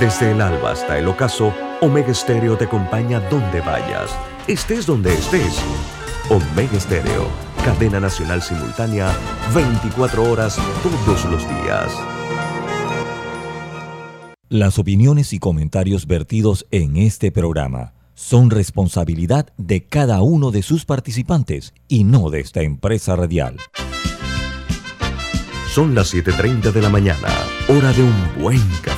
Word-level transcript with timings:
Desde 0.00 0.30
el 0.30 0.40
alba 0.40 0.70
hasta 0.70 0.96
el 0.96 1.08
ocaso, 1.08 1.52
Omega 1.80 2.14
Stereo 2.14 2.56
te 2.56 2.66
acompaña 2.66 3.18
donde 3.18 3.60
vayas, 3.60 4.16
estés 4.46 4.86
donde 4.86 5.12
estés. 5.12 5.58
Omega 6.30 6.78
Stereo, 6.78 7.26
cadena 7.64 7.98
nacional 7.98 8.40
simultánea, 8.40 9.12
24 9.52 10.30
horas 10.30 10.56
todos 10.84 11.24
los 11.24 11.42
días. 11.48 11.92
Las 14.48 14.78
opiniones 14.78 15.32
y 15.32 15.40
comentarios 15.40 16.06
vertidos 16.06 16.64
en 16.70 16.96
este 16.96 17.32
programa 17.32 17.94
son 18.14 18.50
responsabilidad 18.50 19.48
de 19.56 19.84
cada 19.84 20.22
uno 20.22 20.52
de 20.52 20.62
sus 20.62 20.84
participantes 20.84 21.74
y 21.88 22.04
no 22.04 22.30
de 22.30 22.38
esta 22.38 22.62
empresa 22.62 23.16
radial. 23.16 23.56
Son 25.74 25.96
las 25.96 26.14
7.30 26.14 26.70
de 26.70 26.82
la 26.82 26.88
mañana, 26.88 27.28
hora 27.68 27.92
de 27.92 28.02
un 28.04 28.42
buen 28.42 28.62
café 28.80 28.97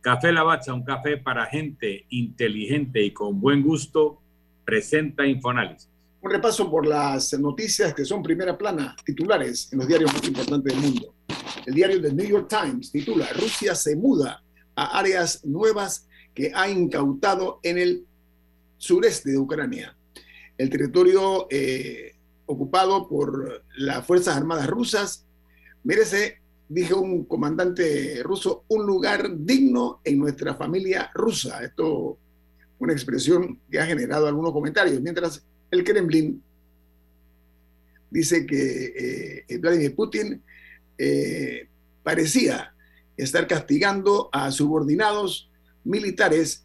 Café 0.00 0.32
Lavazza, 0.32 0.74
un 0.74 0.84
café 0.84 1.16
para 1.16 1.46
gente 1.46 2.06
inteligente 2.10 3.02
y 3.02 3.12
con 3.12 3.40
buen 3.40 3.62
gusto, 3.62 4.20
presenta 4.64 5.26
Infoanálisis. 5.26 5.88
Un 6.20 6.30
repaso 6.30 6.70
por 6.70 6.86
las 6.86 7.32
noticias 7.38 7.94
que 7.94 8.04
son 8.04 8.22
primera 8.22 8.56
plana, 8.56 8.96
titulares 9.04 9.72
en 9.72 9.78
los 9.78 9.88
diarios 9.88 10.12
más 10.12 10.24
importantes 10.26 10.74
del 10.74 10.82
mundo. 10.82 11.14
El 11.66 11.74
diario 11.74 12.00
The 12.00 12.12
New 12.12 12.26
York 12.26 12.48
Times 12.48 12.90
titula 12.90 13.28
Rusia 13.34 13.74
se 13.74 13.96
muda 13.96 14.42
a 14.74 14.98
áreas 14.98 15.44
nuevas 15.44 16.08
que 16.34 16.52
ha 16.54 16.68
incautado 16.68 17.60
en 17.62 17.78
el 17.78 18.04
sureste 18.76 19.30
de 19.30 19.38
Ucrania. 19.38 19.96
El 20.56 20.70
territorio 20.70 21.46
eh, 21.50 22.16
ocupado 22.46 23.08
por 23.08 23.64
las 23.76 24.06
Fuerzas 24.06 24.36
Armadas 24.36 24.66
rusas 24.68 25.26
merece 25.84 26.40
dijo 26.68 27.00
un 27.00 27.24
comandante 27.24 28.22
ruso, 28.22 28.64
un 28.68 28.84
lugar 28.86 29.30
digno 29.36 30.00
en 30.04 30.18
nuestra 30.18 30.54
familia 30.54 31.10
rusa. 31.14 31.62
Esto 31.62 32.18
una 32.78 32.92
expresión 32.92 33.60
que 33.70 33.80
ha 33.80 33.86
generado 33.86 34.26
algunos 34.26 34.52
comentarios, 34.52 35.00
mientras 35.00 35.44
el 35.70 35.84
Kremlin 35.84 36.42
dice 38.10 38.46
que 38.46 39.44
eh, 39.48 39.58
Vladimir 39.58 39.94
Putin 39.94 40.42
eh, 40.96 41.68
parecía 42.02 42.74
estar 43.16 43.46
castigando 43.46 44.30
a 44.32 44.50
subordinados 44.50 45.50
militares 45.84 46.64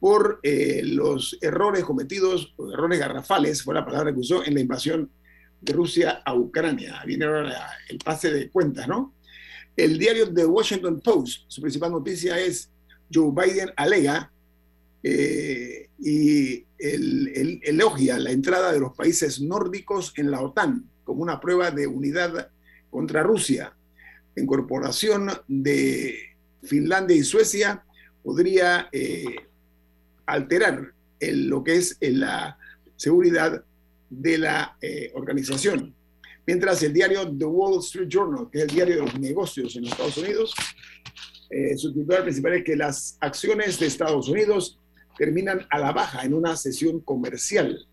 por 0.00 0.40
eh, 0.42 0.82
los 0.84 1.38
errores 1.40 1.84
cometidos, 1.84 2.54
los 2.58 2.72
errores 2.72 2.98
garrafales, 2.98 3.62
fue 3.62 3.74
la 3.74 3.84
palabra 3.84 4.12
que 4.12 4.20
usó, 4.20 4.44
en 4.44 4.54
la 4.54 4.60
invasión 4.60 5.10
de 5.60 5.72
Rusia 5.72 6.22
a 6.24 6.34
Ucrania. 6.34 7.02
Viene 7.06 7.24
ahora 7.24 7.70
el 7.88 7.98
pase 7.98 8.30
de 8.30 8.50
cuentas, 8.50 8.88
¿no? 8.88 9.13
El 9.76 9.98
diario 9.98 10.32
The 10.32 10.46
Washington 10.46 11.00
Post, 11.00 11.44
su 11.48 11.60
principal 11.60 11.90
noticia 11.90 12.38
es 12.38 12.70
Joe 13.12 13.32
Biden 13.32 13.70
alega 13.76 14.30
eh, 15.02 15.88
y 15.98 16.64
elogia 16.78 18.18
la 18.18 18.30
entrada 18.30 18.72
de 18.72 18.80
los 18.80 18.94
países 18.94 19.40
nórdicos 19.40 20.12
en 20.16 20.30
la 20.30 20.40
OTAN 20.40 20.88
como 21.04 21.22
una 21.22 21.40
prueba 21.40 21.70
de 21.70 21.86
unidad 21.86 22.50
contra 22.90 23.22
Rusia. 23.22 23.74
La 24.34 24.42
incorporación 24.42 25.30
de 25.46 26.18
Finlandia 26.62 27.16
y 27.16 27.22
Suecia 27.22 27.84
podría 28.22 28.88
eh, 28.92 29.24
alterar 30.26 30.92
lo 31.20 31.64
que 31.64 31.76
es 31.76 31.96
la 32.00 32.58
seguridad 32.96 33.64
de 34.10 34.38
la 34.38 34.76
eh, 34.80 35.10
organización. 35.14 35.94
Mientras 36.46 36.82
el 36.82 36.92
diario 36.92 37.36
The 37.36 37.44
Wall 37.44 37.78
Street 37.80 38.08
Journal, 38.08 38.48
que 38.50 38.58
es 38.58 38.64
el 38.64 38.70
diario 38.70 38.96
de 38.96 39.02
los 39.02 39.18
negocios 39.18 39.76
en 39.76 39.86
Estados 39.86 40.18
Unidos, 40.18 40.54
eh, 41.50 41.76
su 41.76 41.92
titular 41.92 42.22
principal 42.22 42.54
es 42.54 42.64
que 42.64 42.76
las 42.76 43.16
acciones 43.20 43.78
de 43.78 43.86
Estados 43.86 44.28
Unidos 44.28 44.78
terminan 45.16 45.66
a 45.70 45.78
la 45.78 45.92
baja 45.92 46.24
en 46.24 46.34
una 46.34 46.56
sesión 46.56 47.00
comercial, 47.00 47.86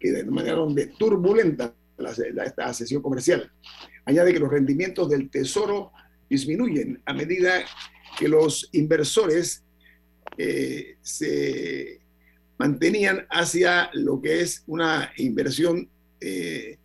que 0.00 0.12
de 0.12 0.24
manera 0.24 0.56
donde 0.56 0.86
turbulenta 0.98 1.74
esta 2.44 2.72
sesión 2.74 3.02
comercial. 3.02 3.50
Añade 4.04 4.32
que 4.32 4.38
los 4.38 4.50
rendimientos 4.50 5.08
del 5.08 5.30
tesoro 5.30 5.92
disminuyen 6.28 7.00
a 7.04 7.12
medida 7.12 7.64
que 8.18 8.28
los 8.28 8.68
inversores 8.72 9.62
eh, 10.38 10.96
se 11.02 12.00
mantenían 12.58 13.26
hacia 13.30 13.90
lo 13.92 14.20
que 14.20 14.40
es 14.40 14.64
una 14.66 15.12
inversión 15.16 15.88
eh, 16.20 16.78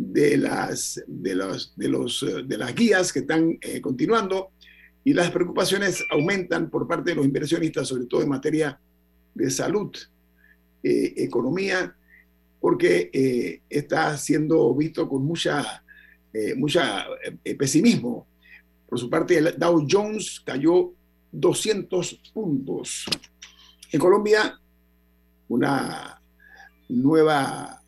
de 0.00 0.38
las, 0.38 1.02
de 1.06 1.34
los, 1.34 1.76
de 1.76 1.88
los, 1.88 2.22
eh, 2.22 2.42
de 2.46 2.56
las 2.56 2.74
guías 2.74 3.12
que 3.12 3.18
están 3.20 3.58
eh, 3.60 3.82
continuando 3.82 4.52
y 5.04 5.12
las 5.12 5.30
preocupaciones 5.30 6.02
aumentan 6.10 6.70
por 6.70 6.88
parte 6.88 7.10
de 7.10 7.16
los 7.16 7.26
inversionistas, 7.26 7.88
sobre 7.88 8.06
todo 8.06 8.22
en 8.22 8.30
materia 8.30 8.80
de 9.34 9.50
salud, 9.50 9.94
eh, 10.82 11.14
economía, 11.18 11.94
porque 12.60 13.62
está 13.70 14.18
siendo 14.18 14.74
visto 14.74 15.08
con 15.08 15.24
mucha, 15.24 15.82
mucha 16.56 17.06
pesimismo. 17.58 18.26
Por 18.86 18.98
su 18.98 19.08
parte, 19.08 19.38
el 19.38 19.54
Dow 19.56 19.86
Jones 19.90 20.42
cayó 20.44 20.92
200 21.32 22.20
puntos. 22.34 23.06
En 23.90 23.98
Colombia, 23.98 24.60
una 25.48 26.20
nueva 26.90 27.82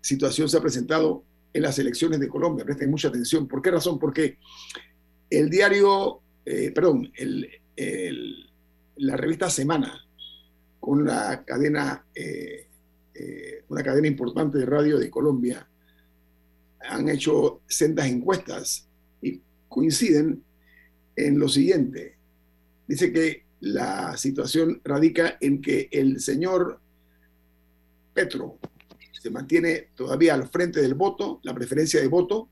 situación 0.00 0.48
se 0.48 0.56
ha 0.56 0.62
presentado 0.62 1.24
en 1.52 1.62
las 1.62 1.78
elecciones 1.78 2.20
de 2.20 2.28
Colombia. 2.28 2.64
Presten 2.64 2.90
mucha 2.90 3.08
atención. 3.08 3.46
¿Por 3.46 3.62
qué 3.62 3.70
razón? 3.70 3.98
Porque 3.98 4.38
el 5.28 5.50
diario, 5.50 6.20
eh, 6.44 6.70
perdón, 6.72 7.10
la 8.96 9.16
revista 9.16 9.48
Semana, 9.50 10.06
con 10.78 11.04
la 11.04 11.44
cadena, 11.44 12.04
eh, 12.14 12.66
eh, 13.14 13.64
una 13.68 13.82
cadena 13.82 14.08
importante 14.08 14.58
de 14.58 14.66
radio 14.66 14.98
de 14.98 15.10
Colombia, 15.10 15.68
han 16.80 17.08
hecho 17.08 17.60
sendas 17.68 18.06
encuestas 18.06 18.88
y 19.20 19.40
coinciden 19.68 20.42
en 21.16 21.38
lo 21.38 21.48
siguiente. 21.48 22.16
Dice 22.86 23.12
que 23.12 23.44
la 23.60 24.16
situación 24.16 24.80
radica 24.82 25.36
en 25.40 25.60
que 25.60 25.88
el 25.92 26.20
señor 26.20 26.80
Petro, 28.14 28.58
se 29.20 29.30
mantiene 29.30 29.88
todavía 29.94 30.32
al 30.32 30.48
frente 30.48 30.80
del 30.80 30.94
voto, 30.94 31.40
la 31.42 31.54
preferencia 31.54 32.00
de 32.00 32.08
voto, 32.08 32.48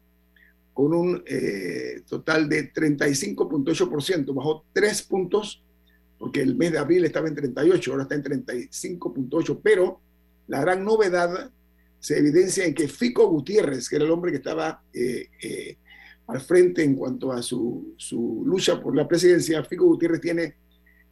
con 0.75 0.93
un 0.93 1.23
eh, 1.27 2.03
total 2.07 2.47
de 2.47 2.75
35.8%, 2.75 4.35
bajó 4.35 4.67
3 4.75 5.03
puntos, 5.05 5.65
porque 6.19 6.43
el 6.43 6.57
mes 6.57 6.73
de 6.73 6.79
abril 6.79 7.07
estaba 7.07 7.27
en 7.27 7.35
38, 7.35 7.91
ahora 7.91 8.03
está 8.03 8.17
en 8.17 8.23
35.8, 8.23 9.61
pero 9.63 10.03
la 10.47 10.61
gran 10.61 10.85
novedad 10.85 11.51
se 11.99 12.19
evidencia 12.19 12.67
en 12.67 12.75
que 12.75 12.87
Fico 12.87 13.27
Gutiérrez, 13.29 13.89
que 13.89 13.97
era 13.97 14.05
el 14.05 14.11
hombre 14.11 14.31
que 14.31 14.37
estaba 14.37 14.83
eh, 14.93 15.31
eh, 15.43 15.79
al 16.27 16.43
frente 16.43 16.85
en 16.85 16.97
cuanto 16.97 17.33
a 17.33 17.41
su, 17.41 17.95
su, 17.97 18.43
lucha 18.45 18.79
por 18.79 18.95
la 18.95 19.09
presidencia, 19.09 19.65
Fico 19.65 19.87
Gutiérrez 19.87 20.21
tiene 20.21 20.57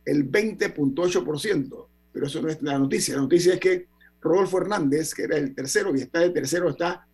el 0.05 0.31
20.8%, 0.31 1.87
pero 2.13 2.27
eso 2.27 2.43
no 2.43 2.49
es 2.51 2.61
la 2.61 2.79
noticia, 2.79 3.15
la 3.15 3.23
noticia 3.23 3.55
es 3.55 3.61
que 3.61 3.96
Rodolfo 4.27 4.59
Hernández, 4.59 5.15
que 5.15 5.23
era 5.23 5.37
el 5.37 5.55
tercero, 5.55 5.97
y 5.97 6.01
está 6.01 6.23
el 6.23 6.33
tercero, 6.33 6.69
está 6.71 7.07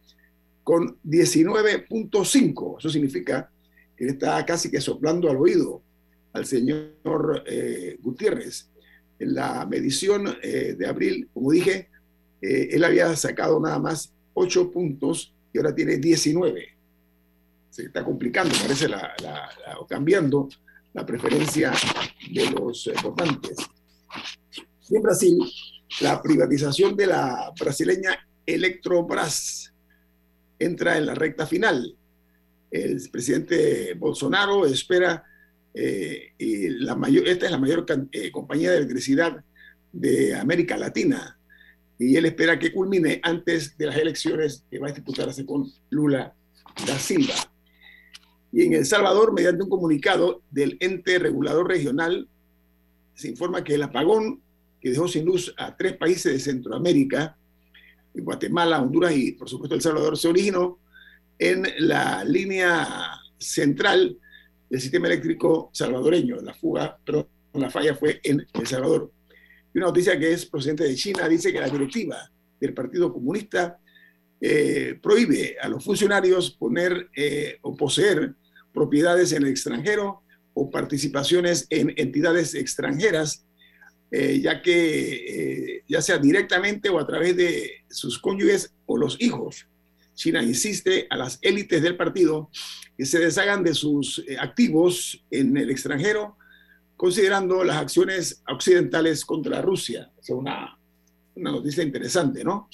con 0.62 0.98
19.5. 1.02 2.78
Eso 2.78 2.90
significa 2.90 3.50
que 3.96 4.06
está 4.06 4.44
casi 4.44 4.70
que 4.70 4.80
soplando 4.80 5.30
al 5.30 5.36
oído 5.36 5.82
al 6.32 6.46
señor 6.46 7.42
eh, 7.46 7.98
Gutiérrez. 8.00 8.68
En 9.18 9.34
la 9.34 9.66
medición 9.66 10.36
eh, 10.42 10.74
de 10.76 10.86
abril, 10.86 11.28
como 11.32 11.52
dije, 11.52 11.88
eh, 12.40 12.68
él 12.72 12.82
había 12.84 13.14
sacado 13.14 13.60
nada 13.60 13.78
más 13.78 14.12
8 14.34 14.70
puntos 14.70 15.32
y 15.52 15.58
ahora 15.58 15.74
tiene 15.74 15.98
19. 15.98 16.68
Se 17.70 17.84
está 17.84 18.04
complicando, 18.04 18.54
parece, 18.60 18.88
la, 18.88 19.14
o 19.78 19.86
cambiando 19.86 20.48
la 20.92 21.06
preferencia 21.06 21.72
de 22.30 22.50
los 22.50 22.90
votantes. 23.02 23.56
En 24.90 25.02
Brasil, 25.02 25.38
la 26.00 26.22
privatización 26.22 26.96
de 26.96 27.06
la 27.06 27.52
brasileña 27.58 28.18
Electrobras 28.44 29.72
entra 30.58 30.98
en 30.98 31.06
la 31.06 31.14
recta 31.14 31.46
final. 31.46 31.96
El 32.70 33.00
presidente 33.10 33.94
Bolsonaro 33.94 34.66
espera, 34.66 35.24
eh, 35.74 36.32
y 36.38 36.68
mayor, 36.96 37.28
esta 37.28 37.46
es 37.46 37.52
la 37.52 37.58
mayor 37.58 37.84
eh, 38.10 38.30
compañía 38.30 38.70
de 38.70 38.78
electricidad 38.78 39.44
de 39.92 40.34
América 40.34 40.76
Latina, 40.76 41.38
y 41.98 42.16
él 42.16 42.24
espera 42.26 42.58
que 42.58 42.72
culmine 42.72 43.20
antes 43.22 43.76
de 43.76 43.86
las 43.86 43.96
elecciones 43.96 44.64
que 44.70 44.78
va 44.78 44.88
a 44.88 44.92
disputarse 44.92 45.46
con 45.46 45.70
Lula 45.90 46.34
da 46.86 46.98
Silva. 46.98 47.34
Y 48.50 48.62
en 48.62 48.72
El 48.74 48.86
Salvador, 48.86 49.32
mediante 49.32 49.62
un 49.62 49.70
comunicado 49.70 50.42
del 50.50 50.76
ente 50.80 51.18
regulador 51.18 51.68
regional, 51.68 52.28
se 53.14 53.28
informa 53.28 53.62
que 53.62 53.74
el 53.74 53.82
apagón 53.82 54.42
que 54.82 54.90
dejó 54.90 55.06
sin 55.06 55.24
luz 55.24 55.54
a 55.56 55.76
tres 55.76 55.96
países 55.96 56.32
de 56.32 56.40
Centroamérica, 56.40 57.38
Guatemala, 58.12 58.82
Honduras 58.82 59.16
y 59.16 59.32
por 59.32 59.48
supuesto 59.48 59.76
El 59.76 59.80
Salvador, 59.80 60.18
se 60.18 60.28
originó 60.28 60.80
en 61.38 61.66
la 61.78 62.24
línea 62.24 62.86
central 63.38 64.18
del 64.68 64.80
sistema 64.80 65.06
eléctrico 65.06 65.70
salvadoreño. 65.72 66.36
La 66.42 66.52
fuga, 66.52 66.98
pero 67.04 67.28
la 67.54 67.70
falla 67.70 67.94
fue 67.94 68.20
en 68.24 68.44
El 68.52 68.66
Salvador. 68.66 69.12
Y 69.72 69.78
una 69.78 69.86
noticia 69.86 70.18
que 70.18 70.32
es 70.32 70.46
procedente 70.46 70.84
de 70.84 70.96
China 70.96 71.28
dice 71.28 71.52
que 71.52 71.60
la 71.60 71.68
directiva 71.68 72.30
del 72.60 72.74
Partido 72.74 73.12
Comunista 73.12 73.78
eh, 74.40 74.98
prohíbe 75.00 75.56
a 75.60 75.68
los 75.68 75.84
funcionarios 75.84 76.50
poner 76.50 77.08
eh, 77.14 77.58
o 77.62 77.76
poseer 77.76 78.34
propiedades 78.74 79.32
en 79.32 79.44
el 79.44 79.50
extranjero 79.50 80.22
o 80.54 80.70
participaciones 80.70 81.66
en 81.70 81.94
entidades 81.96 82.54
extranjeras 82.54 83.46
eh, 84.14 84.40
ya 84.42 84.60
que 84.60 85.76
eh, 85.78 85.84
ya 85.88 86.02
sea 86.02 86.18
directamente 86.18 86.90
o 86.90 86.98
a 86.98 87.06
través 87.06 87.34
de 87.34 87.70
sus 87.88 88.18
cónyuges 88.18 88.74
o 88.84 88.98
los 88.98 89.18
hijos. 89.22 89.66
China 90.14 90.42
insiste 90.42 91.06
a 91.08 91.16
las 91.16 91.38
élites 91.40 91.80
del 91.80 91.96
partido 91.96 92.50
que 92.94 93.06
se 93.06 93.18
deshagan 93.18 93.64
de 93.64 93.72
sus 93.72 94.22
eh, 94.28 94.36
activos 94.38 95.24
en 95.30 95.56
el 95.56 95.70
extranjero, 95.70 96.36
considerando 96.94 97.64
las 97.64 97.78
acciones 97.78 98.42
occidentales 98.46 99.24
contra 99.24 99.62
Rusia. 99.62 100.10
Es 100.20 100.28
una, 100.28 100.78
una 101.34 101.50
noticia 101.52 101.82
interesante, 101.82 102.44
¿no? 102.44 102.68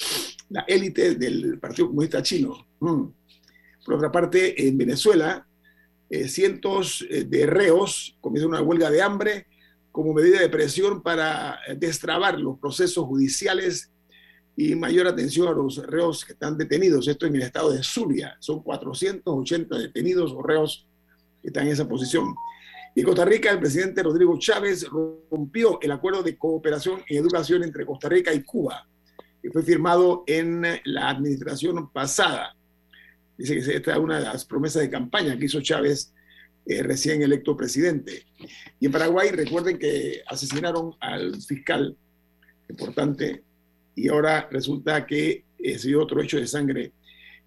La 0.50 0.62
élite 0.62 1.14
del 1.14 1.60
Partido 1.60 1.86
Comunista 1.86 2.20
Chino. 2.20 2.66
Mm. 2.80 3.04
Por 3.84 3.94
otra 3.94 4.10
parte, 4.10 4.66
en 4.66 4.76
Venezuela, 4.76 5.46
cientos 6.26 7.06
de 7.08 7.46
reos 7.46 8.16
comienzan 8.20 8.50
una 8.50 8.62
huelga 8.62 8.90
de 8.90 9.02
hambre 9.02 9.46
como 9.92 10.14
medida 10.14 10.40
de 10.40 10.48
presión 10.48 11.02
para 11.02 11.58
eh, 11.66 11.74
destrabar 11.76 12.38
los 12.38 12.58
procesos 12.58 13.04
judiciales 13.04 13.90
y 14.56 14.74
mayor 14.74 15.06
atención 15.06 15.48
a 15.48 15.52
los 15.52 15.76
reos 15.86 16.24
que 16.24 16.32
están 16.32 16.58
detenidos. 16.58 17.06
Esto 17.06 17.26
en 17.26 17.36
el 17.36 17.42
estado 17.42 17.70
de 17.70 17.82
Zulia. 17.82 18.36
Son 18.40 18.62
480 18.62 19.78
detenidos 19.78 20.32
o 20.32 20.42
reos 20.42 20.86
que 21.40 21.48
están 21.48 21.66
en 21.66 21.72
esa 21.72 21.88
posición. 21.88 22.34
Y 22.94 23.00
en 23.00 23.06
Costa 23.06 23.24
Rica, 23.24 23.52
el 23.52 23.60
presidente 23.60 24.02
Rodrigo 24.02 24.36
Chávez 24.38 24.84
rompió 25.30 25.78
el 25.80 25.92
acuerdo 25.92 26.24
de 26.24 26.36
cooperación 26.36 27.02
en 27.08 27.18
educación 27.18 27.62
entre 27.62 27.86
Costa 27.86 28.08
Rica 28.08 28.34
y 28.34 28.42
Cuba, 28.42 28.88
que 29.40 29.50
fue 29.52 29.62
firmado 29.62 30.24
en 30.26 30.64
la 30.84 31.10
administración 31.10 31.92
pasada. 31.92 32.56
Dice 33.36 33.54
que 33.54 33.76
esta 33.76 33.92
es 33.92 33.98
una 33.98 34.18
de 34.18 34.24
las 34.24 34.44
promesas 34.44 34.82
de 34.82 34.90
campaña 34.90 35.38
que 35.38 35.44
hizo 35.44 35.60
Chávez 35.60 36.12
eh, 36.66 36.82
recién 36.82 37.22
electo 37.22 37.56
presidente. 37.56 38.26
Y 38.80 38.86
en 38.86 38.92
Paraguay, 38.92 39.30
recuerden 39.30 39.78
que 39.78 40.22
asesinaron 40.26 40.94
al 41.00 41.40
fiscal, 41.42 41.96
importante, 42.68 43.42
y 43.94 44.08
ahora 44.08 44.48
resulta 44.50 45.06
que 45.06 45.44
eh, 45.58 45.78
se 45.78 45.88
dio 45.88 46.02
otro 46.02 46.22
hecho 46.22 46.38
de 46.38 46.46
sangre. 46.46 46.92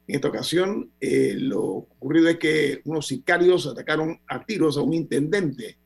En 0.07 0.15
esta 0.15 0.27
ocasión, 0.27 0.91
eh, 0.99 1.35
lo 1.37 1.63
ocurrido 1.63 2.27
es 2.27 2.37
que 2.37 2.81
unos 2.85 3.07
sicarios 3.07 3.67
atacaron 3.67 4.19
a 4.27 4.43
tiros 4.45 4.77
a 4.77 4.81
un 4.81 4.93
intendente. 4.93 5.77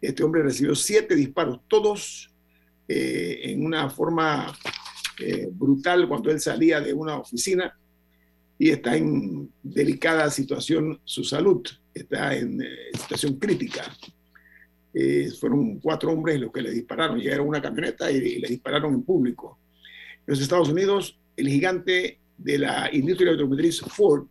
Este 0.00 0.22
hombre 0.22 0.42
recibió 0.42 0.74
siete 0.74 1.14
disparos, 1.14 1.60
todos 1.68 2.30
en 2.86 3.64
una 3.64 3.88
forma 3.88 4.54
brutal 5.52 6.06
cuando 6.06 6.30
él 6.30 6.38
salía 6.38 6.82
de 6.82 6.92
una 6.92 7.16
oficina 7.16 7.74
y 8.58 8.68
está 8.68 8.94
en 8.94 9.50
delicada 9.62 10.30
situación 10.30 11.00
su 11.04 11.24
salud 11.24 11.66
está 11.94 12.34
en 12.34 12.60
eh, 12.60 12.90
situación 12.92 13.38
crítica. 13.38 13.84
Eh, 14.96 15.28
fueron 15.40 15.80
cuatro 15.80 16.12
hombres 16.12 16.40
los 16.40 16.52
que 16.52 16.62
le 16.62 16.70
dispararon, 16.70 17.18
llegaron 17.18 17.46
a 17.46 17.48
una 17.48 17.62
camioneta 17.62 18.12
y, 18.12 18.38
le 18.38 18.46
dispararon 18.46 18.94
en 18.94 19.02
público. 19.02 19.58
En 20.18 20.22
los 20.28 20.40
Estados 20.40 20.68
Unidos, 20.68 21.18
el 21.36 21.48
gigante 21.48 22.20
de 22.38 22.58
la 22.58 22.88
industria 22.92 23.32
automotriz 23.32 23.80
Ford 23.80 24.26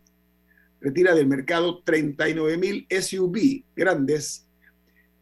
retira 0.80 1.14
del 1.14 1.26
mercado 1.26 1.82
39 1.82 2.56
mil 2.56 2.86
SUV 2.88 3.62
grandes 3.76 4.46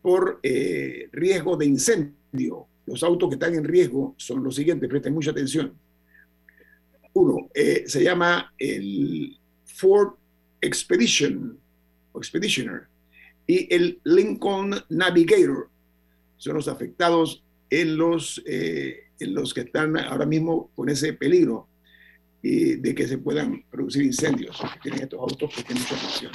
por 0.01 0.39
eh, 0.45 1.09
riesgo 1.11 1.57
de 1.57 1.67
incendio. 1.67 2.69
Los 2.87 3.03
autos 3.03 3.29
que 3.29 3.35
están 3.35 3.55
en 3.55 3.65
riesgo 3.65 4.15
son 4.19 4.45
los 4.45 4.55
siguientes, 4.55 4.89
presten 4.89 5.13
mucha 5.13 5.33
atención. 5.33 5.75
Uno, 7.15 7.51
se 7.55 8.03
llama 8.03 8.55
el 8.59 9.39
Ford 9.65 10.15
Expedition, 10.61 11.59
Expeditioner 12.15 12.92
y 13.53 13.69
el 13.69 14.01
Lincoln 14.05 14.75
Navigator 14.89 15.69
son 16.39 16.55
los 16.55 16.69
afectados 16.69 17.45
en 17.69 17.99
los, 17.99 18.43
eh, 18.47 19.09
en 19.19 19.35
los 19.35 19.53
que 19.53 19.61
están 19.61 19.99
ahora 19.99 20.25
mismo 20.25 20.71
con 20.75 20.89
ese 20.89 21.13
peligro 21.13 21.69
y 22.43 22.77
de 22.77 22.95
que 22.95 23.07
se 23.07 23.19
puedan 23.19 23.63
producir 23.71 24.05
incendios, 24.05 24.59
que 24.59 24.81
tienen 24.81 25.03
estos 25.03 25.21
autos 25.21 25.55
que 25.55 25.65
tienen 25.65 25.85
mucha 25.85 26.31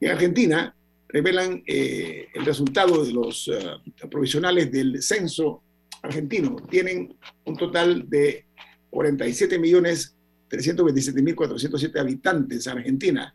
En 0.00 0.10
Argentina 0.12 0.76
revelan 1.08 1.60
eh, 1.66 2.28
el 2.32 2.44
resultado 2.44 3.04
de 3.04 3.12
los 3.12 3.48
eh, 3.48 4.08
provisionales 4.08 4.70
del 4.70 5.02
censo 5.02 5.60
argentino. 6.02 6.54
Tienen 6.70 7.16
un 7.46 7.56
total 7.56 8.08
de 8.08 8.46
47 8.90 9.58
millones 9.58 10.14
327.407 10.48 11.98
habitantes 11.98 12.64
en 12.68 12.78
Argentina 12.78 13.34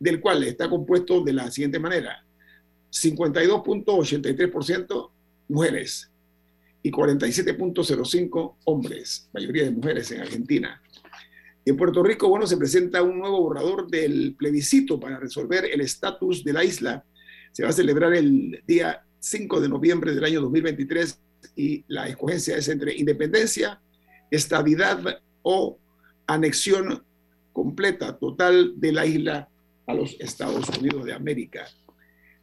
del 0.00 0.20
cual 0.20 0.42
está 0.42 0.68
compuesto 0.68 1.22
de 1.22 1.34
la 1.34 1.48
siguiente 1.52 1.78
manera. 1.78 2.24
52.83% 2.90 5.10
mujeres 5.48 6.10
y 6.82 6.90
47.05 6.90 8.56
hombres, 8.64 9.28
mayoría 9.32 9.62
de 9.64 9.70
mujeres 9.70 10.10
en 10.10 10.22
Argentina. 10.22 10.82
En 11.64 11.76
Puerto 11.76 12.02
Rico, 12.02 12.28
bueno, 12.28 12.46
se 12.46 12.56
presenta 12.56 13.02
un 13.02 13.18
nuevo 13.18 13.42
borrador 13.42 13.88
del 13.88 14.34
plebiscito 14.36 14.98
para 14.98 15.18
resolver 15.18 15.66
el 15.66 15.82
estatus 15.82 16.42
de 16.42 16.54
la 16.54 16.64
isla. 16.64 17.04
Se 17.52 17.62
va 17.62 17.68
a 17.68 17.72
celebrar 17.72 18.14
el 18.14 18.62
día 18.66 19.04
5 19.18 19.60
de 19.60 19.68
noviembre 19.68 20.14
del 20.14 20.24
año 20.24 20.40
2023 20.40 21.20
y 21.56 21.84
la 21.88 22.08
escogencia 22.08 22.56
es 22.56 22.68
entre 22.68 22.96
independencia, 22.96 23.78
estabilidad 24.30 25.20
o 25.42 25.78
anexión 26.26 27.04
completa, 27.52 28.18
total 28.18 28.80
de 28.80 28.92
la 28.92 29.04
isla 29.04 29.50
a 29.90 29.94
los 29.94 30.16
Estados 30.20 30.68
Unidos 30.78 31.04
de 31.04 31.12
América. 31.12 31.66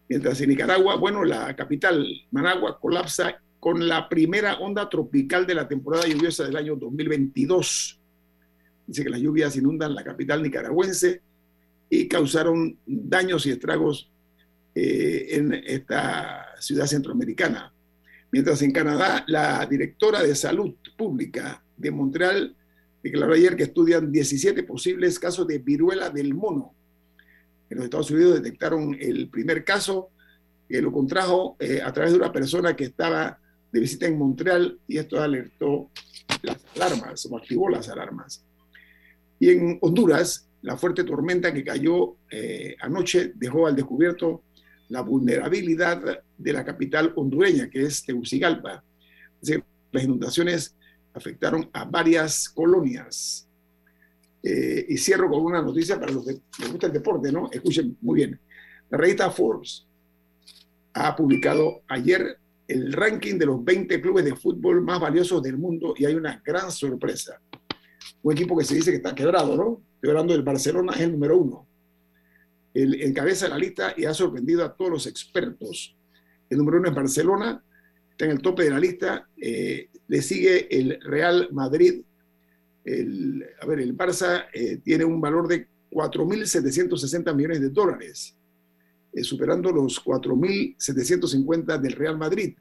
Mientras 0.10 0.40
en 0.42 0.50
Nicaragua, 0.50 0.96
bueno, 0.96 1.24
la 1.24 1.56
capital, 1.56 2.06
Managua, 2.32 2.80
colapsa 2.80 3.42
con 3.60 3.88
la 3.88 4.08
primera 4.08 4.56
onda 4.60 4.88
tropical 4.88 5.46
de 5.48 5.56
la 5.56 5.68
temporada 5.68 6.08
lluviosa 6.08 6.46
del 6.46 6.56
año 6.56 6.76
2022. 6.76 8.00
Dice 8.86 9.04
que 9.04 9.10
las 9.10 9.20
lluvias 9.20 9.56
inundan 9.56 9.96
la 9.96 10.04
capital 10.04 10.42
nicaragüense 10.42 11.22
y 11.90 12.08
causaron 12.08 12.78
daños 12.86 13.46
y 13.46 13.52
estragos 13.52 14.10
eh, 14.76 15.28
en 15.32 15.54
esta 15.54 16.46
ciudad 16.60 16.86
centroamericana. 16.86 17.74
Mientras 18.32 18.62
en 18.62 18.72
Canadá, 18.72 19.24
la 19.28 19.66
directora 19.66 20.22
de 20.22 20.36
salud 20.36 20.76
pública 20.98 21.64
de 21.76 21.92
Montreal 21.92 22.56
declaró 23.02 23.34
ayer 23.34 23.56
que 23.56 23.64
estudian 23.64 24.12
17 24.12 24.64
posibles 24.64 25.18
casos 25.20 25.48
de 25.48 25.60
viruela 25.60 26.10
del 26.10 26.34
mono 26.34 26.77
en 27.70 27.78
los 27.78 27.86
Estados 27.86 28.12
Unidos 28.12 28.42
detectaron 28.42 28.96
el 29.00 29.30
primer 29.30 29.64
caso 29.64 30.10
que 30.68 30.82
lo 30.82 30.92
contrajo 30.92 31.56
eh, 31.60 31.82
a 31.84 31.92
través 31.94 32.12
de 32.12 32.20
una 32.20 32.32
persona 32.32 32.76
que 32.76 32.86
estaba 32.86 33.40
de 33.72 33.80
visita 33.80 34.06
en 34.06 34.18
Montreal 34.18 34.80
y 34.88 34.98
esto 34.98 35.22
alertó 35.22 35.90
las 36.42 36.58
alarmas, 36.76 37.26
o 37.26 37.38
activó 37.38 37.70
las 37.70 37.90
alarmas. 37.90 38.44
Y 39.40 39.50
en 39.50 39.78
Honduras, 39.82 40.48
la 40.62 40.78
fuerte 40.78 41.04
tormenta 41.04 41.54
que 41.54 41.64
cayó 41.64 42.18
eh, 42.30 42.76
anoche 42.82 43.32
dejó 43.36 43.68
al 43.68 43.76
descubierto 43.76 44.44
la 44.90 45.02
vulnerabilidad 45.02 46.24
de 46.38 46.54
la 46.54 46.64
capital 46.64 47.14
hondureña, 47.16 47.70
que 47.70 47.84
es 47.84 48.06
Tegucigalpa. 48.06 48.84
Las 49.92 50.04
inundaciones 50.04 50.76
afectaron 51.14 51.70
a 51.74 51.86
varias 51.86 52.50
colonias. 52.50 53.47
Eh, 54.44 54.86
y 54.90 54.98
cierro 54.98 55.30
con 55.30 55.44
una 55.44 55.62
noticia 55.62 56.00
para 56.00 56.12
los 56.12 56.26
que 56.26 56.38
les 56.60 56.72
gusta 56.72 56.88
el 56.88 56.94
deporte, 56.94 57.32
¿no? 57.32 57.50
Escuchen 57.52 57.98
muy 58.02 58.16
bien. 58.16 58.40
La 58.90 58.98
revista 58.98 59.30
Forbes 59.32 59.88
ha 60.94 61.16
publicado 61.16 61.82
ayer 61.88 62.40
el 62.68 62.94
ranking 62.94 63.38
de 63.38 63.46
los 63.46 63.64
20 63.64 64.02
clubes 64.02 64.26
de 64.26 64.36
fútbol 64.36 64.82
más 64.82 65.00
valiosos 65.00 65.42
del 65.42 65.58
mundo 65.58 65.94
y 65.98 66.06
hay 66.06 66.16
una 66.16 66.42
gran 66.46 66.72
sorpresa. 66.72 67.40
Un 68.22 68.34
equipo 68.34 68.58
que 68.58 68.66
se 68.66 68.76
dice 68.76 68.92
que 68.92 68.98
está 68.98 69.16
quebrado, 69.16 69.56
¿no? 69.56 69.82
Estoy 69.96 70.10
hablando 70.10 70.34
del 70.34 70.44
Barcelona, 70.44 70.94
es 70.94 71.02
el 71.02 71.14
número 71.14 71.38
uno. 71.38 71.68
El 72.74 73.02
encabeza 73.02 73.48
la 73.48 73.58
lista 73.58 73.94
y 73.96 74.06
ha 74.06 74.14
sorprendido 74.14 74.64
a 74.64 74.76
todos 74.76 74.92
los 74.92 75.08
expertos. 75.08 75.96
El 76.50 76.58
número 76.58 76.78
uno 76.78 76.90
es 76.90 76.96
Barcelona, 76.96 77.64
está 78.12 78.26
en 78.26 78.32
el 78.32 78.42
tope 78.42 78.64
de 78.64 78.70
la 78.70 78.80
lista. 78.80 79.28
Eh, 79.36 79.90
le 80.08 80.22
sigue 80.22 80.68
el 80.78 81.00
Real 81.02 81.50
Madrid. 81.52 82.04
El, 82.88 83.46
a 83.60 83.66
ver, 83.66 83.82
el 83.82 83.98
Barça 83.98 84.46
eh, 84.54 84.78
tiene 84.78 85.04
un 85.04 85.20
valor 85.20 85.48
de 85.48 85.68
4.760 85.92 87.36
millones 87.36 87.60
de 87.60 87.70
dólares. 87.70 88.38
Eh, 89.14 89.24
superando 89.24 89.72
los 89.72 90.04
4.750 90.04 91.80
del 91.80 91.94
Real 91.94 92.18
Madrid. 92.18 92.56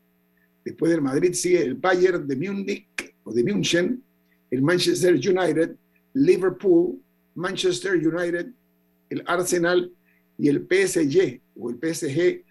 Después 0.65 0.91
del 0.91 1.03
Madrid 1.03 1.33
sigue 1.35 1.63
el 1.63 1.75
Bayern 1.75 2.27
de 2.27 2.35
Múnich 2.35 2.89
o 3.25 3.33
de 3.33 3.45
München, 3.45 4.03
el 4.51 4.63
Manchester 4.63 5.15
United, 5.15 5.77
Liverpool, 6.15 6.99
Manchester 7.35 7.95
United, 7.95 8.49
el 9.11 9.23
Arsenal 9.27 9.93
y 10.39 10.49
el 10.49 10.67
PSG 10.67 11.41
o 11.57 11.71
el 11.71 11.77
PSG 11.77 12.43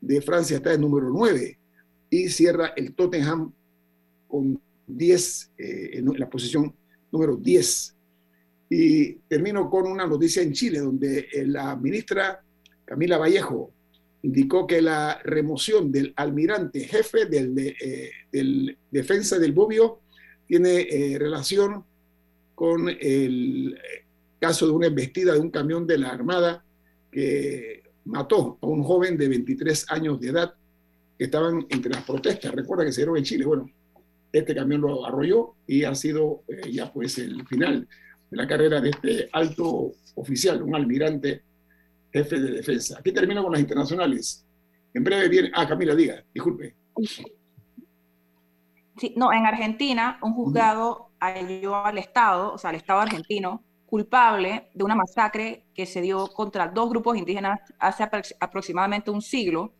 de 0.00 0.20
Francia 0.20 0.56
está 0.56 0.74
en 0.74 0.80
número 0.80 1.08
9 1.10 1.58
y 2.10 2.28
cierra 2.28 2.72
el 2.76 2.92
Tottenham 2.94 3.52
con 4.26 4.60
10 4.86 5.52
eh, 5.56 5.90
en 5.94 6.18
la 6.18 6.28
posición 6.28 6.74
número 7.14 7.36
10. 7.36 7.96
Y 8.70 9.12
termino 9.28 9.70
con 9.70 9.86
una 9.86 10.06
noticia 10.06 10.42
en 10.42 10.52
Chile 10.52 10.80
donde 10.80 11.28
eh, 11.32 11.46
la 11.46 11.76
ministra 11.76 12.42
Camila 12.84 13.18
Vallejo 13.18 13.72
indicó 14.22 14.66
que 14.66 14.82
la 14.82 15.20
remoción 15.22 15.92
del 15.92 16.12
almirante 16.16 16.80
jefe 16.80 17.26
del, 17.26 17.56
eh, 17.58 18.76
defensa 18.90 19.38
del 19.38 19.52
Bobbio 19.52 20.00
tiene 20.46 20.80
eh, 20.80 21.18
relación 21.18 21.84
con 22.54 22.88
el 22.88 23.78
caso 24.40 24.66
de 24.66 24.72
una 24.72 24.86
embestida 24.88 25.34
de 25.34 25.40
un 25.40 25.50
camión 25.50 25.86
de 25.86 25.98
la 25.98 26.10
Armada 26.10 26.64
que 27.12 27.82
mató 28.06 28.58
a 28.60 28.66
un 28.66 28.82
joven 28.82 29.16
de 29.16 29.28
23 29.28 29.86
años 29.90 30.20
de 30.20 30.28
edad 30.28 30.54
que 31.16 31.24
estaban 31.24 31.64
entre 31.68 31.92
las 31.92 32.02
protestas. 32.02 32.52
Recuerda 32.52 32.84
que 32.84 32.92
se 32.92 33.02
dieron 33.02 33.16
en 33.16 33.24
Chile. 33.24 33.44
Bueno, 33.44 33.70
este 34.38 34.54
camión 34.54 34.80
lo 34.80 35.06
arrolló 35.06 35.54
y 35.66 35.84
ha 35.84 35.94
sido 35.94 36.42
eh, 36.48 36.72
ya 36.72 36.92
pues 36.92 37.18
el 37.18 37.46
final 37.46 37.88
de 38.30 38.36
la 38.36 38.46
carrera 38.46 38.80
de 38.80 38.90
este 38.90 39.28
alto 39.32 39.92
oficial, 40.14 40.62
un 40.62 40.74
almirante 40.74 41.42
jefe 42.12 42.38
de 42.40 42.52
defensa. 42.52 42.98
Aquí 42.98 43.12
termino 43.12 43.42
con 43.42 43.52
las 43.52 43.60
internacionales. 43.60 44.44
En 44.92 45.02
breve 45.02 45.28
viene. 45.28 45.50
Ah, 45.54 45.66
Camila, 45.66 45.94
diga, 45.94 46.24
disculpe. 46.32 46.74
Sí, 48.96 49.12
no, 49.16 49.32
en 49.32 49.44
Argentina, 49.44 50.18
un 50.22 50.34
juzgado 50.34 51.10
halló 51.18 51.84
al 51.84 51.98
Estado, 51.98 52.52
o 52.52 52.58
sea, 52.58 52.70
al 52.70 52.76
Estado 52.76 53.00
argentino, 53.00 53.64
culpable 53.86 54.70
de 54.74 54.84
una 54.84 54.94
masacre 54.94 55.66
que 55.74 55.86
se 55.86 56.00
dio 56.00 56.28
contra 56.28 56.68
dos 56.68 56.88
grupos 56.90 57.16
indígenas 57.16 57.60
hace 57.78 58.04
aproximadamente 58.40 59.10
un 59.10 59.22
siglo. 59.22 59.74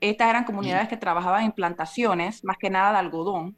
Estas 0.00 0.28
eran 0.28 0.44
comunidades 0.44 0.88
que 0.88 0.96
trabajaban 0.96 1.44
en 1.44 1.52
plantaciones, 1.52 2.44
más 2.44 2.56
que 2.58 2.70
nada 2.70 2.92
de 2.92 2.98
algodón, 2.98 3.56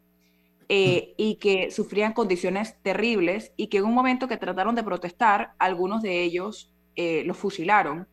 eh, 0.73 1.15
y 1.19 1.35
que 1.35 1.71
sufrían 1.71 2.13
condiciones 2.13 2.81
terribles 2.81 3.53
y 3.57 3.67
que 3.67 3.79
en 3.79 3.85
un 3.85 3.95
momento 3.95 4.29
que 4.29 4.37
trataron 4.37 4.75
de 4.75 4.85
protestar, 4.85 5.53
algunos 5.59 6.01
de 6.01 6.23
ellos 6.23 6.73
eh, 6.95 7.25
los 7.27 7.37
fusilaron 7.37 8.07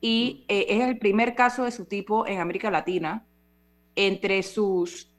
y 0.00 0.44
eh, 0.48 0.66
es 0.68 0.82
el 0.82 0.98
primer 0.98 1.34
caso 1.34 1.64
de 1.64 1.70
su 1.70 1.86
tipo 1.86 2.26
en 2.26 2.40
América 2.40 2.70
Latina. 2.70 3.24
Entre 3.96 4.44
sus, 4.44 5.12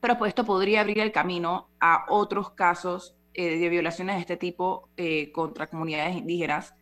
pero 0.00 0.16
pues 0.16 0.28
esto 0.28 0.44
podría 0.44 0.82
abrir 0.82 1.00
el 1.00 1.10
camino 1.10 1.68
a 1.80 2.06
otros 2.08 2.50
casos 2.50 3.16
eh, 3.34 3.58
de 3.58 3.68
violaciones 3.68 4.14
de 4.14 4.20
este 4.20 4.36
tipo 4.36 4.88
eh, 4.96 5.32
contra 5.32 5.68
comunidades 5.68 6.16
indígenas. 6.16 6.74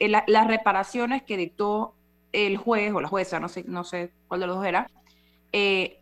las 0.00 0.46
reparaciones 0.46 1.22
que 1.22 1.38
dictó 1.38 1.94
el 2.32 2.58
juez 2.58 2.92
o 2.92 3.00
la 3.00 3.08
jueza, 3.08 3.40
no 3.40 3.48
sé, 3.48 3.64
no 3.66 3.82
sé 3.84 4.12
cuál 4.28 4.40
de 4.40 4.46
los 4.46 4.56
dos 4.56 4.66
era, 4.66 4.90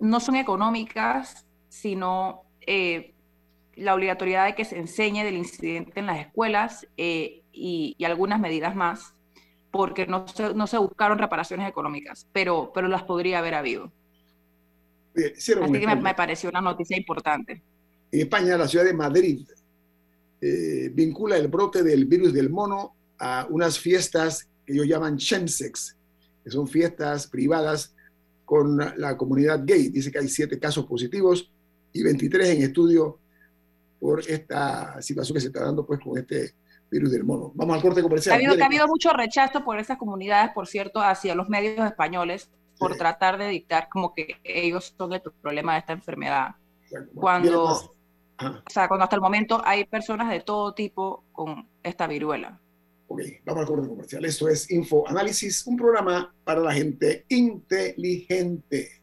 no 0.00 0.18
son 0.18 0.34
económicas, 0.34 1.46
sino 1.68 2.45
la 2.66 3.94
obligatoriedad 3.94 4.46
de 4.46 4.54
que 4.54 4.64
se 4.64 4.78
enseñe 4.78 5.22
del 5.22 5.36
incidente 5.36 6.00
en 6.00 6.06
las 6.06 6.20
escuelas 6.20 6.86
y, 6.96 7.42
y 7.52 8.04
algunas 8.04 8.40
medidas 8.40 8.74
más 8.74 9.16
porque 9.76 10.06
no 10.06 10.26
se, 10.26 10.54
no 10.54 10.66
se 10.66 10.78
buscaron 10.78 11.18
reparaciones 11.18 11.68
económicas, 11.68 12.26
pero, 12.32 12.72
pero 12.74 12.88
las 12.88 13.02
podría 13.02 13.38
haber 13.38 13.54
habido. 13.54 13.92
Así 15.14 15.52
que 15.54 15.86
me, 15.86 16.14
pareció 16.14 16.50
una 16.50 16.60
noticia 16.60 16.96
importante. 16.96 17.62
En 18.10 18.20
España, 18.20 18.56
la 18.56 18.68
ciudad 18.68 18.84
de 18.84 18.94
Madrid 18.94 19.46
eh, 20.40 20.90
vincula 20.92 21.36
el 21.36 21.48
brote 21.48 21.82
del 21.82 22.06
virus 22.06 22.32
del 22.32 22.50
mono 22.50 22.94
a 23.18 23.46
unas 23.50 23.78
fiestas 23.78 24.48
que 24.64 24.72
ellos 24.72 24.86
llaman 24.86 25.16
chemsex, 25.16 25.96
que 26.44 26.50
son 26.50 26.66
fiestas 26.68 27.26
privadas 27.26 27.94
con 28.44 28.78
la 28.96 29.16
comunidad 29.16 29.62
gay. 29.64 29.88
Dice 29.88 30.10
que 30.10 30.18
hay 30.18 30.28
siete 30.28 30.58
casos 30.58 30.86
positivos 30.86 31.50
y 31.96 32.02
23 32.02 32.48
en 32.50 32.62
estudio 32.62 33.18
por 33.98 34.20
esta 34.20 35.00
situación 35.00 35.34
que 35.34 35.40
se 35.40 35.46
está 35.48 35.64
dando 35.64 35.86
pues 35.86 36.00
con 36.00 36.18
este 36.18 36.54
virus 36.90 37.10
del 37.10 37.24
mono. 37.24 37.52
Vamos 37.54 37.76
al 37.76 37.82
corte 37.82 38.02
comercial. 38.02 38.34
Ha 38.34 38.36
habido, 38.36 38.62
ha 38.62 38.66
habido 38.66 38.86
mucho 38.86 39.12
rechazo 39.12 39.64
por 39.64 39.78
esas 39.78 39.98
comunidades, 39.98 40.52
por 40.54 40.66
cierto, 40.66 41.00
hacia 41.00 41.34
los 41.34 41.48
medios 41.48 41.84
españoles 41.84 42.50
por 42.78 42.96
tratar 42.96 43.38
de 43.38 43.48
dictar 43.48 43.88
como 43.88 44.14
que 44.14 44.36
ellos 44.44 44.94
son 44.96 45.12
el 45.12 45.22
problema 45.40 45.74
de 45.74 45.78
esta 45.80 45.92
enfermedad. 45.92 46.56
Cuando, 47.14 47.64
o 47.64 48.70
sea, 48.70 48.86
cuando 48.86 49.04
hasta 49.04 49.16
el 49.16 49.22
momento 49.22 49.60
hay 49.64 49.84
personas 49.86 50.30
de 50.30 50.40
todo 50.40 50.74
tipo 50.74 51.24
con 51.32 51.68
esta 51.82 52.06
viruela. 52.06 52.60
Ok, 53.08 53.20
vamos 53.44 53.60
al 53.62 53.66
corte 53.66 53.88
comercial. 53.88 54.24
Esto 54.24 54.48
es 54.48 54.70
Info 54.70 55.08
Análisis, 55.08 55.66
un 55.66 55.76
programa 55.76 56.34
para 56.44 56.60
la 56.60 56.72
gente 56.72 57.24
inteligente. 57.28 59.02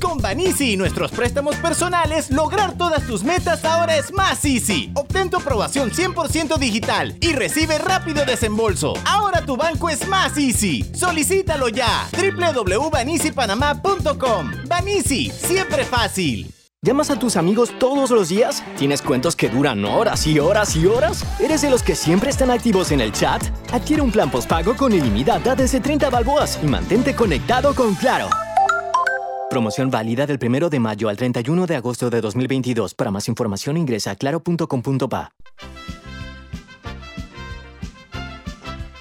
Con 0.00 0.18
Banisi 0.18 0.72
y 0.72 0.76
nuestros 0.76 1.10
préstamos 1.10 1.56
personales, 1.56 2.30
lograr 2.30 2.72
todas 2.76 3.06
tus 3.06 3.22
metas 3.22 3.64
ahora 3.64 3.96
es 3.96 4.12
más 4.12 4.44
easy. 4.44 4.90
Obtén 4.94 5.30
tu 5.30 5.36
aprobación 5.36 5.90
100% 5.90 6.56
digital 6.58 7.16
y 7.20 7.32
recibe 7.32 7.78
rápido 7.78 8.24
desembolso. 8.24 8.94
Ahora 9.04 9.44
tu 9.44 9.56
banco 9.56 9.88
es 9.90 10.06
más 10.08 10.36
easy. 10.38 10.84
Solicítalo 10.94 11.68
ya. 11.68 12.08
www.banisipanamá.com. 12.12 14.50
Banisi, 14.66 15.30
siempre 15.30 15.84
fácil. 15.84 16.52
¿Llamas 16.82 17.10
a 17.10 17.18
tus 17.18 17.36
amigos 17.36 17.74
todos 17.78 18.08
los 18.10 18.30
días? 18.30 18.64
¿Tienes 18.78 19.02
cuentos 19.02 19.36
que 19.36 19.50
duran 19.50 19.84
horas 19.84 20.26
y 20.26 20.38
horas 20.38 20.74
y 20.76 20.86
horas? 20.86 21.26
¿Eres 21.38 21.60
de 21.60 21.68
los 21.68 21.82
que 21.82 21.94
siempre 21.94 22.30
están 22.30 22.50
activos 22.50 22.90
en 22.90 23.02
el 23.02 23.12
chat? 23.12 23.42
Adquiere 23.70 24.00
un 24.00 24.10
plan 24.10 24.30
postpago 24.30 24.74
con 24.74 24.94
ilimitada 24.94 25.54
desde 25.54 25.78
30 25.78 26.08
balboas 26.08 26.58
y 26.62 26.66
mantente 26.66 27.14
conectado 27.14 27.74
con 27.74 27.94
Claro. 27.96 28.30
Promoción 29.50 29.90
válida 29.90 30.26
del 30.28 30.38
1 30.40 30.70
de 30.70 30.78
mayo 30.78 31.08
al 31.08 31.16
31 31.16 31.66
de 31.66 31.74
agosto 31.74 32.08
de 32.08 32.20
2022. 32.20 32.94
Para 32.94 33.10
más 33.10 33.26
información 33.26 33.76
ingresa 33.76 34.12
a 34.12 34.14
claro.com.pa. 34.14 35.32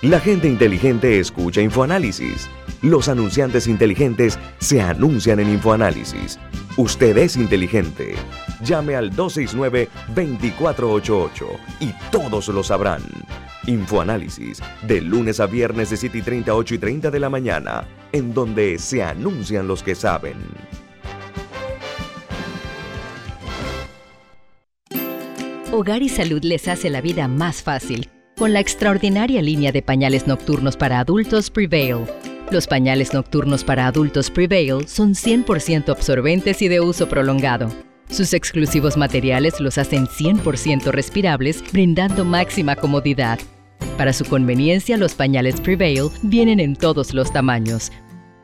La 0.02 0.20
gente 0.20 0.48
inteligente 0.48 1.20
escucha 1.20 1.62
InfoAnálisis. 1.62 2.50
Los 2.82 3.10
anunciantes 3.10 3.68
inteligentes 3.68 4.40
se 4.58 4.82
anuncian 4.82 5.40
en 5.40 5.50
InfoAnálisis. 5.50 6.40
Usted 6.78 7.16
es 7.18 7.38
inteligente. 7.38 8.16
Llame 8.64 8.96
al 8.96 9.12
269-2488 9.12 11.46
y 11.80 11.94
todos 12.10 12.48
lo 12.48 12.64
sabrán. 12.64 13.04
Infoanálisis, 13.70 14.64
de 14.88 15.00
lunes 15.00 15.40
a 15.40 15.46
viernes 15.46 15.92
de 15.92 15.98
7 15.98 16.18
y 16.18 16.22
30, 16.24 16.56
8 16.56 16.74
y 16.74 16.78
30 16.80 17.12
de 17.12 17.20
la 17.20 17.30
mañana, 17.30 17.88
en 18.12 18.34
donde 18.34 18.80
se 18.80 19.04
anuncian 19.04 19.68
los 19.68 19.84
que 19.84 19.94
saben. 19.94 20.38
Hogar 25.72 26.02
y 26.02 26.10
Salud 26.10 26.44
les 26.44 26.68
hace 26.68 26.90
la 26.90 27.00
vida 27.00 27.28
más 27.28 27.62
fácil 27.62 28.10
con 28.40 28.54
la 28.54 28.60
extraordinaria 28.60 29.42
línea 29.44 29.72
de 29.72 29.84
pañales 29.84 30.26
nocturnos 30.26 30.76
para 30.76 31.00
adultos 31.00 31.52
Prevail. 31.52 32.06
Los 32.50 32.66
pañales 32.66 33.14
nocturnos 33.14 33.64
para 33.64 33.86
adultos 33.86 34.32
Prevail 34.32 34.88
son 34.88 35.14
100% 35.14 35.90
absorbentes 35.90 36.64
y 36.64 36.70
de 36.70 36.80
uso 36.80 37.08
prolongado. 37.08 37.70
Sus 38.10 38.34
exclusivos 38.34 38.98
materiales 38.98 39.60
los 39.60 39.78
hacen 39.78 40.08
100% 40.08 40.86
respirables, 40.92 41.64
brindando 41.72 42.26
máxima 42.26 42.76
comodidad. 42.76 43.40
Para 43.98 44.14
su 44.14 44.26
conveniencia, 44.26 44.98
los 44.98 45.14
pañales 45.14 45.60
Prevail 45.60 46.10
vienen 46.22 46.60
en 46.60 46.76
todos 46.76 47.14
los 47.14 47.34
tamaños. 47.34 47.92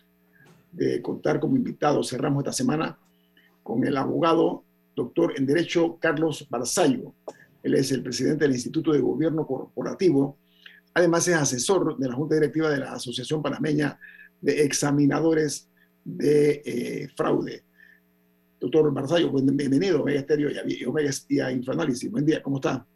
de 0.72 1.02
contar 1.02 1.40
como 1.40 1.56
invitado, 1.56 2.02
cerramos 2.02 2.42
esta 2.42 2.54
semana 2.54 2.98
con 3.62 3.86
el 3.86 3.98
abogado, 3.98 4.64
doctor 4.96 5.34
en 5.36 5.44
Derecho 5.44 5.98
Carlos 6.00 6.46
Barzallo. 6.48 7.12
Él 7.62 7.74
es 7.74 7.92
el 7.92 8.02
presidente 8.02 8.46
del 8.46 8.54
Instituto 8.54 8.92
de 8.92 9.00
Gobierno 9.00 9.46
Corporativo. 9.46 10.38
Además 10.94 11.28
es 11.28 11.36
asesor 11.36 11.98
de 11.98 12.08
la 12.08 12.14
Junta 12.14 12.36
Directiva 12.36 12.70
de 12.70 12.78
la 12.78 12.94
Asociación 12.94 13.42
Panameña 13.42 13.98
de 14.40 14.62
Examinadores 14.62 15.68
de 16.02 16.62
eh, 16.64 17.08
Fraude. 17.14 17.64
Doctor 18.62 18.94
Barzallo, 18.94 19.32
bienvenido 19.32 19.98
a 19.98 20.02
Omega 20.02 20.20
Estéreo 20.20 20.48
y 20.48 20.56
a, 20.56 20.88
Omega 20.88 21.10
y 21.28 21.40
a 21.40 21.50
Infoanálisis. 21.50 22.08
Buen 22.08 22.24
día, 22.24 22.40
¿cómo 22.40 22.58
está? 22.58 22.86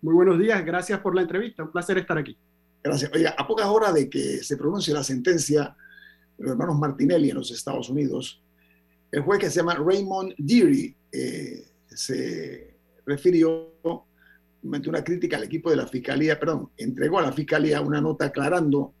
Muy 0.00 0.14
buenos 0.14 0.38
días, 0.38 0.64
gracias 0.64 1.00
por 1.00 1.16
la 1.16 1.22
entrevista, 1.22 1.64
un 1.64 1.72
placer 1.72 1.98
estar 1.98 2.16
aquí. 2.16 2.38
Gracias. 2.80 3.10
Oiga, 3.12 3.34
a 3.36 3.44
pocas 3.44 3.66
horas 3.66 3.92
de 3.92 4.08
que 4.08 4.44
se 4.44 4.56
pronuncie 4.56 4.94
la 4.94 5.02
sentencia 5.02 5.76
de 6.38 6.44
los 6.44 6.52
hermanos 6.52 6.78
Martinelli 6.78 7.28
en 7.28 7.36
los 7.36 7.50
Estados 7.50 7.90
Unidos, 7.90 8.40
el 9.10 9.22
juez 9.22 9.40
que 9.40 9.50
se 9.50 9.56
llama 9.56 9.74
Raymond 9.74 10.34
Deary 10.38 10.96
eh, 11.10 11.66
se 11.88 12.76
refirió 13.04 13.72
mediante 14.62 14.90
una 14.90 15.02
crítica 15.02 15.38
al 15.38 15.42
equipo 15.42 15.70
de 15.70 15.76
la 15.76 15.88
Fiscalía, 15.88 16.38
perdón, 16.38 16.70
entregó 16.76 17.18
a 17.18 17.22
la 17.22 17.32
Fiscalía 17.32 17.80
una 17.80 18.00
nota 18.00 18.26
aclarando 18.26 18.94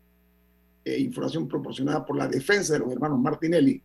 eh, 0.84 0.98
información 0.98 1.46
proporcionada 1.46 2.04
por 2.04 2.16
la 2.16 2.26
defensa 2.26 2.72
de 2.72 2.80
los 2.80 2.90
hermanos 2.90 3.20
Martinelli 3.20 3.80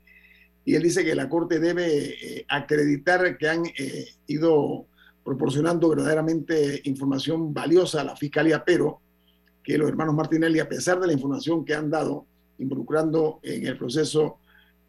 y 0.69 0.75
él 0.75 0.83
dice 0.83 1.03
que 1.03 1.15
la 1.15 1.27
Corte 1.27 1.59
debe 1.59 1.87
eh, 1.87 2.45
acreditar 2.47 3.39
que 3.39 3.49
han 3.49 3.65
eh, 3.65 4.05
ido 4.27 4.85
proporcionando 5.23 5.89
verdaderamente 5.89 6.81
información 6.83 7.51
valiosa 7.51 8.01
a 8.01 8.03
la 8.03 8.15
Fiscalía, 8.15 8.63
pero 8.63 9.01
que 9.63 9.79
los 9.79 9.89
hermanos 9.89 10.13
Martinelli, 10.13 10.59
a 10.59 10.69
pesar 10.69 10.99
de 10.99 11.07
la 11.07 11.13
información 11.13 11.65
que 11.65 11.73
han 11.73 11.89
dado, 11.89 12.27
involucrando 12.59 13.39
en 13.41 13.65
el 13.65 13.79
proceso 13.79 14.41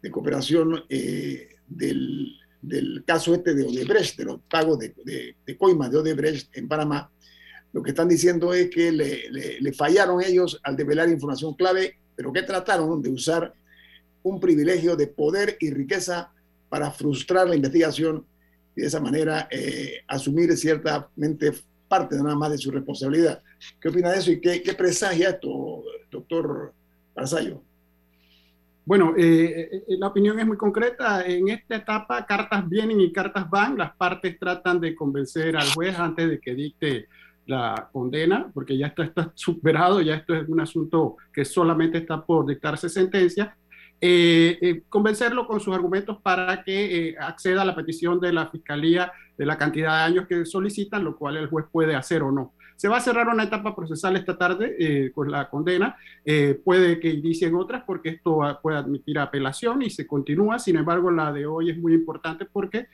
de 0.03 0.11
cooperación 0.11 0.83
eh, 0.87 1.55
del, 1.67 2.31
del, 2.61 3.03
caso 3.03 3.33
este 3.33 3.55
de 3.55 3.63
Odebrecht, 3.63 4.19
de 4.19 4.25
los 4.25 4.39
pagos 4.41 4.77
de, 4.77 4.93
de, 5.03 5.35
de 5.43 5.57
coimas 5.57 5.89
de 5.89 5.97
Odebrecht 5.97 6.55
en 6.55 6.67
Panamá, 6.67 7.09
lo 7.73 7.81
que 7.81 7.89
están 7.89 8.07
diciendo 8.07 8.53
es 8.53 8.69
que 8.69 8.91
le, 8.91 9.31
le, 9.31 9.59
le 9.59 9.73
fallaron 9.73 10.21
ellos 10.21 10.59
al 10.61 10.75
develar 10.75 11.09
información 11.09 11.55
clave, 11.55 11.97
pero 12.15 12.31
que 12.31 12.43
trataron 12.43 13.01
de 13.01 13.09
usar 13.09 13.51
un 14.23 14.39
privilegio 14.39 14.95
de 14.95 15.07
poder 15.07 15.57
y 15.59 15.71
riqueza 15.71 16.31
para 16.69 16.91
frustrar 16.91 17.47
la 17.49 17.55
investigación 17.55 18.25
y 18.75 18.81
de 18.81 18.87
esa 18.87 18.99
manera 18.99 19.47
eh, 19.51 20.01
asumir 20.07 20.55
ciertamente 20.55 21.51
parte 21.87 22.15
nada 22.15 22.35
más 22.35 22.51
de 22.51 22.57
su 22.57 22.71
responsabilidad. 22.71 23.41
¿Qué 23.79 23.89
opina 23.89 24.11
de 24.11 24.19
eso 24.19 24.31
y 24.31 24.39
qué, 24.39 24.63
qué 24.63 24.73
presagia 24.73 25.31
esto, 25.31 25.83
doctor 26.09 26.73
Barzallo? 27.13 27.61
Bueno, 28.85 29.13
eh, 29.15 29.69
eh, 29.71 29.83
la 29.99 30.07
opinión 30.07 30.39
es 30.39 30.47
muy 30.47 30.57
concreta. 30.57 31.23
En 31.25 31.49
esta 31.49 31.75
etapa, 31.75 32.25
cartas 32.25 32.67
vienen 32.67 32.99
y 32.99 33.11
cartas 33.11 33.49
van. 33.49 33.77
Las 33.77 33.95
partes 33.95 34.39
tratan 34.39 34.79
de 34.79 34.95
convencer 34.95 35.55
al 35.55 35.69
juez 35.73 35.97
antes 35.99 36.29
de 36.29 36.39
que 36.39 36.55
dicte 36.55 37.07
la 37.45 37.89
condena, 37.91 38.49
porque 38.53 38.77
ya 38.77 38.87
está 38.87 39.31
superado, 39.35 40.01
ya 40.01 40.15
esto 40.15 40.35
es 40.35 40.47
un 40.47 40.61
asunto 40.61 41.17
que 41.33 41.45
solamente 41.45 41.99
está 41.99 42.25
por 42.25 42.45
dictarse 42.45 42.89
sentencia. 42.89 43.55
Eh, 44.03 44.57
eh, 44.61 44.81
convencerlo 44.89 45.45
con 45.45 45.59
sus 45.59 45.75
argumentos 45.75 46.17
para 46.23 46.63
que 46.63 47.09
eh, 47.09 47.15
acceda 47.19 47.61
a 47.61 47.65
la 47.65 47.75
petición 47.75 48.19
de 48.19 48.33
la 48.33 48.47
Fiscalía 48.47 49.11
de 49.37 49.45
la 49.45 49.59
cantidad 49.59 49.95
de 49.97 50.03
años 50.03 50.27
que 50.27 50.43
solicitan, 50.43 51.03
lo 51.03 51.15
cual 51.15 51.37
el 51.37 51.47
juez 51.47 51.67
puede 51.71 51.93
hacer 51.93 52.23
o 52.23 52.31
no. 52.31 52.53
Se 52.77 52.87
va 52.87 52.97
a 52.97 53.01
cerrar 53.01 53.27
una 53.27 53.43
etapa 53.43 53.75
procesal 53.75 54.15
esta 54.15 54.39
tarde 54.39 55.11
con 55.13 55.29
la 55.29 55.51
condena, 55.51 55.95
puede 56.63 56.99
que 56.99 57.09
inicien 57.09 57.53
otras 57.53 57.83
porque 57.85 58.09
esto 58.09 58.39
puede 58.63 58.77
admitir 58.77 59.19
apelación 59.19 59.83
y 59.83 59.91
se 59.91 60.07
continúa, 60.07 60.57
sin 60.57 60.77
embargo 60.77 61.11
la 61.11 61.31
de 61.31 61.45
hoy 61.45 61.69
es 61.69 61.77
muy 61.77 61.93
importante 61.93 62.45
porque 62.45 62.87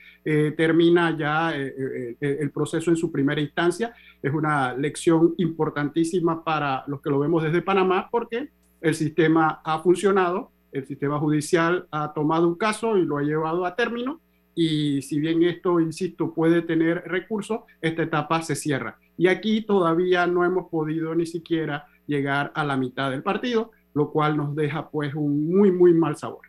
termina 0.56 1.16
ya 1.16 1.54
el 1.54 2.50
proceso 2.52 2.90
en 2.90 2.98
su 2.98 3.10
primera 3.10 3.40
instancia, 3.40 3.94
es 4.22 4.32
una 4.32 4.74
lección 4.74 5.34
importantísima 5.38 6.44
para 6.44 6.84
los 6.86 7.00
que 7.00 7.08
lo 7.08 7.18
vemos 7.18 7.42
desde 7.42 7.62
Panamá 7.62 8.08
porque 8.10 8.50
el 8.82 8.94
sistema 8.94 9.62
ha 9.64 9.80
funcionado, 9.80 10.52
el 10.72 10.86
sistema 10.86 11.18
judicial 11.18 11.86
ha 11.90 12.12
tomado 12.12 12.46
un 12.48 12.56
caso 12.56 12.96
y 12.96 13.04
lo 13.04 13.18
ha 13.18 13.22
llevado 13.22 13.64
a 13.64 13.74
término 13.74 14.20
y 14.60 15.02
si 15.02 15.20
bien 15.20 15.44
esto, 15.44 15.78
insisto, 15.78 16.34
puede 16.34 16.62
tener 16.62 17.04
recursos, 17.06 17.60
esta 17.80 18.02
etapa 18.02 18.42
se 18.42 18.56
cierra. 18.56 18.98
Y 19.16 19.28
aquí 19.28 19.62
todavía 19.62 20.26
no 20.26 20.44
hemos 20.44 20.68
podido 20.68 21.14
ni 21.14 21.26
siquiera 21.26 21.86
llegar 22.08 22.50
a 22.56 22.64
la 22.64 22.76
mitad 22.76 23.12
del 23.12 23.22
partido, 23.22 23.70
lo 23.94 24.10
cual 24.10 24.36
nos 24.36 24.56
deja 24.56 24.90
pues 24.90 25.14
un 25.14 25.48
muy, 25.48 25.70
muy 25.70 25.94
mal 25.94 26.16
sabor. 26.16 26.46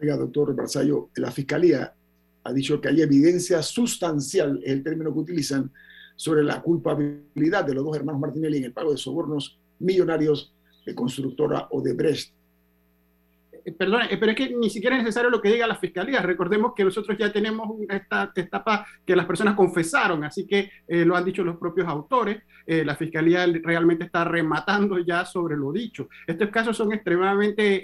Oiga, 0.00 0.16
doctor 0.16 0.56
Barzallo, 0.56 1.10
la 1.14 1.30
Fiscalía 1.30 1.94
ha 2.42 2.52
dicho 2.52 2.80
que 2.80 2.88
hay 2.88 3.00
evidencia 3.00 3.62
sustancial, 3.62 4.60
es 4.64 4.72
el 4.72 4.82
término 4.82 5.12
que 5.12 5.20
utilizan, 5.20 5.70
sobre 6.16 6.42
la 6.42 6.62
culpabilidad 6.62 7.64
de 7.64 7.74
los 7.74 7.84
dos 7.84 7.96
hermanos 7.96 8.20
Martinelli 8.22 8.58
en 8.58 8.64
el 8.64 8.72
pago 8.72 8.90
de 8.90 8.96
sobornos 8.96 9.60
millonarios 9.78 10.52
de 10.84 10.96
constructora 10.96 11.68
Odebrecht 11.70 12.35
perdón, 13.72 14.02
eh, 14.10 14.16
pero 14.18 14.32
es 14.32 14.36
que 14.36 14.50
ni 14.50 14.70
siquiera 14.70 14.96
es 14.96 15.02
necesario 15.02 15.30
lo 15.30 15.40
que 15.40 15.50
diga 15.50 15.66
la 15.66 15.76
fiscalía. 15.76 16.20
Recordemos 16.20 16.72
que 16.74 16.84
nosotros 16.84 17.16
ya 17.18 17.32
tenemos 17.32 17.68
esta 17.88 18.32
etapa 18.34 18.86
que 19.04 19.16
las 19.16 19.26
personas 19.26 19.54
confesaron, 19.54 20.24
así 20.24 20.46
que 20.46 20.70
eh, 20.86 21.04
lo 21.04 21.16
han 21.16 21.24
dicho 21.24 21.42
los 21.44 21.56
propios 21.56 21.88
autores. 21.88 22.42
la 22.66 22.96
fiscalía 22.96 23.46
realmente 23.62 24.06
está 24.06 24.24
rematando 24.24 24.98
ya 24.98 25.24
sobre 25.24 25.56
lo 25.56 25.70
dicho. 25.70 26.08
Estos 26.26 26.50
casos 26.50 26.76
son 26.76 26.92
extremadamente 26.92 27.80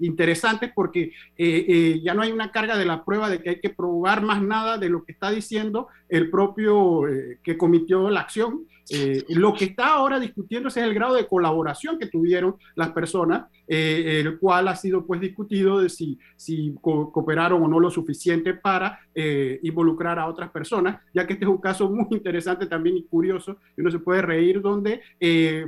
interesantes 0.00 0.72
porque 0.74 1.12
ya 1.36 2.14
no 2.14 2.22
hay 2.22 2.32
una 2.32 2.50
carga 2.50 2.78
de 2.78 2.86
la 2.86 3.04
prueba 3.04 3.28
de 3.28 3.42
que 3.42 3.50
hay 3.50 3.60
que 3.60 3.68
probar 3.68 4.22
más 4.22 4.40
nada 4.40 4.78
de 4.78 4.88
lo 4.88 5.04
que 5.04 5.12
está 5.12 5.30
diciendo 5.30 5.88
el 6.08 6.30
propio 6.30 7.02
que 7.42 7.58
cometió 7.58 8.08
la 8.08 8.20
acción 8.20 8.66
Eh, 8.90 9.24
lo 9.30 9.54
que 9.54 9.66
está 9.66 9.94
ahora 9.94 10.20
discutiéndose 10.20 10.80
es 10.80 10.86
el 10.86 10.94
grado 10.94 11.14
de 11.14 11.26
colaboración 11.26 11.98
que 11.98 12.06
tuvieron 12.06 12.56
las 12.74 12.90
personas, 12.90 13.46
eh, 13.66 14.20
el 14.20 14.38
cual 14.38 14.68
ha 14.68 14.76
sido 14.76 15.06
pues 15.06 15.20
discutido 15.20 15.80
de 15.80 15.88
si, 15.88 16.18
si 16.36 16.74
cooperaron 16.80 17.62
o 17.62 17.68
no 17.68 17.80
lo 17.80 17.90
suficiente 17.90 18.54
para 18.54 19.00
eh, 19.14 19.58
involucrar 19.62 20.18
a 20.18 20.26
otras 20.26 20.50
personas, 20.50 21.00
ya 21.14 21.26
que 21.26 21.34
este 21.34 21.44
es 21.46 21.50
un 21.50 21.58
caso 21.58 21.88
muy 21.88 22.06
interesante 22.10 22.66
también 22.66 22.96
y 22.96 23.04
curioso, 23.04 23.56
y 23.76 23.80
uno 23.80 23.90
se 23.90 23.98
puede 23.98 24.22
reír 24.22 24.60
donde 24.60 25.00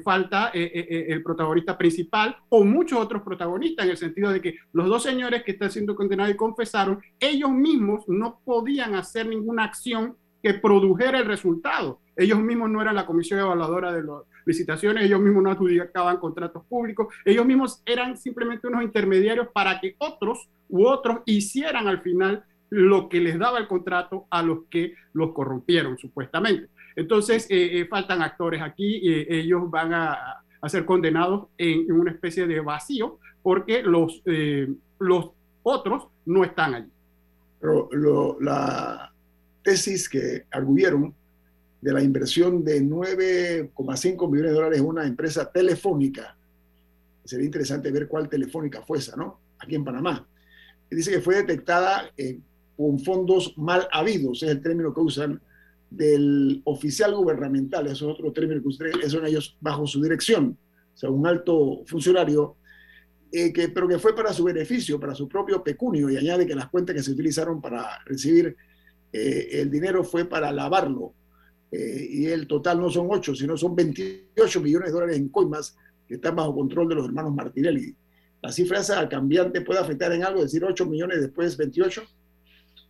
falta 0.04 0.50
el 0.52 1.22
protagonista 1.22 1.76
principal 1.78 2.36
o 2.48 2.64
muchos 2.64 2.98
otros 2.98 3.22
protagonistas, 3.22 3.86
en 3.86 3.90
el 3.92 3.96
sentido 3.96 4.30
de 4.30 4.40
que 4.40 4.56
los 4.72 4.88
dos 4.88 5.02
señores 5.02 5.42
que 5.42 5.52
están 5.52 5.70
siendo 5.70 5.94
condenados 5.94 6.34
y 6.34 6.36
confesaron, 6.36 7.00
ellos 7.18 7.50
mismos 7.50 8.04
no 8.08 8.40
podían 8.44 8.94
hacer 8.94 9.26
ninguna 9.26 9.64
acción 9.64 10.16
que 10.46 10.54
produjera 10.54 11.18
el 11.18 11.24
resultado. 11.24 11.98
Ellos 12.14 12.38
mismos 12.38 12.70
no 12.70 12.80
eran 12.80 12.94
la 12.94 13.04
comisión 13.04 13.40
evaluadora 13.40 13.92
de 13.92 14.04
las 14.04 14.22
licitaciones, 14.44 15.04
ellos 15.04 15.20
mismos 15.20 15.42
no 15.42 15.50
adjudicaban 15.50 16.18
contratos 16.18 16.64
públicos, 16.66 17.12
ellos 17.24 17.44
mismos 17.44 17.82
eran 17.84 18.16
simplemente 18.16 18.68
unos 18.68 18.84
intermediarios 18.84 19.48
para 19.52 19.80
que 19.80 19.96
otros 19.98 20.48
u 20.68 20.86
otros 20.86 21.18
hicieran 21.26 21.88
al 21.88 22.00
final 22.00 22.44
lo 22.70 23.08
que 23.08 23.18
les 23.18 23.40
daba 23.40 23.58
el 23.58 23.66
contrato 23.66 24.26
a 24.30 24.40
los 24.40 24.66
que 24.70 24.94
los 25.14 25.32
corrompieron 25.32 25.98
supuestamente. 25.98 26.68
Entonces, 26.94 27.50
eh, 27.50 27.80
eh, 27.80 27.86
faltan 27.86 28.22
actores 28.22 28.62
aquí, 28.62 29.00
eh, 29.02 29.26
ellos 29.28 29.68
van 29.68 29.94
a, 29.94 30.44
ser 30.68 30.84
condenados 30.84 31.48
en, 31.58 31.90
una 31.90 32.12
especie 32.12 32.46
de 32.46 32.60
vacío 32.60 33.18
porque 33.42 33.82
los, 33.84 34.22
los 34.98 35.30
otros 35.62 36.08
no 36.24 36.42
están 36.42 36.74
allí. 36.74 36.90
Pero 37.60 37.88
la, 38.40 39.12
tesis 39.66 40.08
que 40.08 40.46
arguyeron 40.52 41.12
de 41.80 41.92
la 41.92 42.00
inversión 42.00 42.64
de 42.64 42.80
9,5 42.80 44.30
millones 44.30 44.52
de 44.52 44.56
dólares 44.56 44.78
en 44.78 44.86
una 44.86 45.04
empresa 45.04 45.50
telefónica. 45.50 46.38
Sería 47.24 47.46
interesante 47.46 47.90
ver 47.90 48.06
cuál 48.06 48.28
telefónica 48.28 48.82
fue 48.82 48.98
esa, 48.98 49.16
¿no? 49.16 49.40
Aquí 49.58 49.74
en 49.74 49.84
Panamá. 49.84 50.24
Dice 50.88 51.10
que 51.10 51.20
fue 51.20 51.34
detectada 51.34 52.08
eh, 52.16 52.38
con 52.76 53.00
fondos 53.00 53.54
mal 53.58 53.88
habidos, 53.90 54.44
es 54.44 54.50
el 54.50 54.62
término 54.62 54.94
que 54.94 55.00
usan 55.00 55.40
del 55.90 56.62
oficial 56.64 57.16
gubernamental, 57.16 57.88
eso 57.88 58.08
es 58.08 58.14
otro 58.14 58.32
término 58.32 58.62
que 58.62 58.68
usan, 58.68 58.90
son 59.08 59.26
ellos 59.26 59.56
bajo 59.60 59.84
su 59.84 60.00
dirección, 60.00 60.56
o 60.94 60.96
sea, 60.96 61.10
un 61.10 61.26
alto 61.26 61.82
funcionario, 61.86 62.56
eh, 63.32 63.52
que, 63.52 63.68
pero 63.68 63.88
que 63.88 63.98
fue 63.98 64.14
para 64.14 64.32
su 64.32 64.44
beneficio, 64.44 65.00
para 65.00 65.14
su 65.16 65.28
propio 65.28 65.64
pecunio, 65.64 66.08
y 66.08 66.16
añade 66.16 66.46
que 66.46 66.54
las 66.54 66.68
cuentas 66.68 66.94
que 66.94 67.02
se 67.02 67.10
utilizaron 67.10 67.60
para 67.60 67.98
recibir 68.04 68.56
eh, 69.12 69.48
el 69.52 69.70
dinero 69.70 70.04
fue 70.04 70.24
para 70.24 70.52
lavarlo. 70.52 71.14
Eh, 71.70 72.06
y 72.10 72.26
el 72.26 72.46
total 72.46 72.80
no 72.80 72.90
son 72.90 73.08
8, 73.10 73.34
sino 73.34 73.56
son 73.56 73.74
28 73.74 74.60
millones 74.60 74.88
de 74.88 74.92
dólares 74.92 75.16
en 75.16 75.28
coimas 75.28 75.76
que 76.06 76.14
están 76.14 76.36
bajo 76.36 76.54
control 76.54 76.88
de 76.88 76.94
los 76.94 77.06
hermanos 77.06 77.34
Martinelli. 77.34 77.94
¿La 78.42 78.52
cifra 78.52 78.80
esa 78.80 79.08
cambiante 79.08 79.60
puede 79.62 79.80
afectar 79.80 80.12
en 80.12 80.22
algo? 80.22 80.42
Decir 80.42 80.64
8 80.64 80.86
millones 80.86 81.20
después 81.20 81.56
28. 81.56 82.02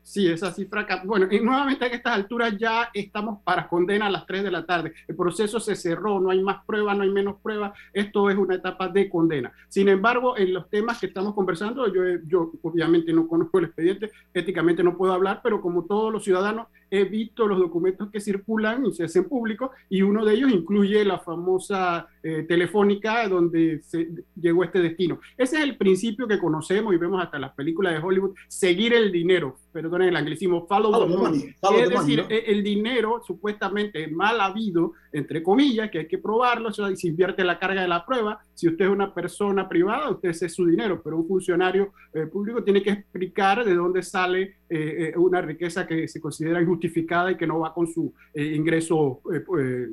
Sí, 0.07 0.29
esa 0.29 0.53
cifra. 0.53 0.87
Bueno, 1.05 1.27
y 1.29 1.41
nuevamente 1.41 1.85
a 1.85 1.89
estas 1.89 2.15
alturas 2.15 2.57
ya 2.57 2.91
estamos 2.95 3.41
para 3.43 3.67
condena 3.67 4.07
a 4.07 4.11
las 4.11 4.25
3 4.25 4.45
de 4.45 4.53
la 4.53 4.65
tarde. 4.65 4.93
El 5.09 5.17
proceso 5.17 5.59
se 5.59 5.75
cerró, 5.75 6.21
no 6.21 6.31
hay 6.31 6.41
más 6.45 6.65
pruebas, 6.65 6.97
no 6.97 7.03
hay 7.03 7.11
menos 7.11 7.41
pruebas. 7.43 7.77
Esto 7.93 8.31
es 8.31 8.37
una 8.37 8.55
etapa 8.55 8.87
de 8.87 9.11
condena. 9.11 9.51
Sin 9.69 9.89
embargo, 9.89 10.39
en 10.39 10.55
los 10.55 10.71
temas 10.71 11.01
que 11.01 11.07
estamos 11.07 11.35
conversando, 11.35 11.93
yo, 11.93 12.03
yo 12.25 12.53
obviamente 12.63 13.13
no 13.13 13.27
conozco 13.27 13.59
el 13.59 13.65
expediente, 13.65 14.13
éticamente 14.33 14.85
no 14.85 14.97
puedo 14.97 15.13
hablar, 15.13 15.41
pero 15.43 15.61
como 15.61 15.87
todos 15.87 16.13
los 16.13 16.23
ciudadanos, 16.23 16.69
he 16.91 17.05
visto 17.05 17.47
los 17.47 17.59
documentos 17.59 18.11
que 18.11 18.21
circulan 18.21 18.87
y 18.87 18.93
se 18.93 19.05
hacen 19.05 19.25
públicos 19.25 19.71
y 19.89 20.03
uno 20.03 20.25
de 20.25 20.35
ellos 20.35 20.53
incluye 20.53 21.05
la 21.05 21.19
famosa 21.19 22.09
eh, 22.23 22.45
telefónica 22.49 23.29
donde 23.29 23.81
se 23.83 24.09
llegó 24.35 24.65
este 24.65 24.81
destino. 24.81 25.21
Ese 25.37 25.57
es 25.57 25.63
el 25.63 25.77
principio 25.77 26.27
que 26.27 26.39
conocemos 26.39 26.95
y 26.95 26.97
vemos 26.97 27.23
hasta 27.23 27.39
las 27.39 27.53
películas 27.53 27.95
de 27.95 28.01
Hollywood, 28.01 28.35
seguir 28.49 28.95
el 28.95 29.13
dinero, 29.13 29.57
perdonen 29.73 30.09
el 30.09 30.17
anglicismo, 30.17 30.67
follow, 30.67 31.07
the 31.07 31.17
money. 31.17 31.55
es 31.81 31.91
decir, 31.91 32.25
e, 32.29 32.45
el 32.47 32.63
dinero 32.63 33.23
supuestamente 33.27 34.09
mal 34.09 34.41
habido, 34.41 34.93
entre 35.17 35.43
comillas, 35.43 35.91
que 35.91 36.01
hay 36.01 36.09
que 36.09 36.19
probarlo, 36.19 36.69
o 36.69 36.73
sea, 36.73 36.95
se 36.95 37.09
invierte 37.09 37.45
la 37.45 37.59
carga 37.59 37.83
de 37.83 37.89
la 37.89 38.05
prueba. 38.05 38.39
Si 38.55 38.69
usted 38.69 38.85
es 38.85 38.91
una 38.91 39.15
persona 39.15 39.69
privada, 39.69 40.11
usted 40.11 40.31
es 40.31 40.55
su 40.55 40.67
dinero, 40.67 41.01
pero 41.03 41.17
un 41.17 41.27
funcionario 41.27 41.93
eh, 42.13 42.27
público 42.27 42.63
tiene 42.63 42.83
que 42.83 42.91
explicar 42.91 43.65
de 43.65 43.75
dónde 43.75 44.03
sale 44.03 44.57
eh, 44.69 45.13
una 45.17 45.41
riqueza 45.41 45.87
que 45.87 46.09
se 46.09 46.21
considera 46.21 46.61
injustificada 46.61 47.31
y 47.31 47.37
que 47.37 47.47
no 47.47 47.61
va 47.61 47.73
con 47.73 47.87
su 47.87 48.13
ingreso 48.35 49.21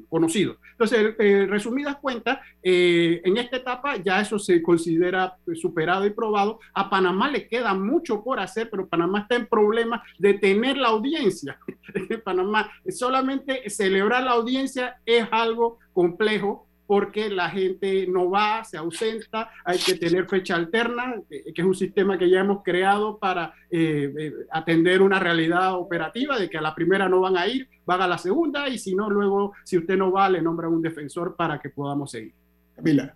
conocido. 0.09 0.57
Entonces, 0.71 1.15
resumidas 1.47 1.97
cuentas, 1.97 2.39
eh, 2.61 3.21
en 3.23 3.37
esta 3.37 3.57
etapa 3.57 3.97
ya 3.97 4.21
eso 4.21 4.39
se 4.39 4.61
considera 4.61 5.35
superado 5.53 6.05
y 6.05 6.09
probado. 6.09 6.59
A 6.73 6.89
Panamá 6.89 7.29
le 7.29 7.47
queda 7.47 7.73
mucho 7.73 8.23
por 8.23 8.39
hacer, 8.39 8.69
pero 8.69 8.87
Panamá 8.87 9.21
está 9.21 9.35
en 9.35 9.47
problemas 9.47 10.01
de 10.17 10.33
tener 10.33 10.77
la 10.77 10.89
audiencia. 10.89 11.59
Panamá 12.23 12.71
solamente 12.89 13.69
celebrar 13.69 14.23
la 14.23 14.31
audiencia 14.31 14.97
es 15.19 15.27
algo 15.31 15.79
complejo 15.93 16.67
porque 16.85 17.29
la 17.29 17.49
gente 17.49 18.05
no 18.07 18.29
va, 18.29 18.63
se 18.63 18.77
ausenta, 18.77 19.49
hay 19.63 19.79
que 19.79 19.95
tener 19.95 20.27
fecha 20.27 20.55
alterna, 20.55 21.15
que 21.29 21.53
es 21.55 21.65
un 21.65 21.73
sistema 21.73 22.17
que 22.17 22.29
ya 22.29 22.41
hemos 22.41 22.61
creado 22.61 23.17
para 23.17 23.53
eh, 23.71 24.13
eh, 24.17 24.33
atender 24.51 25.01
una 25.01 25.19
realidad 25.19 25.75
operativa 25.75 26.37
de 26.37 26.49
que 26.49 26.57
a 26.57 26.61
la 26.61 26.75
primera 26.75 27.07
no 27.07 27.21
van 27.21 27.37
a 27.37 27.47
ir, 27.47 27.69
van 27.85 28.01
a 28.01 28.07
la 28.07 28.17
segunda 28.17 28.67
y 28.67 28.77
si 28.77 28.95
no, 28.95 29.09
luego, 29.09 29.53
si 29.63 29.77
usted 29.77 29.97
no 29.97 30.11
va, 30.11 30.29
le 30.29 30.41
nombran 30.41 30.73
un 30.73 30.81
defensor 30.81 31.35
para 31.35 31.59
que 31.59 31.69
podamos 31.69 32.11
seguir. 32.11 32.33
Camila. 32.75 33.15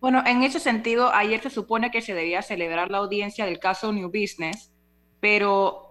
Bueno, 0.00 0.22
en 0.26 0.42
ese 0.42 0.60
sentido, 0.60 1.12
ayer 1.14 1.40
se 1.40 1.50
supone 1.50 1.90
que 1.90 2.02
se 2.02 2.14
debía 2.14 2.42
celebrar 2.42 2.90
la 2.90 2.98
audiencia 2.98 3.46
del 3.46 3.58
caso 3.58 3.92
New 3.92 4.08
Business, 4.08 4.72
pero 5.20 5.85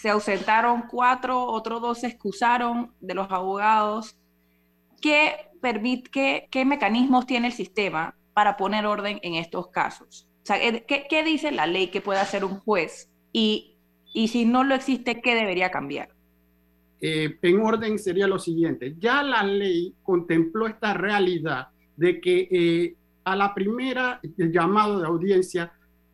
se 0.00 0.10
ausentaron 0.10 0.84
cuatro, 0.88 1.44
otros 1.44 1.82
dos 1.82 1.98
se 1.98 2.06
excusaron 2.06 2.92
de 3.00 3.14
los 3.14 3.28
abogados. 3.32 4.16
¿Qué 5.02 5.32
permite, 5.60 6.46
qué, 6.52 6.64
mecanismos 6.64 7.26
tiene 7.26 7.48
el 7.48 7.52
sistema 7.52 8.16
para 8.32 8.56
poner 8.56 8.86
orden 8.86 9.18
en 9.22 9.34
estos 9.34 9.68
casos? 9.68 10.28
O 10.44 10.46
sea, 10.46 10.58
¿qué, 10.86 11.24
dice 11.24 11.50
la 11.50 11.66
ley 11.66 11.88
que 11.88 12.00
puede 12.00 12.20
hacer 12.20 12.44
un 12.44 12.60
juez? 12.60 13.10
Y, 13.32 13.76
y 14.14 14.28
si 14.28 14.44
no 14.44 14.62
lo 14.62 14.76
existe, 14.76 15.20
¿qué 15.20 15.34
debería 15.34 15.72
cambiar? 15.72 16.10
Eh, 17.00 17.36
en 17.42 17.60
orden 17.60 17.98
sería 17.98 18.28
lo 18.28 18.38
siguiente. 18.38 18.94
Ya 19.00 19.24
la 19.24 19.42
ley 19.42 19.94
contempló 20.04 20.68
esta 20.68 20.94
realidad 20.94 21.68
de 21.96 22.20
que 22.20 22.48
eh, 22.52 22.94
a 23.24 23.34
la 23.34 23.52
primera 23.52 24.20
el 24.22 24.52
llamado 24.52 25.00
de 25.00 25.08
audiencia 25.08 25.72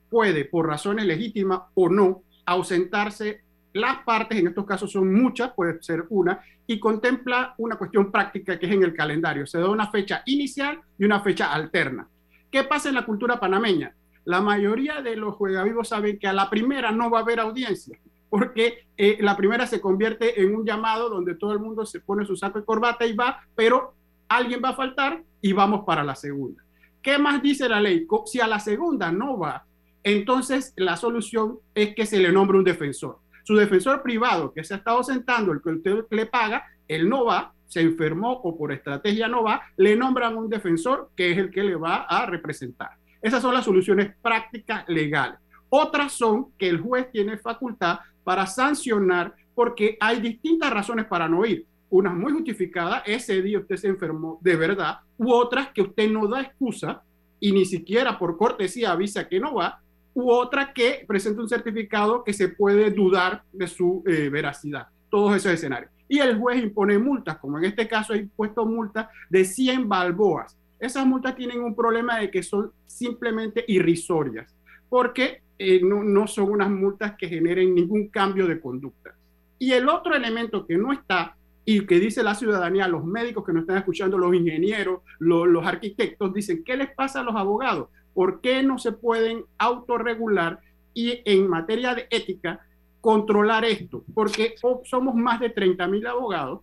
puede, 0.08 0.46
por 0.46 0.68
razones 0.68 1.04
legítimas 1.04 1.64
o 1.74 1.90
no, 1.90 2.22
ausentarse 2.46 3.43
las 3.74 4.04
partes, 4.04 4.38
en 4.38 4.46
estos 4.46 4.64
casos 4.64 4.92
son 4.92 5.12
muchas, 5.12 5.52
puede 5.52 5.82
ser 5.82 6.06
una, 6.08 6.40
y 6.64 6.78
contempla 6.78 7.54
una 7.58 7.76
cuestión 7.76 8.10
práctica 8.10 8.56
que 8.56 8.66
es 8.66 8.72
en 8.72 8.84
el 8.84 8.94
calendario. 8.94 9.46
Se 9.46 9.58
da 9.58 9.68
una 9.68 9.90
fecha 9.90 10.22
inicial 10.26 10.80
y 10.96 11.04
una 11.04 11.20
fecha 11.20 11.52
alterna. 11.52 12.08
¿Qué 12.52 12.62
pasa 12.62 12.88
en 12.88 12.94
la 12.94 13.04
cultura 13.04 13.40
panameña? 13.40 13.92
La 14.24 14.40
mayoría 14.40 15.02
de 15.02 15.16
los 15.16 15.34
juegavivos 15.34 15.88
saben 15.88 16.20
que 16.20 16.28
a 16.28 16.32
la 16.32 16.48
primera 16.48 16.92
no 16.92 17.10
va 17.10 17.18
a 17.18 17.22
haber 17.22 17.40
audiencia, 17.40 17.98
porque 18.30 18.86
eh, 18.96 19.18
la 19.20 19.36
primera 19.36 19.66
se 19.66 19.80
convierte 19.80 20.40
en 20.40 20.54
un 20.54 20.64
llamado 20.64 21.10
donde 21.10 21.34
todo 21.34 21.52
el 21.52 21.58
mundo 21.58 21.84
se 21.84 21.98
pone 21.98 22.24
su 22.24 22.36
saco 22.36 22.60
y 22.60 22.64
corbata 22.64 23.04
y 23.04 23.12
va, 23.12 23.40
pero 23.56 23.94
alguien 24.28 24.60
va 24.64 24.68
a 24.68 24.76
faltar 24.76 25.20
y 25.40 25.52
vamos 25.52 25.84
para 25.84 26.04
la 26.04 26.14
segunda. 26.14 26.62
¿Qué 27.02 27.18
más 27.18 27.42
dice 27.42 27.68
la 27.68 27.80
ley? 27.80 28.06
Si 28.26 28.40
a 28.40 28.46
la 28.46 28.60
segunda 28.60 29.10
no 29.10 29.36
va, 29.36 29.66
entonces 30.04 30.72
la 30.76 30.96
solución 30.96 31.58
es 31.74 31.92
que 31.96 32.06
se 32.06 32.20
le 32.20 32.30
nombre 32.30 32.56
un 32.56 32.64
defensor. 32.64 33.23
Su 33.44 33.54
defensor 33.54 34.02
privado 34.02 34.52
que 34.52 34.64
se 34.64 34.74
ha 34.74 34.78
estado 34.78 35.04
sentando, 35.04 35.52
el 35.52 35.62
que 35.62 35.70
usted 35.70 36.04
le 36.10 36.26
paga, 36.26 36.64
él 36.88 37.08
no 37.08 37.26
va, 37.26 37.52
se 37.66 37.82
enfermó 37.82 38.32
o 38.32 38.56
por 38.56 38.72
estrategia 38.72 39.28
no 39.28 39.44
va, 39.44 39.62
le 39.76 39.94
nombran 39.96 40.36
un 40.36 40.48
defensor 40.48 41.10
que 41.14 41.30
es 41.30 41.38
el 41.38 41.50
que 41.50 41.62
le 41.62 41.76
va 41.76 42.04
a 42.04 42.26
representar. 42.26 42.90
Esas 43.20 43.42
son 43.42 43.54
las 43.54 43.64
soluciones 43.64 44.14
prácticas 44.22 44.84
legales. 44.88 45.38
Otras 45.68 46.12
son 46.12 46.52
que 46.58 46.68
el 46.68 46.80
juez 46.80 47.10
tiene 47.10 47.36
facultad 47.36 47.98
para 48.22 48.46
sancionar 48.46 49.34
porque 49.54 49.96
hay 50.00 50.20
distintas 50.20 50.72
razones 50.72 51.06
para 51.06 51.28
no 51.28 51.44
ir. 51.44 51.66
Unas 51.90 52.14
muy 52.14 52.32
justificadas, 52.32 53.02
ese 53.06 53.42
día 53.42 53.58
usted 53.58 53.76
se 53.76 53.88
enfermó 53.88 54.38
de 54.40 54.56
verdad, 54.56 54.98
u 55.18 55.32
otras 55.32 55.68
que 55.68 55.82
usted 55.82 56.10
no 56.10 56.26
da 56.26 56.40
excusa 56.40 57.02
y 57.40 57.52
ni 57.52 57.64
siquiera 57.66 58.18
por 58.18 58.36
cortesía 58.36 58.92
avisa 58.92 59.28
que 59.28 59.38
no 59.38 59.54
va, 59.54 59.80
u 60.14 60.30
otra 60.30 60.72
que 60.72 61.04
presenta 61.06 61.42
un 61.42 61.48
certificado 61.48 62.22
que 62.24 62.32
se 62.32 62.48
puede 62.48 62.90
dudar 62.90 63.42
de 63.52 63.66
su 63.66 64.02
eh, 64.06 64.28
veracidad. 64.28 64.86
Todos 65.10 65.36
esos 65.36 65.52
escenarios. 65.52 65.90
Y 66.08 66.18
el 66.20 66.38
juez 66.38 66.62
impone 66.62 66.98
multas, 66.98 67.38
como 67.38 67.58
en 67.58 67.64
este 67.64 67.88
caso 67.88 68.12
ha 68.12 68.16
impuesto 68.16 68.64
multas 68.64 69.08
de 69.28 69.44
100 69.44 69.88
balboas. 69.88 70.56
Esas 70.78 71.06
multas 71.06 71.34
tienen 71.34 71.60
un 71.60 71.74
problema 71.74 72.18
de 72.18 72.30
que 72.30 72.42
son 72.42 72.70
simplemente 72.86 73.64
irrisorias, 73.66 74.54
porque 74.88 75.42
eh, 75.58 75.80
no, 75.82 76.04
no 76.04 76.26
son 76.26 76.50
unas 76.50 76.70
multas 76.70 77.14
que 77.16 77.28
generen 77.28 77.74
ningún 77.74 78.08
cambio 78.08 78.46
de 78.46 78.60
conducta. 78.60 79.14
Y 79.58 79.72
el 79.72 79.88
otro 79.88 80.14
elemento 80.14 80.66
que 80.66 80.76
no 80.76 80.92
está 80.92 81.36
y 81.64 81.86
que 81.86 81.98
dice 81.98 82.22
la 82.22 82.34
ciudadanía, 82.34 82.86
los 82.88 83.04
médicos 83.04 83.44
que 83.44 83.52
nos 83.52 83.62
están 83.62 83.78
escuchando, 83.78 84.18
los 84.18 84.34
ingenieros, 84.34 85.00
los 85.18 85.66
arquitectos, 85.66 86.34
dicen, 86.34 86.62
¿qué 86.64 86.76
les 86.76 86.90
pasa 86.94 87.20
a 87.20 87.22
los 87.22 87.34
abogados? 87.34 87.88
¿Por 88.14 88.40
qué 88.40 88.62
no 88.62 88.78
se 88.78 88.92
pueden 88.92 89.44
autorregular 89.58 90.60
y 90.94 91.20
en 91.24 91.48
materia 91.48 91.94
de 91.94 92.06
ética 92.10 92.60
controlar 93.00 93.64
esto? 93.64 94.04
Porque 94.14 94.54
somos 94.84 95.14
más 95.14 95.40
de 95.40 95.50
30 95.50 95.86
mil 95.88 96.06
abogados 96.06 96.60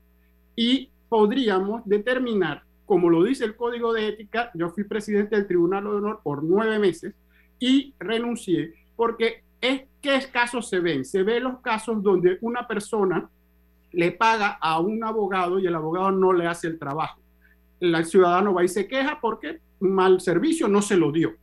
y 0.55 0.89
podríamos 1.09 1.81
determinar, 1.85 2.63
como 2.85 3.09
lo 3.09 3.23
dice 3.23 3.43
el 3.45 3.55
Código 3.55 3.93
de 3.93 4.07
Ética, 4.07 4.49
yo 4.53 4.69
fui 4.69 4.85
presidente 4.85 5.35
del 5.35 5.47
Tribunal 5.47 5.83
de 5.83 5.89
Honor 5.89 6.21
por 6.23 6.43
nueve 6.43 6.79
meses 6.79 7.13
y 7.59 7.93
renuncié 7.99 8.73
porque 8.95 9.43
es 9.59 9.83
qué 10.01 10.19
casos 10.31 10.67
se 10.67 10.79
ven. 10.79 11.05
Se 11.05 11.23
ven 11.23 11.43
los 11.43 11.59
casos 11.59 12.01
donde 12.01 12.37
una 12.41 12.67
persona 12.67 13.29
le 13.91 14.11
paga 14.11 14.57
a 14.61 14.79
un 14.79 15.03
abogado 15.03 15.59
y 15.59 15.67
el 15.67 15.75
abogado 15.75 16.11
no 16.11 16.33
le 16.33 16.47
hace 16.47 16.67
el 16.67 16.79
trabajo. 16.79 17.21
El 17.79 18.05
ciudadano 18.05 18.53
va 18.53 18.63
y 18.63 18.67
se 18.67 18.87
queja 18.87 19.19
porque 19.21 19.59
mal 19.79 20.21
servicio 20.21 20.67
no 20.67 20.81
se 20.81 20.97
lo 20.97 21.11
dio. 21.11 21.33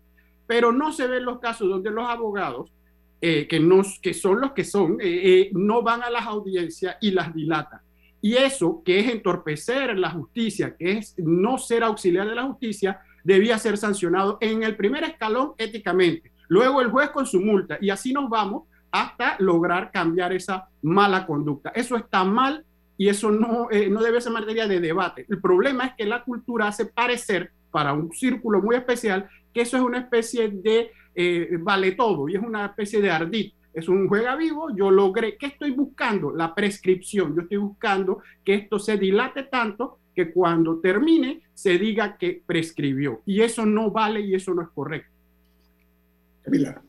Pero 0.48 0.72
no 0.72 0.92
se 0.92 1.06
ven 1.06 1.24
los 1.24 1.38
casos 1.38 1.68
donde 1.68 1.92
los 1.92 2.08
abogados, 2.08 2.72
eh, 3.20 3.46
que, 3.46 3.60
no, 3.60 3.82
que 4.02 4.12
son 4.12 4.40
los 4.40 4.50
que 4.50 4.64
son, 4.64 5.00
eh, 5.00 5.04
eh, 5.04 5.50
no 5.52 5.82
van 5.82 6.02
a 6.02 6.10
las 6.10 6.26
audiencias 6.26 6.96
y 7.00 7.12
las 7.12 7.32
dilatan. 7.32 7.80
Y 8.20 8.34
eso, 8.34 8.82
que 8.84 8.98
es 8.98 9.08
entorpecer 9.08 9.96
la 9.96 10.10
justicia, 10.10 10.74
que 10.76 10.98
es 10.98 11.16
no 11.18 11.56
ser 11.56 11.84
auxiliar 11.84 12.28
de 12.28 12.34
la 12.34 12.42
justicia, 12.42 13.00
debía 13.22 13.58
ser 13.58 13.78
sancionado 13.78 14.38
en 14.40 14.64
el 14.64 14.74
primer 14.74 15.04
escalón 15.04 15.52
éticamente. 15.56 16.32
Luego 16.48 16.80
el 16.80 16.90
juez 16.90 17.10
con 17.10 17.26
su 17.26 17.40
multa. 17.40 17.78
Y 17.80 17.90
así 17.90 18.12
nos 18.12 18.28
vamos 18.28 18.64
hasta 18.90 19.36
lograr 19.38 19.90
cambiar 19.92 20.32
esa 20.32 20.68
mala 20.82 21.26
conducta. 21.26 21.70
Eso 21.70 21.96
está 21.96 22.24
mal 22.24 22.64
y 22.96 23.08
eso 23.08 23.30
no, 23.30 23.68
eh, 23.70 23.88
no 23.88 24.02
debe 24.02 24.20
ser 24.20 24.32
materia 24.32 24.66
de 24.66 24.80
debate. 24.80 25.26
El 25.28 25.40
problema 25.40 25.86
es 25.86 25.92
que 25.96 26.06
la 26.06 26.24
cultura 26.24 26.68
hace 26.68 26.86
parecer 26.86 27.52
para 27.70 27.92
un 27.92 28.12
círculo 28.12 28.60
muy 28.60 28.76
especial 28.76 29.28
que 29.58 29.62
eso 29.62 29.76
es 29.76 29.82
una 29.82 29.98
especie 29.98 30.50
de 30.50 30.92
eh, 31.16 31.58
vale 31.58 31.90
todo 31.92 32.28
y 32.28 32.36
es 32.36 32.42
una 32.42 32.66
especie 32.66 33.00
de 33.00 33.10
ardid. 33.10 33.52
Es 33.74 33.88
un 33.88 34.06
juega 34.06 34.36
vivo, 34.36 34.68
yo 34.72 34.88
logré, 34.88 35.36
¿qué 35.36 35.46
estoy 35.46 35.72
buscando? 35.72 36.30
La 36.30 36.54
prescripción. 36.54 37.34
Yo 37.34 37.42
estoy 37.42 37.56
buscando 37.56 38.22
que 38.44 38.54
esto 38.54 38.78
se 38.78 38.96
dilate 38.96 39.42
tanto 39.42 39.98
que 40.14 40.30
cuando 40.32 40.78
termine 40.78 41.42
se 41.54 41.76
diga 41.76 42.16
que 42.16 42.40
prescribió. 42.46 43.22
Y 43.26 43.40
eso 43.40 43.66
no 43.66 43.90
vale 43.90 44.20
y 44.20 44.36
eso 44.36 44.54
no 44.54 44.62
es 44.62 44.68
correcto. 44.68 45.10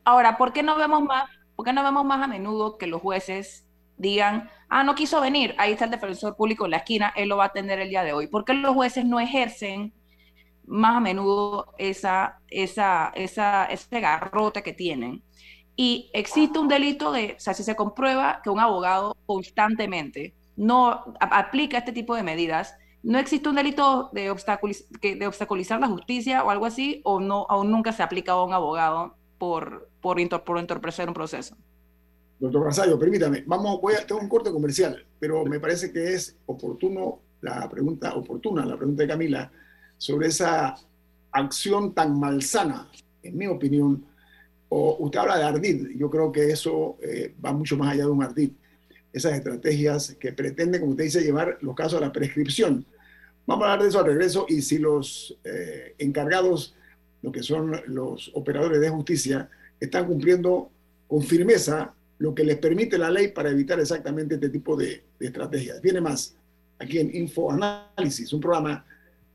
Ahora, 0.04 0.38
¿por 0.38 0.54
qué 0.54 0.62
no 0.62 0.78
vemos 0.78 1.02
más 1.02 1.28
¿Por 1.56 1.66
qué 1.66 1.74
no 1.74 1.84
vemos 1.84 2.06
más 2.06 2.24
a 2.24 2.28
menudo 2.28 2.78
que 2.78 2.86
los 2.86 3.02
jueces 3.02 3.66
digan, 3.98 4.48
ah, 4.70 4.84
no 4.84 4.94
quiso 4.94 5.20
venir, 5.20 5.56
ahí 5.58 5.74
está 5.74 5.86
el 5.86 5.92
defensor 5.92 6.38
público 6.38 6.66
en 6.66 6.72
la 6.72 6.78
esquina, 6.78 7.12
él 7.16 7.30
lo 7.30 7.36
va 7.38 7.46
a 7.46 7.48
atender 7.48 7.80
el 7.80 7.90
día 7.90 8.04
de 8.04 8.14
hoy? 8.14 8.28
¿Por 8.28 8.46
qué 8.46 8.54
los 8.54 8.76
jueces 8.76 9.04
no 9.04 9.20
ejercen 9.20 9.92
más 10.70 10.96
a 10.98 11.00
menudo 11.02 11.74
esa, 11.78 12.40
esa, 12.48 13.12
esa, 13.16 13.66
ese 13.66 14.00
garrote 14.00 14.64
que 14.64 14.74
tienen? 14.74 15.22
Y 15.76 16.10
existe 16.14 16.60
un 16.60 16.68
delito 16.68 17.12
de, 17.12 17.36
o 17.38 17.40
sea, 17.40 17.54
si 17.54 17.64
se 17.64 17.76
comprueba 17.76 18.42
que 18.44 18.50
un 18.50 18.60
abogado 18.60 19.18
constantemente 19.26 20.34
no 20.56 21.14
aplica 21.20 21.80
este 21.80 21.92
tipo 21.92 22.16
de 22.16 22.24
medidas, 22.24 22.76
¿no 23.04 23.18
existe 23.18 23.50
un 23.50 23.56
delito 23.56 24.10
de, 24.14 24.34
de 25.02 25.28
obstaculizar 25.28 25.80
la 25.80 25.88
justicia 25.88 26.44
o 26.44 26.50
algo 26.50 26.66
así? 26.66 27.02
¿O 27.04 27.20
no, 27.20 27.46
aún 27.50 27.72
nunca 27.72 27.92
se 27.92 28.02
ha 28.02 28.06
aplicado 28.06 28.42
a 28.42 28.46
un 28.46 28.54
abogado 28.54 29.16
por, 29.40 29.90
por, 30.02 30.20
entorpecer 30.20 31.08
un 31.08 31.16
proceso. 31.16 31.56
Doctor 32.40 32.64
Razayo, 32.64 33.00
permítame, 33.00 33.44
vamos, 33.48 33.82
voy 33.82 33.96
a, 33.96 34.06
tengo 34.06 34.22
un 34.22 34.30
corte 34.30 34.52
comercial, 34.52 35.04
pero 35.20 35.44
me 35.46 35.60
parece 35.60 35.92
que 35.92 36.14
es 36.14 36.38
oportuno 36.46 37.20
la 37.42 37.68
pregunta, 37.68 38.14
oportuna 38.16 38.66
la 38.66 38.78
pregunta 38.78 39.04
de 39.04 39.10
Camila 39.10 39.52
sobre 40.00 40.30
esa 40.30 40.76
acción 41.32 41.94
tan 41.94 42.20
malsana, 42.20 42.90
en 43.22 43.38
mi 43.38 43.46
opinión, 43.46 44.04
o 44.70 44.98
usted 45.00 45.20
habla 45.20 45.38
de 45.38 45.44
ardid, 45.44 45.90
yo 45.96 46.10
creo 46.10 46.32
que 46.32 46.50
eso 46.50 46.98
eh, 47.04 47.36
va 47.46 47.54
mucho 47.54 47.78
más 47.78 47.94
allá 47.94 48.06
de 48.06 48.10
un 48.10 48.24
ardid, 48.24 48.50
esas 49.14 49.34
estrategias 49.34 50.16
que 50.20 50.34
pretenden, 50.34 50.82
como 50.82 50.94
usted 50.94 51.04
dice, 51.04 51.22
llevar 51.22 51.60
los 51.62 51.76
casos 51.76 52.02
a 52.02 52.06
la 52.06 52.12
prescripción. 52.12 52.84
Vamos 53.46 53.66
a 53.68 53.74
hablar 53.74 53.84
de 53.84 53.90
eso 53.90 54.00
al 54.00 54.06
regreso 54.06 54.48
y 54.50 54.64
si 54.64 54.80
los 54.80 55.38
eh, 55.44 55.94
encargados 56.00 56.76
lo 57.22 57.32
que 57.32 57.44
son 57.44 57.82
los 57.88 58.32
operadores 58.34 58.80
de 58.80 58.90
justicia, 58.90 59.50
están 59.80 60.08
cumpliendo 60.08 60.70
con 61.08 61.22
firmeza 61.22 61.94
lo 62.20 62.36
que 62.36 62.44
les 62.44 62.58
permite 62.58 62.98
la 62.98 63.10
ley 63.10 63.30
para 63.30 63.50
evitar 63.50 63.80
exactamente 63.80 64.36
este 64.36 64.50
tipo 64.50 64.76
de, 64.76 65.04
estrategias. 65.20 65.82
Viene 65.82 66.02
más 66.02 66.36
aquí 66.78 67.00
en 67.00 67.14
Info 67.16 67.52
Análisis, 67.52 68.32
un 68.32 68.40
programa 68.40 68.86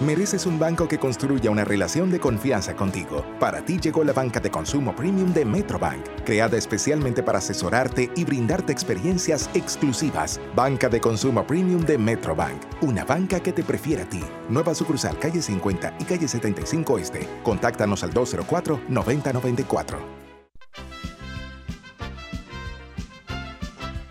Mereces 0.00 0.46
un 0.46 0.58
banco 0.58 0.88
que 0.88 0.98
construya 0.98 1.50
una 1.50 1.62
relación 1.62 2.10
de 2.10 2.18
confianza 2.18 2.74
contigo. 2.74 3.22
Para 3.38 3.62
ti 3.62 3.78
llegó 3.78 4.02
la 4.02 4.14
banca 4.14 4.40
de 4.40 4.50
consumo 4.50 4.96
premium 4.96 5.34
de 5.34 5.44
Metrobank, 5.44 6.24
creada 6.24 6.56
especialmente 6.56 7.22
para 7.22 7.36
asesorarte 7.36 8.10
y 8.16 8.24
brindarte 8.24 8.72
experiencias 8.72 9.50
exclusivas. 9.52 10.40
Banca 10.56 10.88
de 10.88 11.02
consumo 11.02 11.46
premium 11.46 11.82
de 11.82 11.98
Metrobank, 11.98 12.62
una 12.80 13.04
banca 13.04 13.40
que 13.40 13.52
te 13.52 13.62
prefiere 13.62 14.04
a 14.04 14.08
ti. 14.08 14.22
Nueva 14.48 14.74
sucursal 14.74 15.18
calle 15.18 15.42
50 15.42 15.96
y 16.00 16.04
calle 16.04 16.26
75 16.26 16.98
Este. 16.98 17.28
Contáctanos 17.42 18.02
al 18.02 18.14
204-9094. 18.14 19.98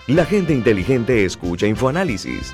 La 0.06 0.26
gente 0.26 0.54
inteligente 0.54 1.26
escucha 1.26 1.66
InfoAnálisis 1.66 2.54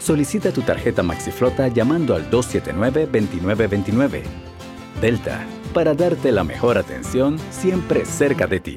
Solicita 0.00 0.52
tu 0.52 0.62
tarjeta 0.62 1.02
MaxiFlota 1.02 1.68
llamando 1.68 2.14
al 2.14 2.30
279-2929. 2.30 4.22
Delta, 5.00 5.44
para 5.74 5.94
darte 5.94 6.32
la 6.32 6.44
mejor 6.44 6.78
atención 6.78 7.38
siempre 7.50 8.04
cerca 8.04 8.46
de 8.46 8.60
ti. 8.60 8.76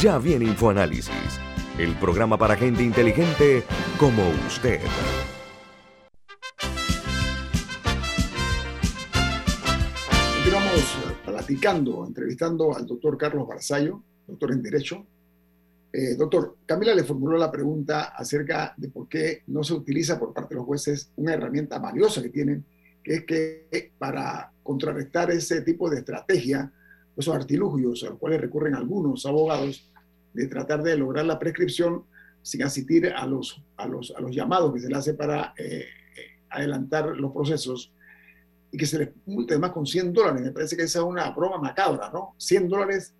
Ya 0.00 0.18
viene 0.18 0.46
InfoAnálisis, 0.46 1.40
el 1.78 1.94
programa 1.94 2.36
para 2.36 2.56
gente 2.56 2.82
inteligente 2.82 3.62
como 3.98 4.22
usted. 4.48 4.80
Continuamos 10.34 10.98
platicando, 11.24 12.04
entrevistando 12.04 12.76
al 12.76 12.84
doctor 12.86 13.16
Carlos 13.16 13.46
Barzallo, 13.46 14.02
doctor 14.26 14.52
en 14.52 14.62
Derecho. 14.62 15.06
Eh, 15.92 16.14
doctor, 16.16 16.56
Camila 16.64 16.94
le 16.94 17.04
formuló 17.04 17.36
la 17.36 17.50
pregunta 17.50 18.14
acerca 18.16 18.72
de 18.76 18.88
por 18.88 19.08
qué 19.08 19.42
no 19.48 19.62
se 19.62 19.74
utiliza 19.74 20.18
por 20.18 20.32
parte 20.32 20.54
de 20.54 20.56
los 20.56 20.64
jueces 20.64 21.12
una 21.16 21.34
herramienta 21.34 21.78
valiosa 21.78 22.22
que 22.22 22.30
tienen, 22.30 22.64
que 23.04 23.14
es 23.14 23.24
que 23.24 23.92
para 23.98 24.52
contrarrestar 24.62 25.30
ese 25.30 25.60
tipo 25.60 25.90
de 25.90 25.98
estrategia, 25.98 26.72
esos 27.14 27.34
artilugios 27.34 28.02
a 28.04 28.10
los 28.10 28.18
cuales 28.18 28.40
recurren 28.40 28.74
algunos 28.74 29.26
abogados, 29.26 29.90
de 30.32 30.46
tratar 30.46 30.82
de 30.82 30.96
lograr 30.96 31.26
la 31.26 31.38
prescripción 31.38 32.04
sin 32.40 32.62
asistir 32.62 33.12
a 33.14 33.26
los, 33.26 33.62
a 33.76 33.86
los, 33.86 34.14
a 34.16 34.20
los 34.20 34.34
llamados 34.34 34.72
que 34.72 34.80
se 34.80 34.88
le 34.88 34.96
hace 34.96 35.12
para 35.12 35.52
eh, 35.58 35.84
adelantar 36.48 37.06
los 37.16 37.32
procesos 37.32 37.92
y 38.70 38.78
que 38.78 38.86
se 38.86 38.98
les 38.98 39.10
multe 39.26 39.58
más 39.58 39.72
con 39.72 39.86
100 39.86 40.12
dólares. 40.12 40.42
Me 40.42 40.52
parece 40.52 40.74
que 40.74 40.84
esa 40.84 41.00
es 41.00 41.04
una 41.04 41.30
broma 41.30 41.58
macabra, 41.58 42.10
¿no? 42.10 42.34
100 42.38 42.68
dólares 42.68 43.14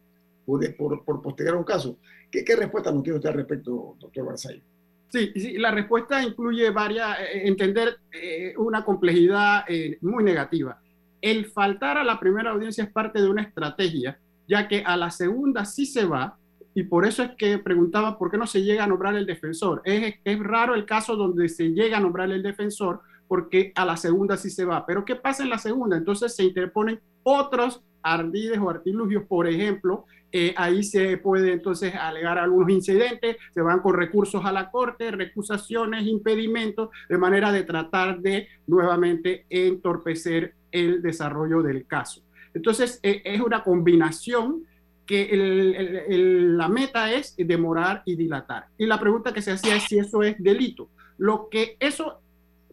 por, 0.47 0.77
por, 0.77 1.05
por 1.05 1.21
postergar 1.21 1.57
un 1.57 1.65
caso. 1.65 1.99
¿Qué, 2.33 2.43
¿Qué, 2.45 2.57
respuesta 2.57 2.91
nos 2.91 3.03
tiene 3.03 3.19
usted 3.19 3.29
al 3.29 3.37
respecto, 3.37 3.97
doctor 4.01 4.25
Barzai? 4.25 4.63
Sí, 5.11 5.31
sí, 5.37 5.59
la 5.59 5.71
respuesta 5.71 6.23
incluye 6.23 6.71
varias, 6.71 7.21
eh, 7.21 7.47
entender 7.47 7.99
eh, 8.11 8.55
una 8.57 8.83
complejidad 8.83 9.65
eh, 9.69 9.99
muy 10.01 10.25
negativa. 10.25 10.81
El 11.21 11.45
faltar 11.45 11.99
a 11.99 12.05
la 12.05 12.19
primera 12.19 12.53
audiencia 12.53 12.85
es 12.85 12.91
parte 12.91 13.21
de 13.21 13.29
una 13.29 13.43
estrategia, 13.43 14.19
ya 14.49 14.67
que 14.67 14.83
a 14.83 14.97
la 14.97 15.11
segunda 15.11 15.67
sí 15.67 15.85
se 15.85 16.07
va, 16.07 16.39
y 16.75 16.85
por 16.85 17.05
eso 17.05 17.23
es 17.23 17.33
que 17.37 17.59
preguntaba 17.59 18.19
por 18.19 18.31
qué 18.31 18.39
no 18.39 18.47
se 18.47 18.63
llega 18.63 18.85
a 18.85 18.87
nombrar 18.87 19.15
el 19.15 19.27
defensor. 19.27 19.83
Es, 19.85 20.15
es 20.25 20.39
raro 20.39 20.75
el 20.75 20.87
caso 20.87 21.15
donde 21.17 21.51
se 21.51 21.69
llega 21.69 21.99
a 21.99 22.01
nombrar 22.01 22.31
el 22.31 22.43
defensor, 22.43 23.03
porque 23.29 23.73
a 23.75 23.85
la 23.85 23.99
segunda 23.99 24.39
sí 24.39 24.49
se 24.49 24.65
va. 24.65 24.87
Pero 24.87 25.05
¿qué 25.05 25.17
pasa 25.17 25.43
en 25.43 25.51
la 25.51 25.59
segunda? 25.59 25.99
Entonces 25.99 26.35
se 26.35 26.45
interponen 26.45 26.99
otros 27.23 27.83
ardides 28.03 28.59
o 28.59 28.71
artilugios, 28.71 29.25
por 29.25 29.47
ejemplo, 29.47 30.07
eh, 30.33 30.55
ahí 30.57 30.83
se 30.83 31.19
puede 31.19 31.53
entonces 31.53 31.95
alegar 31.95 32.39
algunos 32.39 32.71
incidentes, 32.71 33.37
se 33.53 33.61
van 33.61 33.81
con 33.81 33.95
recursos 33.95 34.43
a 34.45 34.53
la 34.53 34.71
corte, 34.71 35.11
recusaciones, 35.11 36.07
impedimentos, 36.07 36.89
de 37.09 37.19
manera 37.19 37.53
de 37.53 37.65
tratar 37.65 38.21
de 38.21 38.49
nuevamente 38.67 39.45
entorpecer 39.51 40.55
el 40.71 41.03
desarrollo 41.03 41.63
del 41.63 41.87
caso. 41.87 42.23
Entonces, 42.55 42.99
eh, 43.03 43.21
es 43.25 43.41
una 43.41 43.63
combinación 43.63 44.65
que 45.05 45.31
el, 45.31 45.75
el, 45.75 45.97
el, 46.09 46.59
la 46.59 46.69
meta 46.69 47.13
es 47.13 47.35
demorar 47.37 48.03
y 48.07 48.17
dilatar. 48.17 48.69
Y 48.79 48.87
la 48.87 48.99
pregunta 48.99 49.33
que 49.33 49.43
se 49.43 49.53
hacía 49.53 49.77
es 49.77 49.85
si 49.85 49.99
eso 49.99 50.23
es 50.23 50.43
delito. 50.43 50.89
Lo 51.19 51.49
que 51.51 51.77
eso, 51.79 52.21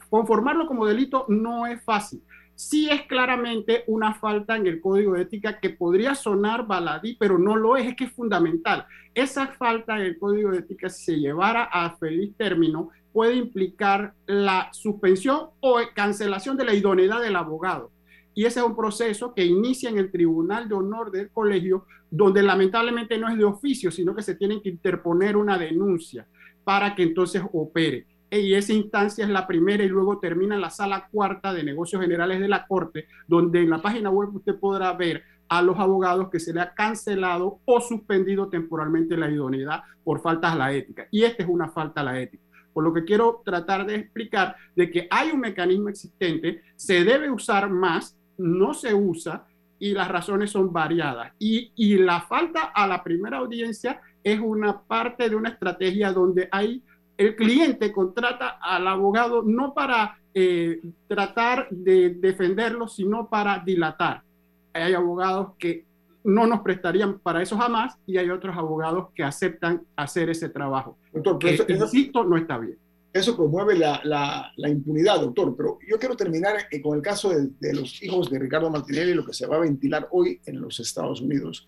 conformarlo 0.09 0.65
como 0.65 0.85
delito 0.85 1.25
no 1.27 1.67
es 1.67 1.83
fácil 1.83 2.21
sí 2.59 2.89
es 2.91 3.03
claramente 3.03 3.85
una 3.87 4.13
falta 4.13 4.57
en 4.57 4.67
el 4.67 4.81
código 4.81 5.13
de 5.13 5.21
ética 5.21 5.61
que 5.61 5.69
podría 5.69 6.13
sonar 6.13 6.67
baladí, 6.67 7.15
pero 7.17 7.39
no 7.39 7.55
lo 7.55 7.77
es, 7.77 7.87
es 7.87 7.95
que 7.95 8.03
es 8.03 8.11
fundamental. 8.11 8.85
Esa 9.15 9.47
falta 9.47 9.95
en 9.95 10.01
el 10.01 10.19
código 10.19 10.51
de 10.51 10.57
ética, 10.57 10.89
si 10.89 11.05
se 11.05 11.19
llevara 11.19 11.63
a 11.63 11.95
feliz 11.95 12.35
término, 12.35 12.89
puede 13.13 13.35
implicar 13.35 14.13
la 14.25 14.67
suspensión 14.73 15.51
o 15.61 15.79
cancelación 15.95 16.57
de 16.57 16.65
la 16.65 16.73
idoneidad 16.73 17.21
del 17.21 17.37
abogado. 17.37 17.91
Y 18.35 18.43
ese 18.43 18.59
es 18.59 18.65
un 18.65 18.75
proceso 18.75 19.33
que 19.33 19.45
inicia 19.45 19.89
en 19.89 19.97
el 19.97 20.11
Tribunal 20.11 20.67
de 20.67 20.75
Honor 20.75 21.11
del 21.11 21.29
Colegio, 21.29 21.85
donde 22.11 22.43
lamentablemente 22.43 23.17
no 23.17 23.29
es 23.29 23.37
de 23.37 23.45
oficio, 23.45 23.89
sino 23.89 24.13
que 24.13 24.21
se 24.21 24.35
tiene 24.35 24.61
que 24.61 24.67
interponer 24.67 25.37
una 25.37 25.57
denuncia 25.57 26.27
para 26.65 26.93
que 26.93 27.03
entonces 27.03 27.41
opere 27.53 28.05
y 28.31 28.53
esa 28.53 28.73
instancia 28.73 29.23
es 29.23 29.29
la 29.31 29.47
primera 29.47 29.83
y 29.83 29.89
luego 29.89 30.19
termina 30.19 30.55
en 30.55 30.61
la 30.61 30.69
sala 30.69 31.07
cuarta 31.11 31.53
de 31.53 31.63
negocios 31.63 32.01
generales 32.01 32.39
de 32.39 32.47
la 32.47 32.67
Corte, 32.67 33.07
donde 33.27 33.61
en 33.61 33.69
la 33.69 33.81
página 33.81 34.09
web 34.09 34.35
usted 34.35 34.59
podrá 34.59 34.93
ver 34.93 35.23
a 35.47 35.63
los 35.63 35.79
abogados 35.79 36.29
que 36.29 36.39
se 36.39 36.53
le 36.53 36.61
ha 36.61 36.73
cancelado 36.73 37.59
o 37.65 37.81
suspendido 37.81 38.49
temporalmente 38.49 39.17
la 39.17 39.29
idoneidad 39.29 39.81
por 40.03 40.21
faltas 40.21 40.53
a 40.53 40.55
la 40.55 40.73
ética. 40.73 41.07
Y 41.09 41.23
esta 41.23 41.43
es 41.43 41.49
una 41.49 41.69
falta 41.69 42.01
a 42.01 42.03
la 42.03 42.19
ética. 42.19 42.43
Por 42.71 42.83
lo 42.83 42.93
que 42.93 43.03
quiero 43.03 43.41
tratar 43.43 43.85
de 43.87 43.95
explicar 43.95 44.55
de 44.75 44.91
que 44.91 45.07
hay 45.09 45.31
un 45.31 45.39
mecanismo 45.39 45.89
existente, 45.89 46.61
se 46.75 47.03
debe 47.03 47.31
usar 47.31 47.69
más, 47.69 48.15
no 48.37 48.75
se 48.75 48.93
usa 48.93 49.47
y 49.79 49.93
las 49.93 50.07
razones 50.07 50.51
son 50.51 50.71
variadas. 50.71 51.33
Y, 51.39 51.71
y 51.75 51.97
la 51.97 52.21
falta 52.21 52.65
a 52.65 52.85
la 52.85 53.03
primera 53.03 53.37
audiencia 53.37 53.99
es 54.23 54.39
una 54.39 54.81
parte 54.81 55.29
de 55.29 55.35
una 55.35 55.49
estrategia 55.49 56.13
donde 56.13 56.47
hay 56.51 56.83
el 57.19 57.35
cliente 57.35 57.91
contrata 57.91 58.57
al 58.61 58.87
abogado 58.87 59.43
no 59.43 59.73
para 59.73 60.17
eh, 60.33 60.79
tratar 61.05 61.67
de 61.69 62.11
defenderlo, 62.11 62.87
sino 62.87 63.27
para 63.27 63.59
dilatar. 63.59 64.23
Hay 64.71 64.93
abogados 64.93 65.49
que 65.59 65.85
no 66.23 66.47
nos 66.47 66.61
prestarían 66.61 67.19
para 67.19 67.41
eso 67.41 67.57
jamás 67.57 67.97
y 68.05 68.17
hay 68.17 68.29
otros 68.29 68.55
abogados 68.55 69.09
que 69.13 69.23
aceptan 69.23 69.81
hacer 69.97 70.29
ese 70.29 70.47
trabajo. 70.47 70.97
Doctor, 71.11 71.39
que, 71.39 71.55
eso, 71.55 71.65
insisto, 71.67 72.23
no 72.23 72.37
está 72.37 72.57
bien. 72.57 72.77
Eso 73.11 73.35
promueve 73.35 73.77
la, 73.77 73.99
la, 74.05 74.53
la, 74.55 74.69
impunidad, 74.69 75.19
doctor, 75.19 75.53
pero 75.57 75.77
yo 75.89 75.99
quiero 75.99 76.15
terminar 76.15 76.55
eh, 76.71 76.81
con 76.81 76.95
el 76.95 77.01
caso 77.01 77.31
de, 77.31 77.49
de 77.59 77.73
los 77.73 78.01
hijos 78.01 78.29
de 78.29 78.39
Ricardo 78.39 78.69
Martinelli, 78.69 79.13
lo 79.13 79.25
que 79.25 79.33
se 79.33 79.45
va 79.45 79.57
a 79.57 79.59
ventilar 79.59 80.07
hoy 80.11 80.39
en 80.45 80.61
los 80.61 80.79
Estados 80.79 81.19
Unidos. 81.19 81.67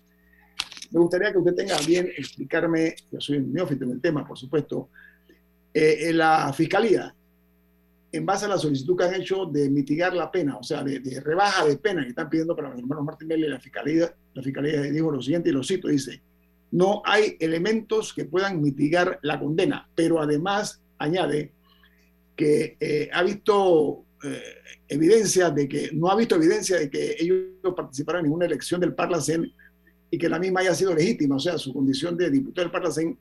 Me 0.92 1.00
gustaría 1.00 1.30
que 1.30 1.38
usted 1.38 1.54
tenga 1.54 1.76
bien 1.86 2.08
explicarme, 2.16 2.94
yo 3.10 3.20
soy 3.20 3.36
un 3.36 3.52
neófito 3.52 3.84
en 3.84 3.90
el 3.90 4.00
tema, 4.00 4.26
por 4.26 4.38
supuesto, 4.38 4.88
eh, 5.74 6.12
la 6.12 6.52
fiscalía, 6.52 7.14
en 8.12 8.26
base 8.26 8.44
a 8.44 8.48
la 8.48 8.58
solicitud 8.58 8.96
que 8.96 9.04
han 9.04 9.14
hecho 9.14 9.46
de 9.46 9.70
mitigar 9.70 10.12
la 10.12 10.30
pena, 10.30 10.58
o 10.58 10.62
sea, 10.62 10.84
de, 10.84 11.00
rebaja 11.24 11.64
de 11.64 11.78
pena 11.78 12.02
que 12.02 12.10
están 12.10 12.28
pidiendo 12.28 12.54
para 12.54 12.68
los 12.68 12.78
hermanos 12.78 13.04
Martinelli, 13.04 13.48
la 13.48 13.58
fiscalía, 13.58 14.14
la 14.34 14.42
fiscalía 14.42 14.82
dijo 14.82 15.10
lo 15.10 15.22
siguiente 15.22 15.48
y 15.48 15.52
lo 15.52 15.64
cito, 15.64 15.88
dice, 15.88 16.22
no 16.72 17.02
hay 17.04 17.36
elementos 17.40 18.12
que 18.12 18.26
puedan 18.26 18.60
mitigar 18.60 19.18
la 19.22 19.40
condena, 19.40 19.88
pero 19.94 20.20
además 20.20 20.82
añade 20.98 21.52
que 22.36 22.76
eh, 22.80 23.08
ha 23.12 23.22
visto 23.22 24.04
eh, 24.22 24.42
evidencia 24.88 25.50
de 25.50 25.68
que, 25.68 25.90
no 25.92 26.10
ha 26.10 26.16
visto 26.16 26.36
evidencia 26.36 26.78
de 26.78 26.90
que 26.90 27.16
ellos 27.18 27.74
participaron 27.74 28.20
en 28.20 28.24
ninguna 28.24 28.44
elección 28.44 28.80
del 28.80 28.94
Parlacén 28.94 29.50
y 30.10 30.18
que 30.18 30.28
la 30.28 30.38
misma 30.38 30.60
haya 30.60 30.74
sido 30.74 30.94
legítima, 30.94 31.36
o 31.36 31.40
sea, 31.40 31.56
su 31.56 31.72
condición 31.72 32.16
de 32.16 32.30
diputado 32.30 32.66
del 32.66 32.72
Parlacén, 32.72 33.18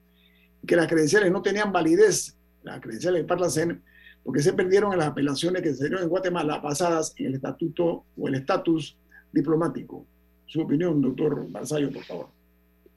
que 0.67 0.75
las 0.75 0.87
credenciales 0.87 1.31
no 1.31 1.41
tenían 1.41 1.71
validez 1.71 2.35
las 2.63 2.79
credenciales 2.81 3.21
de 3.21 3.27
Parlacén, 3.27 3.81
porque 4.23 4.41
se 4.41 4.53
perdieron 4.53 4.93
en 4.93 4.99
las 4.99 5.09
apelaciones 5.09 5.61
que 5.61 5.73
se 5.73 5.85
dieron 5.85 6.03
en 6.03 6.09
Guatemala 6.09 6.59
basadas 6.59 7.13
en 7.17 7.27
el 7.27 7.35
estatuto 7.35 8.05
o 8.17 8.27
el 8.27 8.35
estatus 8.35 8.97
diplomático. 9.31 10.05
Su 10.45 10.61
opinión, 10.61 11.01
doctor 11.01 11.49
Barzallo, 11.49 11.91
por 11.91 12.03
favor. 12.03 12.41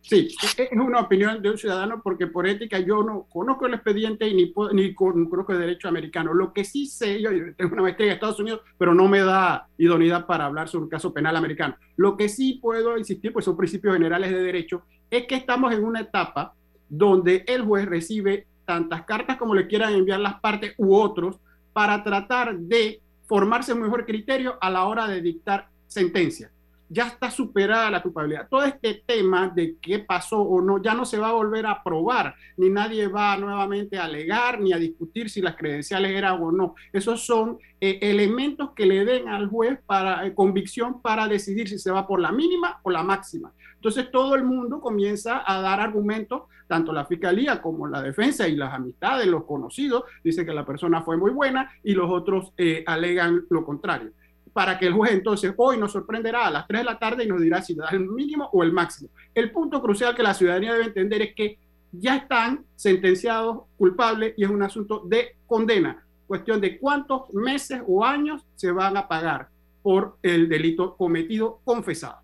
Sí, 0.07 0.29
es 0.59 0.69
una 0.73 1.01
opinión 1.01 1.41
de 1.41 1.49
un 1.49 1.57
ciudadano 1.57 2.03
porque 2.03 2.27
por 2.27 2.47
ética 2.47 2.79
yo 2.79 3.03
no 3.03 3.25
conozco 3.25 3.67
el 3.67 3.73
expediente 3.73 4.29
y 4.29 4.35
ni, 4.35 4.53
ni 4.75 4.93
conozco 4.93 5.53
el 5.53 5.61
derecho 5.61 5.89
americano. 5.89 6.35
Lo 6.35 6.53
que 6.53 6.63
sí 6.63 6.87
sé, 6.87 7.23
yo 7.23 7.31
tengo 7.57 7.73
una 7.73 7.83
maestría 7.83 8.09
en 8.09 8.13
Estados 8.13 8.39
Unidos, 8.39 8.61
pero 8.77 8.95
no 8.95 9.09
me 9.09 9.21
da 9.21 9.67
idoneidad 9.79 10.27
para 10.27 10.45
hablar 10.45 10.69
sobre 10.69 10.85
un 10.85 10.91
caso 10.91 11.15
penal 11.15 11.37
americano. 11.37 11.77
Lo 11.97 12.19
que 12.19 12.29
sí 12.29 12.59
puedo 12.61 12.99
insistir, 12.99 13.33
pues 13.33 13.47
son 13.47 13.57
principios 13.57 13.95
generales 13.95 14.31
de 14.31 14.43
derecho, 14.43 14.83
es 15.11 15.27
que 15.27 15.37
estamos 15.37 15.73
en 15.73 15.83
una 15.83 16.01
etapa 16.01 16.55
donde 16.91 17.43
el 17.47 17.63
juez 17.63 17.87
recibe 17.87 18.47
tantas 18.65 19.05
cartas 19.05 19.37
como 19.37 19.55
le 19.55 19.67
quieran 19.67 19.95
enviar 19.95 20.21
las 20.21 20.41
partes 20.41 20.75
u 20.79 20.95
otros 20.95 21.41
para 21.73 22.03
tratar 22.03 22.57
de 22.57 23.03
formarse 23.27 23.73
un 23.73 23.83
mejor 23.83 24.05
criterio 24.05 24.59
a 24.61 24.71
la 24.71 24.85
hora 24.85 25.07
de 25.07 25.21
dictar 25.21 25.69
sentencia. 25.87 26.51
Ya 26.89 27.07
está 27.07 27.31
superada 27.31 27.91
la 27.91 28.03
culpabilidad. 28.03 28.47
Todo 28.49 28.65
este 28.65 29.03
tema 29.07 29.49
de 29.49 29.77
qué 29.81 30.01
pasó 30.01 30.41
o 30.41 30.61
no, 30.61 30.83
ya 30.83 30.95
no 30.95 31.05
se 31.05 31.19
va 31.19 31.29
a 31.29 31.33
volver 31.33 31.67
a 31.67 31.83
probar, 31.83 32.35
ni 32.57 32.69
nadie 32.69 33.09
va 33.09 33.37
nuevamente 33.37 33.99
a 33.99 34.05
alegar 34.05 34.61
ni 34.61 34.73
a 34.73 34.79
discutir 34.79 35.31
si 35.31 35.41
las 35.41 35.57
credenciales 35.57 36.13
eran 36.13 36.41
o 36.43 36.53
no. 36.53 36.75
Esos 36.93 37.25
son 37.25 37.59
eh, 37.81 37.99
elementos 38.03 38.71
que 38.77 38.87
le 38.87 39.05
den 39.05 39.29
al 39.29 39.49
juez 39.49 39.79
para 39.87 40.27
eh, 40.27 40.35
convicción 40.35 41.01
para 41.01 41.27
decidir 41.27 41.69
si 41.69 41.79
se 41.79 41.91
va 41.91 42.07
por 42.07 42.21
la 42.21 42.33
mínima 42.33 42.81
o 42.83 42.91
la 42.91 43.03
máxima. 43.03 43.53
Entonces 43.85 44.11
todo 44.11 44.35
el 44.35 44.45
mundo 44.45 44.81
comienza 44.81 45.43
a 45.47 45.61
dar 45.61 45.79
argumentos, 45.79 46.45
tanto 46.67 46.91
la 46.91 47.05
fiscalía 47.05 47.61
como 47.61 47.87
la 47.87 48.01
defensa 48.01 48.49
y 48.49 48.57
las 48.57 48.73
amistades, 48.73 49.27
los 49.27 49.45
conocidos, 49.45 50.05
dice 50.23 50.47
que 50.47 50.55
la 50.55 50.65
persona 50.65 51.03
fue 51.03 51.19
muy 51.19 51.31
buena 51.31 51.71
y 51.83 51.93
los 51.93 52.11
otros 52.11 52.55
eh, 52.57 52.83
alegan 52.87 53.45
lo 53.51 53.63
contrario. 53.63 54.13
Para 54.55 54.79
que 54.79 54.87
el 54.87 54.95
juez 54.95 55.13
entonces 55.13 55.53
hoy 55.59 55.77
nos 55.77 55.93
sorprenderá 55.93 56.47
a 56.47 56.51
las 56.51 56.67
3 56.67 56.81
de 56.81 56.85
la 56.85 56.99
tarde 56.99 57.25
y 57.25 57.27
nos 57.27 57.43
dirá 57.43 57.61
si 57.61 57.75
da 57.75 57.89
el 57.91 58.01
mínimo 58.09 58.49
o 58.53 58.63
el 58.63 58.73
máximo. 58.73 59.11
El 59.35 59.51
punto 59.51 59.83
crucial 59.83 60.15
que 60.15 60.23
la 60.23 60.33
ciudadanía 60.33 60.73
debe 60.73 60.87
entender 60.87 61.21
es 61.21 61.35
que 61.35 61.59
ya 61.93 62.17
están 62.17 62.65
sentenciados 62.75 63.65
culpables 63.77 64.35
y 64.37 64.45
es 64.45 64.51
un 64.51 64.63
asunto 64.63 65.03
de 65.05 65.37
condena, 65.47 66.03
cuestión 66.27 66.61
de 66.61 66.79
cuántos 66.79 67.33
meses 67.35 67.83
o 67.87 68.05
años 68.05 68.47
se 68.55 68.71
van 68.73 68.97
a 68.97 69.07
pagar 69.07 69.49
por 69.83 70.17
el 70.23 70.49
delito 70.49 70.97
cometido 70.97 71.61
confesado. 71.63 72.19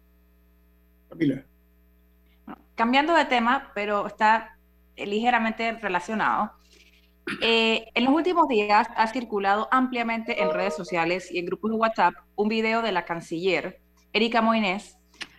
Camila. 1.10 1.42
Cambiando 2.74 3.14
de 3.14 3.26
tema, 3.26 3.70
pero 3.74 4.06
está 4.06 4.56
ligeramente 4.96 5.72
relacionado. 5.72 6.52
Eh, 7.42 7.86
en 7.94 8.04
los 8.04 8.14
últimos 8.14 8.48
días 8.48 8.88
ha 8.96 9.06
circulado 9.06 9.68
ampliamente 9.70 10.42
en 10.42 10.50
redes 10.50 10.74
sociales 10.74 11.30
y 11.30 11.38
en 11.38 11.46
grupos 11.46 11.70
de 11.70 11.76
WhatsApp 11.76 12.14
un 12.34 12.48
video 12.48 12.82
de 12.82 12.92
la 12.92 13.04
canciller 13.04 13.80
Erika 14.12 14.42
Moines, 14.42 14.98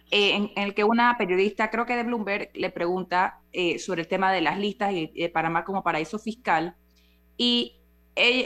eh, 0.09 0.35
en, 0.35 0.51
el 0.55 0.73
que 0.73 0.83
una 0.83 1.17
periodista, 1.17 1.69
creo 1.69 1.85
que 1.85 1.95
de 1.95 2.03
Bloomberg, 2.03 2.49
le 2.53 2.69
pregunta 2.69 3.39
eh, 3.51 3.79
sobre 3.79 4.01
el 4.01 4.07
tema 4.07 4.31
de 4.31 4.41
las 4.41 4.57
listas 4.57 4.93
y 4.93 5.07
de 5.07 5.29
Panamá 5.29 5.63
como 5.63 5.83
paraíso 5.83 6.19
fiscal. 6.19 6.75
Y 7.37 7.77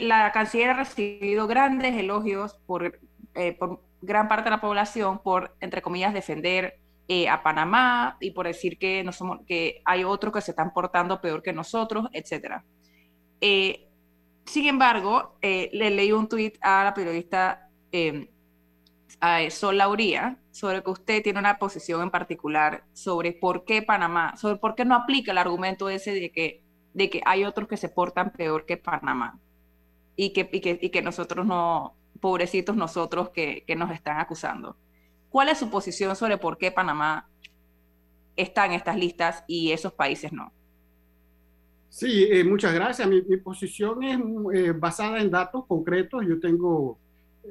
la 0.02 0.32
canciller 0.32 0.70
ha 0.70 0.74
recibido 0.74 1.48
grandes 1.48 1.96
elogios 1.96 2.60
por, 2.66 3.00
gran 4.02 4.28
parte 4.28 4.46
de 4.46 4.52
la 4.52 4.62
población 4.62 5.20
por, 5.22 5.56
entre 5.60 5.82
comillas, 5.82 6.14
defender 6.14 6.80
a 7.30 7.44
Panamá 7.44 8.18
y 8.22 8.32
por 8.32 8.48
decir 8.48 8.78
que, 8.78 9.04
no 9.04 9.12
somos, 9.12 9.40
que 9.46 9.82
hay 9.86 10.04
otros 10.04 10.34
que 10.34 10.42
se 10.42 10.52
están 10.52 10.72
portando 10.72 11.20
peor 11.20 11.44
que 11.44 11.52
nosotros, 11.52 12.08
etcétera. 12.14 12.64
Eh, 13.42 13.90
sin 14.46 14.68
embargo, 14.68 15.38
eh, 15.42 15.70
le 15.74 15.90
leí 15.90 16.12
un 16.12 16.28
tuit 16.30 16.58
a 16.62 16.84
la 16.84 16.94
periodista 16.94 17.70
eh, 17.92 18.30
Sol 19.50 19.78
Lauría 19.78 20.38
sobre 20.52 20.84
que 20.84 20.92
usted 20.92 21.24
tiene 21.24 21.40
una 21.40 21.58
posición 21.58 22.02
en 22.02 22.12
particular 22.12 22.84
sobre 22.94 23.34
por 23.34 23.66
qué 23.66 23.82
Panamá, 23.82 24.36
sobre 24.38 24.58
por 24.58 24.76
qué 24.76 24.86
no 24.86 24.96
aplica 24.96 25.32
el 25.32 25.38
argumento 25.38 25.90
ese 25.90 26.14
de 26.14 26.32
que, 26.32 26.64
de 26.94 27.10
que 27.10 27.22
hay 27.26 27.44
otros 27.44 27.68
que 27.68 27.78
se 27.78 27.90
portan 27.90 28.32
peor 28.32 28.66
que 28.66 28.78
Panamá 28.78 29.40
y 30.16 30.32
que, 30.32 30.50
y 30.52 30.62
que, 30.62 30.80
y 30.82 30.90
que 30.90 31.02
nosotros 31.02 31.46
no, 31.46 31.96
pobrecitos 32.20 32.76
nosotros 32.76 33.30
que, 33.30 33.64
que 33.66 33.76
nos 33.76 33.92
están 33.92 34.20
acusando. 34.20 34.78
¿Cuál 35.30 35.50
es 35.50 35.58
su 35.58 35.70
posición 35.70 36.16
sobre 36.16 36.38
por 36.38 36.58
qué 36.58 36.72
Panamá 36.72 37.30
está 38.36 38.66
en 38.66 38.74
estas 38.74 38.98
listas 38.98 39.44
y 39.48 39.72
esos 39.72 39.94
países 39.94 40.32
no? 40.32 40.54
Sí, 41.96 42.28
eh, 42.30 42.44
muchas 42.44 42.74
gracias. 42.74 43.08
Mi, 43.08 43.22
posición 43.38 44.04
es 44.04 44.20
eh, 44.54 44.74
basada 44.74 45.22
en 45.22 45.32
datos 45.32 45.66
concretos. 45.66 46.26
Yo 46.28 46.42
tengo 46.42 47.00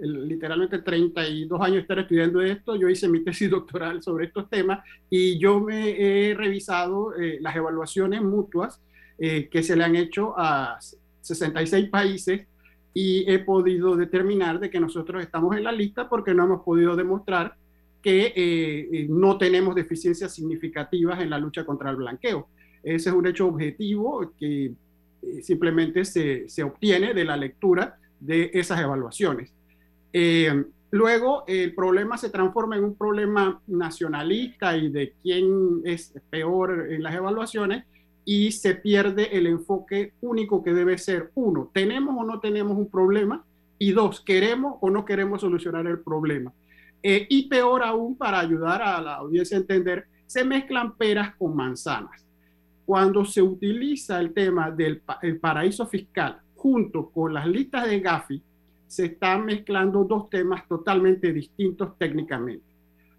literalmente 0.03 0.81
32 0.81 1.59
años 1.63 1.77
de 1.77 1.81
estar 1.81 1.99
estudiando 2.01 2.43
esto. 2.43 2.77
Yo 2.77 2.91
hice 2.91 3.09
mi 3.09 3.25
tesis 3.25 3.49
doctoral 3.51 4.03
sobre 4.03 4.27
estos 4.27 4.51
temas 4.51 4.85
y 5.09 5.39
yo 5.39 5.61
me 5.61 5.93
he 5.99 6.35
revisado 6.35 7.15
eh, 7.15 7.39
las 7.41 7.57
evaluaciones 7.57 8.21
mutuas 8.21 8.83
que 9.17 9.63
se 9.63 9.77
le 9.77 9.85
han 9.85 9.97
hecho 9.97 10.35
a 10.37 10.77
66 11.21 11.89
países 11.89 12.47
y 12.93 13.25
he 13.31 13.39
podido 13.39 13.97
determinar 13.97 14.59
de 14.61 14.69
que 14.69 14.81
nosotros 14.81 15.23
estamos 15.23 15.57
en 15.57 15.65
la 15.65 15.73
lista 15.73 16.09
porque 16.09 16.35
no 16.35 16.45
hemos 16.45 16.63
podido 16.63 16.97
demostrar 16.97 17.55
que 18.03 19.07
no 19.09 19.39
tenemos 19.39 19.75
deficiencias 19.77 20.35
significativas 20.35 21.21
en 21.21 21.31
la 21.31 21.39
lucha 21.39 21.65
contra 21.65 21.91
el 21.91 21.97
blanqueo. 21.97 22.49
Ese 22.85 23.09
es 23.09 23.15
un 23.15 23.27
hecho 23.27 23.49
objetivo 23.49 24.33
que 24.39 24.67
eh, 24.67 25.43
simplemente 25.43 26.05
se, 26.05 26.49
se, 26.49 26.63
obtiene 26.63 27.15
de 27.15 27.25
la 27.25 27.37
lectura 27.37 27.97
de 28.21 28.51
esas 28.53 28.81
evaluaciones. 28.81 29.53
Eh, 30.13 30.65
luego, 30.91 31.45
el 31.47 31.75
problema 31.75 32.19
se 32.19 32.29
transforma 32.29 32.77
en 32.77 32.85
un 32.85 32.95
problema 32.95 33.61
nacionalista 33.67 34.77
y 34.77 34.91
de 34.91 35.15
quién 35.23 35.81
es 35.85 36.13
peor 36.31 36.89
en 36.91 37.03
las 37.03 37.15
evaluaciones 37.15 37.85
y 38.27 38.53
se 38.53 38.75
pierde 38.75 39.37
el 39.37 39.47
enfoque 39.47 40.13
único 40.21 40.63
que 40.63 40.73
debe 40.73 40.99
ser, 40.99 41.31
uno, 41.35 41.71
¿tenemos 41.73 42.15
o 42.19 42.25
no 42.25 42.41
tenemos 42.41 42.77
un 42.77 42.91
problema? 42.91 43.45
Y 43.79 43.93
dos, 43.93 44.21
¿queremos 44.21 44.77
o 44.81 44.91
no 44.91 45.05
queremos 45.05 45.41
solucionar 45.41 45.87
el 45.87 46.01
problema? 46.01 46.53
Eh, 47.03 47.27
y 47.29 47.49
peor 47.49 47.83
aún, 47.83 48.17
para 48.17 48.41
ayudar 48.41 48.81
a 48.81 49.01
la 49.01 49.17
audiencia 49.17 49.57
a 49.57 49.61
entender, 49.61 50.07
se 50.27 50.45
mezclan 50.45 50.97
peras 50.97 51.35
con 51.37 51.55
manzanas 51.55 52.25
cuando 52.85 53.25
se 53.25 53.43
utiliza 53.43 54.21
el 54.21 54.33
tema 54.33 54.71
del 54.71 55.03
paraíso 55.41 55.87
fiscal 55.87 56.39
junto 56.55 57.11
con 57.11 57.33
las 57.33 57.47
listas 57.47 57.89
de 57.89 58.01
Gafi, 58.01 58.43
se 58.87 59.07
están 59.07 59.45
mezclando 59.45 60.05
dos 60.05 60.31
temas 60.31 60.67
totalmente 60.69 61.33
distintos 61.33 61.97
técnicamente. 61.99 62.65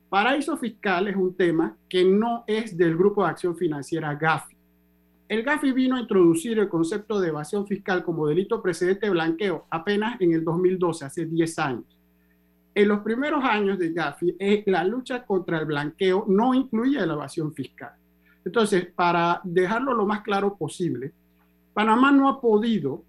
Paraíso 0.09 0.55
fiscal 0.57 1.07
es 1.07 1.16
un 1.16 1.36
tema 1.36 1.76
que 1.89 2.03
no 2.05 2.43
es 2.47 2.78
del 2.78 2.95
Grupo 2.95 3.24
de 3.24 3.32
Acción 3.32 3.57
Financiera 3.57 4.16
Gafi. 4.16 4.55
El 5.28 5.43
Gafi 5.43 5.72
vino 5.72 5.95
a 5.95 5.99
introducir 5.99 6.59
el 6.59 6.70
concepto 6.70 7.20
de 7.20 7.30
evasión 7.30 7.66
fiscal 7.66 8.03
como 8.03 8.28
delito 8.28 8.61
precedente 8.61 9.07
de 9.07 9.11
blanqueo 9.11 9.66
apenas 9.72 10.22
en 10.22 10.34
el 10.34 10.43
2012, 10.43 11.05
hace 11.05 11.26
10 11.26 11.59
años. 11.59 11.97
En 12.76 12.88
los 12.88 12.99
primeros 12.99 13.43
años 13.43 13.80
de 13.80 13.91
Gafi, 13.91 14.36
eh, 14.38 14.63
la 14.68 14.84
lucha 14.84 15.26
contra 15.26 15.59
el 15.59 15.66
blanqueo 15.66 16.26
no 16.28 16.53
incluía 16.53 17.05
la 17.05 17.13
evasión 17.13 17.53
fiscal. 17.53 17.93
Entonces, 18.46 18.88
para 18.96 19.41
dejarlo 19.43 19.93
lo 19.93 20.06
más 20.06 20.22
claro 20.22 20.56
posible, 20.56 21.12
Panamá 21.74 22.12
no 22.12 22.30
ha 22.30 22.39
podido, 22.39 23.04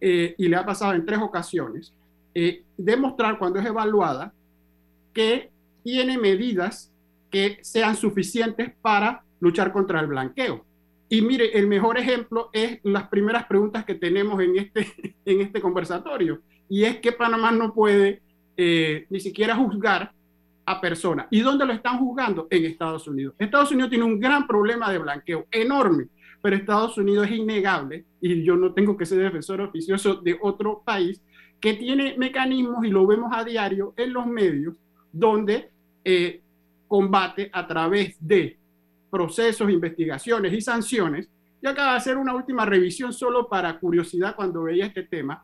eh, 0.00 0.34
y 0.38 0.48
le 0.48 0.56
ha 0.56 0.64
pasado 0.64 0.94
en 0.94 1.04
tres 1.04 1.18
ocasiones, 1.20 1.92
eh, 2.34 2.62
demostrar 2.76 3.38
cuando 3.38 3.58
es 3.58 3.66
evaluada 3.66 4.32
que 5.12 5.50
tiene 5.82 6.16
medidas 6.16 6.92
que 7.30 7.58
sean 7.62 7.96
suficientes 7.96 8.72
para 8.80 9.22
luchar 9.40 9.72
contra 9.72 10.00
el 10.00 10.06
blanqueo. 10.06 10.64
Y 11.08 11.22
mire, 11.22 11.58
el 11.58 11.66
mejor 11.66 11.98
ejemplo 11.98 12.50
es 12.52 12.78
las 12.84 13.08
primeras 13.08 13.46
preguntas 13.46 13.84
que 13.84 13.94
tenemos 13.94 14.40
en 14.40 14.56
este, 14.58 14.86
en 15.24 15.40
este 15.40 15.60
conversatorio, 15.60 16.40
y 16.68 16.84
es 16.84 16.98
que 16.98 17.12
Panamá 17.12 17.50
no 17.50 17.74
puede 17.74 18.22
eh, 18.56 19.06
ni 19.10 19.20
siquiera 19.20 19.56
juzgar 19.56 20.12
a 20.68 20.80
personas. 20.82 21.26
¿Y 21.30 21.40
dónde 21.40 21.64
lo 21.64 21.72
están 21.72 21.98
juzgando? 21.98 22.46
En 22.50 22.66
Estados 22.66 23.08
Unidos. 23.08 23.34
Estados 23.38 23.72
Unidos 23.72 23.88
tiene 23.88 24.04
un 24.04 24.20
gran 24.20 24.46
problema 24.46 24.92
de 24.92 24.98
blanqueo, 24.98 25.46
enorme, 25.50 26.08
pero 26.42 26.56
Estados 26.56 26.98
Unidos 26.98 27.26
es 27.26 27.38
innegable, 27.38 28.04
y 28.20 28.42
yo 28.44 28.54
no 28.54 28.74
tengo 28.74 28.96
que 28.96 29.06
ser 29.06 29.18
defensor 29.18 29.62
oficioso 29.62 30.16
de 30.16 30.38
otro 30.42 30.82
país, 30.84 31.22
que 31.58 31.74
tiene 31.74 32.16
mecanismos, 32.18 32.84
y 32.84 32.90
lo 32.90 33.06
vemos 33.06 33.30
a 33.34 33.44
diario 33.44 33.94
en 33.96 34.12
los 34.12 34.26
medios, 34.26 34.74
donde 35.10 35.70
eh, 36.04 36.42
combate 36.86 37.48
a 37.50 37.66
través 37.66 38.16
de 38.20 38.58
procesos, 39.10 39.70
investigaciones 39.70 40.52
y 40.52 40.60
sanciones. 40.60 41.30
Yo 41.62 41.70
acabo 41.70 41.92
de 41.92 41.96
hacer 41.96 42.18
una 42.18 42.34
última 42.34 42.66
revisión 42.66 43.12
solo 43.12 43.48
para 43.48 43.78
curiosidad 43.78 44.36
cuando 44.36 44.64
veía 44.64 44.84
este 44.84 45.04
tema. 45.04 45.42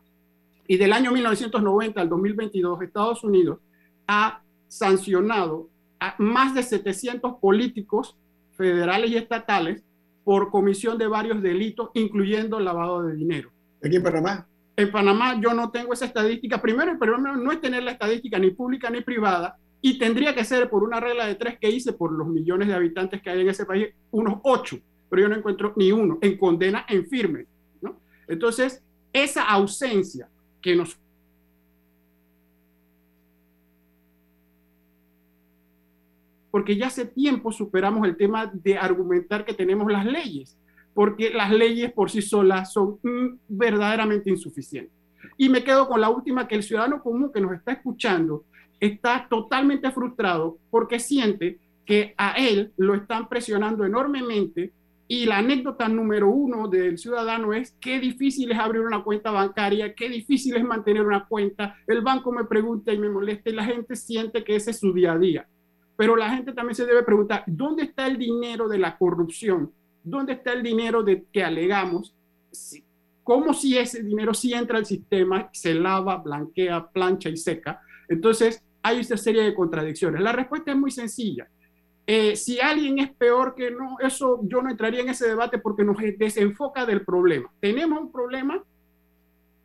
Y 0.67 0.77
del 0.77 0.93
año 0.93 1.11
1990 1.11 1.99
al 1.99 2.09
2022, 2.09 2.81
Estados 2.83 3.23
Unidos 3.23 3.59
ha 4.07 4.41
sancionado 4.77 5.69
a 5.99 6.15
más 6.17 6.53
de 6.53 6.63
700 6.63 7.35
políticos 7.39 8.17
federales 8.57 9.09
y 9.11 9.15
estatales 9.15 9.83
por 10.23 10.49
comisión 10.49 10.97
de 10.97 11.07
varios 11.07 11.41
delitos, 11.41 11.89
incluyendo 11.93 12.59
lavado 12.59 13.03
de 13.03 13.15
dinero. 13.15 13.51
¿Aquí 13.83 13.95
en 13.95 14.03
Panamá? 14.03 14.47
En 14.75 14.91
Panamá 14.91 15.39
yo 15.39 15.53
no 15.53 15.71
tengo 15.71 15.93
esa 15.93 16.05
estadística. 16.05 16.61
Primero, 16.61 16.91
el 16.91 16.97
problema 16.97 17.35
no 17.37 17.51
es 17.51 17.61
tener 17.61 17.83
la 17.83 17.91
estadística 17.91 18.37
ni 18.37 18.51
pública 18.51 18.89
ni 18.89 19.01
privada, 19.01 19.57
y 19.81 19.99
tendría 19.99 20.33
que 20.33 20.43
ser 20.43 20.69
por 20.69 20.83
una 20.83 20.99
regla 20.99 21.27
de 21.27 21.35
tres 21.35 21.59
que 21.59 21.69
hice 21.69 21.93
por 21.93 22.11
los 22.11 22.27
millones 22.27 22.67
de 22.67 22.73
habitantes 22.73 23.21
que 23.21 23.29
hay 23.29 23.41
en 23.41 23.49
ese 23.49 23.65
país, 23.65 23.89
unos 24.11 24.39
ocho, 24.43 24.79
pero 25.09 25.21
yo 25.21 25.29
no 25.29 25.35
encuentro 25.35 25.73
ni 25.75 25.91
uno 25.91 26.17
en 26.21 26.37
condena 26.37 26.85
en 26.89 27.05
firme. 27.05 27.45
¿no? 27.81 28.01
Entonces, 28.27 28.81
esa 29.13 29.43
ausencia 29.43 30.27
que 30.59 30.75
nos 30.75 30.97
porque 36.55 36.77
ya 36.77 36.87
hace 36.87 37.03
tiempo 37.03 37.51
superamos 37.51 38.07
el 38.07 38.15
tema 38.15 38.49
de 38.53 38.77
argumentar 38.77 39.43
que 39.43 39.53
tenemos 39.53 39.91
las 39.91 40.05
leyes, 40.05 40.57
porque 40.93 41.29
las 41.29 41.51
leyes 41.51 41.91
por 41.91 42.09
sí 42.09 42.21
solas 42.21 42.71
son 42.71 42.97
mm, 43.03 43.39
verdaderamente 43.49 44.29
insuficientes. 44.29 44.93
Y 45.35 45.49
me 45.49 45.65
quedo 45.65 45.85
con 45.85 45.99
la 45.99 46.07
última, 46.07 46.47
que 46.47 46.55
el 46.55 46.63
ciudadano 46.63 47.03
común 47.03 47.29
que 47.33 47.41
nos 47.41 47.51
está 47.51 47.73
escuchando 47.73 48.45
está 48.79 49.27
totalmente 49.29 49.91
frustrado 49.91 50.57
porque 50.69 50.97
siente 50.97 51.59
que 51.85 52.13
a 52.17 52.35
él 52.37 52.71
lo 52.77 52.95
están 52.95 53.27
presionando 53.27 53.83
enormemente 53.83 54.71
y 55.09 55.25
la 55.25 55.39
anécdota 55.39 55.89
número 55.89 56.29
uno 56.29 56.69
del 56.69 56.97
ciudadano 56.97 57.51
es 57.51 57.75
qué 57.81 57.99
difícil 57.99 58.53
es 58.53 58.59
abrir 58.59 58.79
una 58.79 59.03
cuenta 59.03 59.29
bancaria, 59.29 59.93
qué 59.93 60.07
difícil 60.07 60.55
es 60.55 60.63
mantener 60.63 61.05
una 61.05 61.25
cuenta. 61.25 61.75
El 61.85 61.99
banco 61.99 62.31
me 62.31 62.45
pregunta 62.45 62.93
y 62.93 62.97
me 62.97 63.09
molesta 63.09 63.49
y 63.49 63.53
la 63.53 63.65
gente 63.65 63.97
siente 63.97 64.45
que 64.45 64.55
ese 64.55 64.71
es 64.71 64.79
su 64.79 64.93
día 64.93 65.11
a 65.11 65.17
día. 65.17 65.45
Pero 65.97 66.15
la 66.15 66.29
gente 66.29 66.53
también 66.53 66.75
se 66.75 66.85
debe 66.85 67.03
preguntar, 67.03 67.43
¿dónde 67.47 67.83
está 67.83 68.07
el 68.07 68.17
dinero 68.17 68.67
de 68.67 68.77
la 68.77 68.97
corrupción? 68.97 69.71
¿Dónde 70.03 70.33
está 70.33 70.53
el 70.53 70.61
dinero 70.61 71.03
de 71.03 71.25
que 71.31 71.43
alegamos? 71.43 72.13
¿Cómo 73.23 73.53
si 73.53 73.77
ese 73.77 74.03
dinero 74.03 74.33
sí 74.33 74.53
entra 74.53 74.77
al 74.77 74.85
sistema, 74.85 75.49
se 75.51 75.73
lava, 75.73 76.17
blanquea, 76.17 76.87
plancha 76.87 77.29
y 77.29 77.37
seca? 77.37 77.81
Entonces, 78.07 78.63
hay 78.83 78.99
esta 78.99 79.17
serie 79.17 79.41
de 79.41 79.55
contradicciones. 79.55 80.21
La 80.21 80.31
respuesta 80.31 80.71
es 80.71 80.77
muy 80.77 80.91
sencilla. 80.91 81.47
Eh, 82.07 82.35
si 82.35 82.59
alguien 82.59 82.99
es 82.99 83.11
peor 83.11 83.55
que 83.55 83.71
no, 83.71 83.97
eso 83.99 84.41
yo 84.43 84.61
no 84.61 84.69
entraría 84.69 85.01
en 85.01 85.09
ese 85.09 85.27
debate 85.27 85.57
porque 85.57 85.83
nos 85.83 85.97
desenfoca 86.17 86.85
del 86.85 87.03
problema. 87.03 87.51
¿Tenemos 87.59 87.99
un 87.99 88.11
problema? 88.11 88.63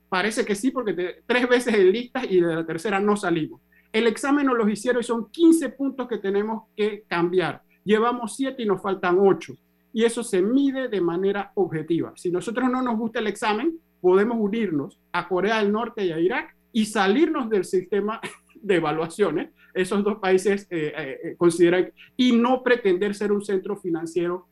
Parece 0.09 0.45
que 0.45 0.55
sí, 0.55 0.71
porque 0.71 1.23
tres 1.27 1.49
veces 1.49 1.75
en 1.75 1.93
listas 1.93 2.25
y 2.31 2.41
de 2.41 2.55
la 2.55 2.65
tercera 2.65 2.99
no 2.99 3.15
salimos. 3.15 3.61
El 3.93 4.07
examen 4.07 4.47
nos 4.47 4.57
lo 4.57 4.69
hicieron 4.69 5.01
y 5.01 5.05
son 5.05 5.31
15 5.31 5.71
puntos 5.71 6.09
que 6.09 6.19
tenemos 6.19 6.65
que 6.77 7.05
cambiar. 7.09 7.63
Llevamos 7.85 8.37
7 8.37 8.63
y 8.63 8.67
nos 8.67 8.81
faltan 8.81 9.19
8. 9.19 9.55
Y 9.93 10.05
eso 10.05 10.23
se 10.23 10.41
mide 10.43 10.89
de 10.89 11.01
manera 11.01 11.51
objetiva. 11.55 12.13
Si 12.15 12.31
nosotros 12.31 12.71
no 12.71 12.83
nos 12.83 12.97
gusta 12.97 13.19
el 13.19 13.27
examen, 13.27 13.79
podemos 14.01 14.39
unirnos 14.39 14.99
a 15.13 15.29
Corea 15.29 15.59
del 15.59 15.73
Norte 15.73 16.05
y 16.05 16.13
a 16.13 16.21
Irak 16.21 16.57
y 16.73 16.87
salirnos 16.87 17.51
del 17.51 17.65
sistema 17.65 18.21
de 18.55 18.77
evaluaciones, 18.77 19.51
esos 19.75 20.05
dos 20.05 20.19
países 20.19 20.67
eh, 20.71 20.93
eh, 20.97 21.19
eh, 21.25 21.35
consideran, 21.37 21.91
y 22.17 22.33
no 22.33 22.63
pretender 22.63 23.15
ser 23.15 23.33
un 23.33 23.45
centro 23.45 23.77
financiero 23.77 24.47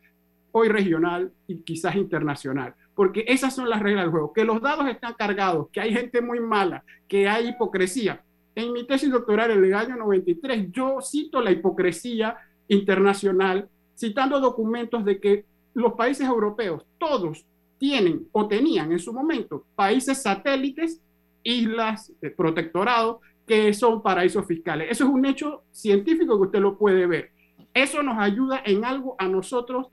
hoy 0.51 0.69
regional 0.69 1.33
y 1.47 1.59
quizás 1.59 1.95
internacional, 1.97 2.75
porque 2.95 3.25
esas 3.29 3.55
son 3.55 3.69
las 3.69 3.83
reglas 3.83 4.05
del 4.05 4.11
juego, 4.11 4.33
que 4.33 4.45
los 4.45 4.61
dados 4.63 4.89
están 4.89 5.15
cargados, 5.15 5.69
que 5.71 5.81
hay 5.81 5.93
gente 5.93 6.23
muy 6.23 6.41
mala, 6.41 6.85
que 7.07 7.29
hay 7.29 7.49
hipocresía. 7.49 8.25
En 8.59 8.73
mi 8.73 8.85
tesis 8.85 9.13
doctoral 9.13 9.53
en 9.53 9.63
el 9.63 9.73
año 9.73 9.95
93 9.95 10.73
yo 10.73 10.99
cito 11.01 11.41
la 11.41 11.53
hipocresía 11.53 12.37
internacional, 12.67 13.69
citando 13.97 14.41
documentos 14.41 15.05
de 15.05 15.21
que 15.21 15.45
los 15.75 15.93
países 15.93 16.27
europeos, 16.27 16.85
todos 16.99 17.47
tienen 17.79 18.27
o 18.33 18.49
tenían 18.49 18.91
en 18.91 18.99
su 18.99 19.13
momento 19.13 19.65
países 19.77 20.23
satélites, 20.23 21.01
islas, 21.45 22.13
protectorados, 22.37 23.19
que 23.47 23.73
son 23.73 24.03
paraísos 24.03 24.45
fiscales. 24.45 24.89
Eso 24.91 25.05
es 25.05 25.11
un 25.11 25.25
hecho 25.25 25.63
científico 25.71 26.37
que 26.37 26.47
usted 26.47 26.59
lo 26.59 26.77
puede 26.77 27.07
ver. 27.07 27.31
¿Eso 27.73 28.03
nos 28.03 28.19
ayuda 28.19 28.61
en 28.67 28.85
algo 28.85 29.15
a 29.21 29.29
nosotros 29.29 29.87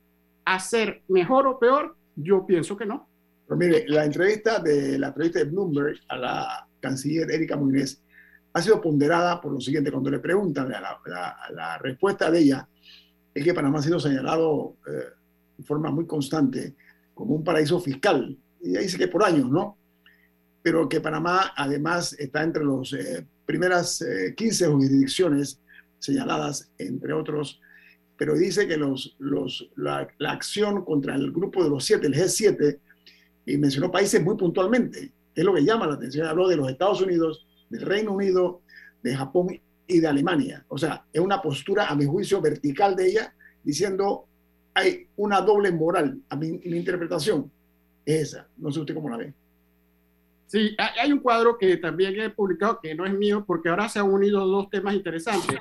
a 0.43 0.57
ser 0.59 1.03
mejor 1.07 1.45
o 1.45 1.59
peor? 1.59 1.95
Yo 2.15 2.47
pienso 2.47 2.75
que 2.75 2.87
no. 2.87 3.07
Pero 3.47 3.59
mire, 3.59 3.85
la 3.87 4.05
entrevista 4.05 4.57
de 4.57 4.97
la 4.97 5.09
entrevista 5.09 5.37
de 5.37 5.45
Bloomberg 5.45 5.99
a 6.07 6.17
la 6.17 6.67
canciller 6.79 7.29
Erika 7.29 7.55
Muñoz 7.55 8.01
ha 8.55 8.61
sido 8.61 8.79
ponderada 8.79 9.41
por 9.41 9.51
lo 9.51 9.59
siguiente, 9.59 9.91
cuando 9.91 10.09
le 10.09 10.19
preguntan 10.19 10.69
la, 10.69 10.97
la, 11.53 11.77
respuesta 11.77 12.31
de 12.31 12.39
ella, 12.39 12.65
es 13.33 13.43
que 13.43 13.53
Panamá 13.53 13.79
ha 13.79 13.81
sido 13.81 13.99
señalado 13.99 14.77
eh, 14.87 15.09
de 15.57 15.63
forma 15.65 15.91
muy 15.91 16.07
constante 16.07 16.73
como 17.13 17.35
un 17.35 17.43
paraíso 17.43 17.81
fiscal, 17.81 18.37
y 18.61 18.77
ahí 18.77 18.83
dice 18.83 18.97
que 18.97 19.09
por 19.09 19.25
años, 19.25 19.51
¿no? 19.51 19.77
Pero 20.61 20.87
que 20.87 21.01
Panamá 21.01 21.51
además 21.53 22.15
está 22.17 22.43
entre 22.43 22.63
los 22.63 22.93
eh, 22.93 23.27
primeras 23.45 24.01
15 24.37 24.63
eh, 24.63 24.67
jurisdicciones 24.69 25.59
señaladas, 25.99 26.71
entre 26.77 27.11
otros, 27.11 27.59
pero 28.15 28.35
dice 28.35 28.69
que 28.69 28.77
los, 28.77 29.17
los, 29.19 29.69
la, 29.75 30.07
acción 30.29 30.85
contra 30.85 31.15
el 31.15 31.33
grupo 31.33 31.61
de 31.61 31.71
los 31.71 31.83
siete, 31.83 32.07
el 32.07 32.13
G7, 32.13 32.79
y 33.47 33.57
mencionó 33.57 33.91
países 33.91 34.23
muy 34.23 34.37
puntualmente, 34.37 35.11
es 35.35 35.43
lo 35.43 35.53
que 35.53 35.65
llama 35.65 35.87
la 35.87 35.95
atención, 35.95 36.25
habló 36.25 36.47
de 36.47 36.55
los 36.55 36.69
Estados 36.69 37.01
Unidos, 37.01 37.45
del 37.75 37.85
Reino 37.85 38.13
Unido, 38.13 38.61
de 39.03 39.15
Japón 39.15 39.59
y 39.87 39.99
de 39.99 40.07
Alemania. 40.07 40.65
O 40.67 40.77
sea, 40.77 41.05
es 41.11 41.21
una 41.21 41.41
postura, 41.41 41.87
a 41.87 41.95
mi 41.95 42.05
juicio, 42.05 42.41
vertical 42.41 42.95
de 42.95 43.07
ella, 43.07 43.33
diciendo 43.63 44.25
hay 44.73 45.07
una 45.15 45.41
doble 45.41 45.71
moral. 45.71 46.19
A 46.29 46.35
mi, 46.35 46.51
mi 46.51 46.77
interpretación 46.77 47.51
es 48.05 48.33
esa. 48.33 48.47
No 48.57 48.71
sé 48.71 48.79
usted 48.79 48.93
cómo 48.93 49.09
la 49.09 49.17
ve. 49.17 49.33
Sí, 50.47 50.75
hay 50.77 51.11
un 51.11 51.19
cuadro 51.19 51.57
que 51.57 51.77
también 51.77 52.19
he 52.19 52.29
publicado 52.29 52.79
que 52.81 52.93
no 52.93 53.05
es 53.05 53.13
mío 53.13 53.43
porque 53.45 53.67
ahora 53.67 53.89
se 53.89 53.99
han 53.99 54.11
unido 54.11 54.45
dos 54.45 54.69
temas 54.69 54.93
interesantes. 54.93 55.59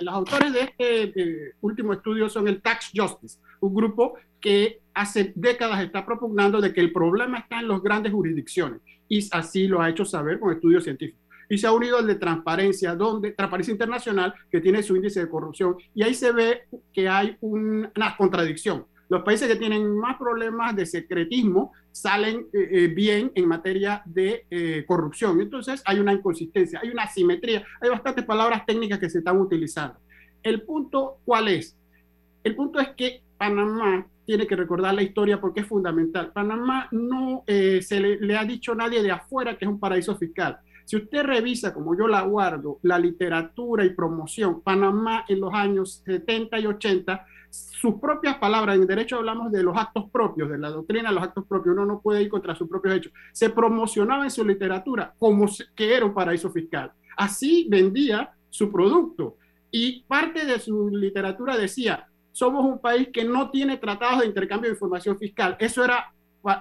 los 0.00 0.14
autores 0.14 0.52
de 0.52 0.60
este 0.60 1.52
último 1.60 1.92
estudio 1.92 2.28
son 2.30 2.48
el 2.48 2.62
Tax 2.62 2.90
Justice, 2.94 3.38
un 3.60 3.74
grupo 3.74 4.14
que 4.40 4.80
hace 4.94 5.32
décadas 5.34 5.82
está 5.82 6.06
propugnando 6.06 6.60
de 6.60 6.72
que 6.72 6.80
el 6.80 6.92
problema 6.92 7.38
está 7.38 7.60
en 7.60 7.68
las 7.68 7.82
grandes 7.82 8.12
jurisdicciones 8.12 8.80
y 9.08 9.28
así 9.30 9.68
lo 9.68 9.82
ha 9.82 9.90
hecho 9.90 10.04
saber 10.04 10.40
con 10.40 10.54
estudios 10.54 10.84
científicos. 10.84 11.23
Y 11.48 11.58
se 11.58 11.66
ha 11.66 11.72
unido 11.72 11.98
el 11.98 12.06
de 12.06 12.14
transparencia, 12.16 12.94
donde 12.94 13.32
Transparencia 13.32 13.72
Internacional, 13.72 14.34
que 14.50 14.60
tiene 14.60 14.82
su 14.82 14.96
índice 14.96 15.20
de 15.20 15.28
corrupción, 15.28 15.76
y 15.94 16.02
ahí 16.02 16.14
se 16.14 16.32
ve 16.32 16.62
que 16.92 17.08
hay 17.08 17.36
una 17.40 18.16
contradicción 18.16 18.86
los 19.08 19.22
países 19.22 19.48
que 19.48 19.56
tienen 19.56 19.96
más 19.96 20.16
problemas 20.16 20.74
de 20.74 20.86
secretismo 20.86 21.72
salen 21.92 22.46
eh, 22.52 22.68
eh, 22.70 22.86
bien 22.88 23.30
en 23.34 23.46
materia 23.46 24.02
de 24.04 24.46
eh, 24.50 24.84
corrupción. 24.86 25.40
Entonces 25.40 25.82
hay 25.84 26.00
una 26.00 26.12
inconsistencia, 26.12 26.80
hay 26.82 26.90
una 26.90 27.04
asimetría, 27.04 27.64
hay 27.80 27.90
bastantes 27.90 28.24
palabras 28.24 28.64
técnicas 28.66 28.98
que 28.98 29.10
se 29.10 29.18
están 29.18 29.40
utilizando. 29.40 29.98
El 30.42 30.62
punto, 30.62 31.18
¿cuál 31.24 31.48
es? 31.48 31.76
El 32.42 32.56
punto 32.56 32.80
es 32.80 32.88
que 32.96 33.22
Panamá 33.36 34.06
tiene 34.26 34.46
que 34.46 34.56
recordar 34.56 34.94
la 34.94 35.02
historia 35.02 35.40
porque 35.40 35.60
es 35.60 35.66
fundamental. 35.66 36.32
Panamá 36.32 36.88
no 36.90 37.44
se 37.46 38.00
le, 38.00 38.18
le 38.20 38.36
ha 38.36 38.44
dicho 38.44 38.72
a 38.72 38.76
nadie 38.76 39.02
de 39.02 39.10
afuera 39.10 39.56
que 39.56 39.64
es 39.64 39.70
un 39.70 39.78
paraíso 39.78 40.16
fiscal. 40.16 40.58
Si 40.84 40.96
usted 40.96 41.22
revisa, 41.22 41.72
como 41.72 41.96
yo 41.96 42.06
la 42.06 42.22
guardo, 42.22 42.78
la 42.82 42.98
literatura 42.98 43.84
y 43.84 43.90
promoción, 43.90 44.60
Panamá 44.60 45.24
en 45.28 45.40
los 45.40 45.52
años 45.54 46.02
70 46.04 46.58
y 46.58 46.66
80 46.66 47.26
sus 47.50 48.00
propias 48.00 48.36
palabras, 48.38 48.76
en 48.76 48.86
derecho 48.86 49.16
hablamos 49.16 49.52
de 49.52 49.62
los 49.62 49.76
actos 49.76 50.10
propios, 50.10 50.50
de 50.50 50.58
la 50.58 50.70
doctrina 50.70 51.08
de 51.10 51.14
los 51.14 51.24
actos 51.24 51.44
propios, 51.46 51.74
uno 51.74 51.86
no 51.86 52.00
puede 52.00 52.22
ir 52.22 52.28
contra 52.28 52.54
sus 52.54 52.68
propios 52.68 52.96
hechos, 52.96 53.12
se 53.32 53.50
promocionaba 53.50 54.24
en 54.24 54.30
su 54.30 54.44
literatura 54.44 55.14
como 55.18 55.46
que 55.74 55.94
era 55.94 56.04
un 56.04 56.14
paraíso 56.14 56.50
fiscal. 56.50 56.92
Así 57.16 57.66
vendía 57.70 58.32
su 58.50 58.72
producto 58.72 59.36
y 59.70 60.02
parte 60.02 60.44
de 60.44 60.58
su 60.58 60.88
literatura 60.88 61.56
decía, 61.56 62.08
somos 62.32 62.64
un 62.64 62.80
país 62.80 63.08
que 63.12 63.24
no 63.24 63.50
tiene 63.50 63.76
tratados 63.76 64.20
de 64.20 64.26
intercambio 64.26 64.68
de 64.68 64.74
información 64.74 65.16
fiscal. 65.18 65.56
Eso 65.60 65.84
era 65.84 66.12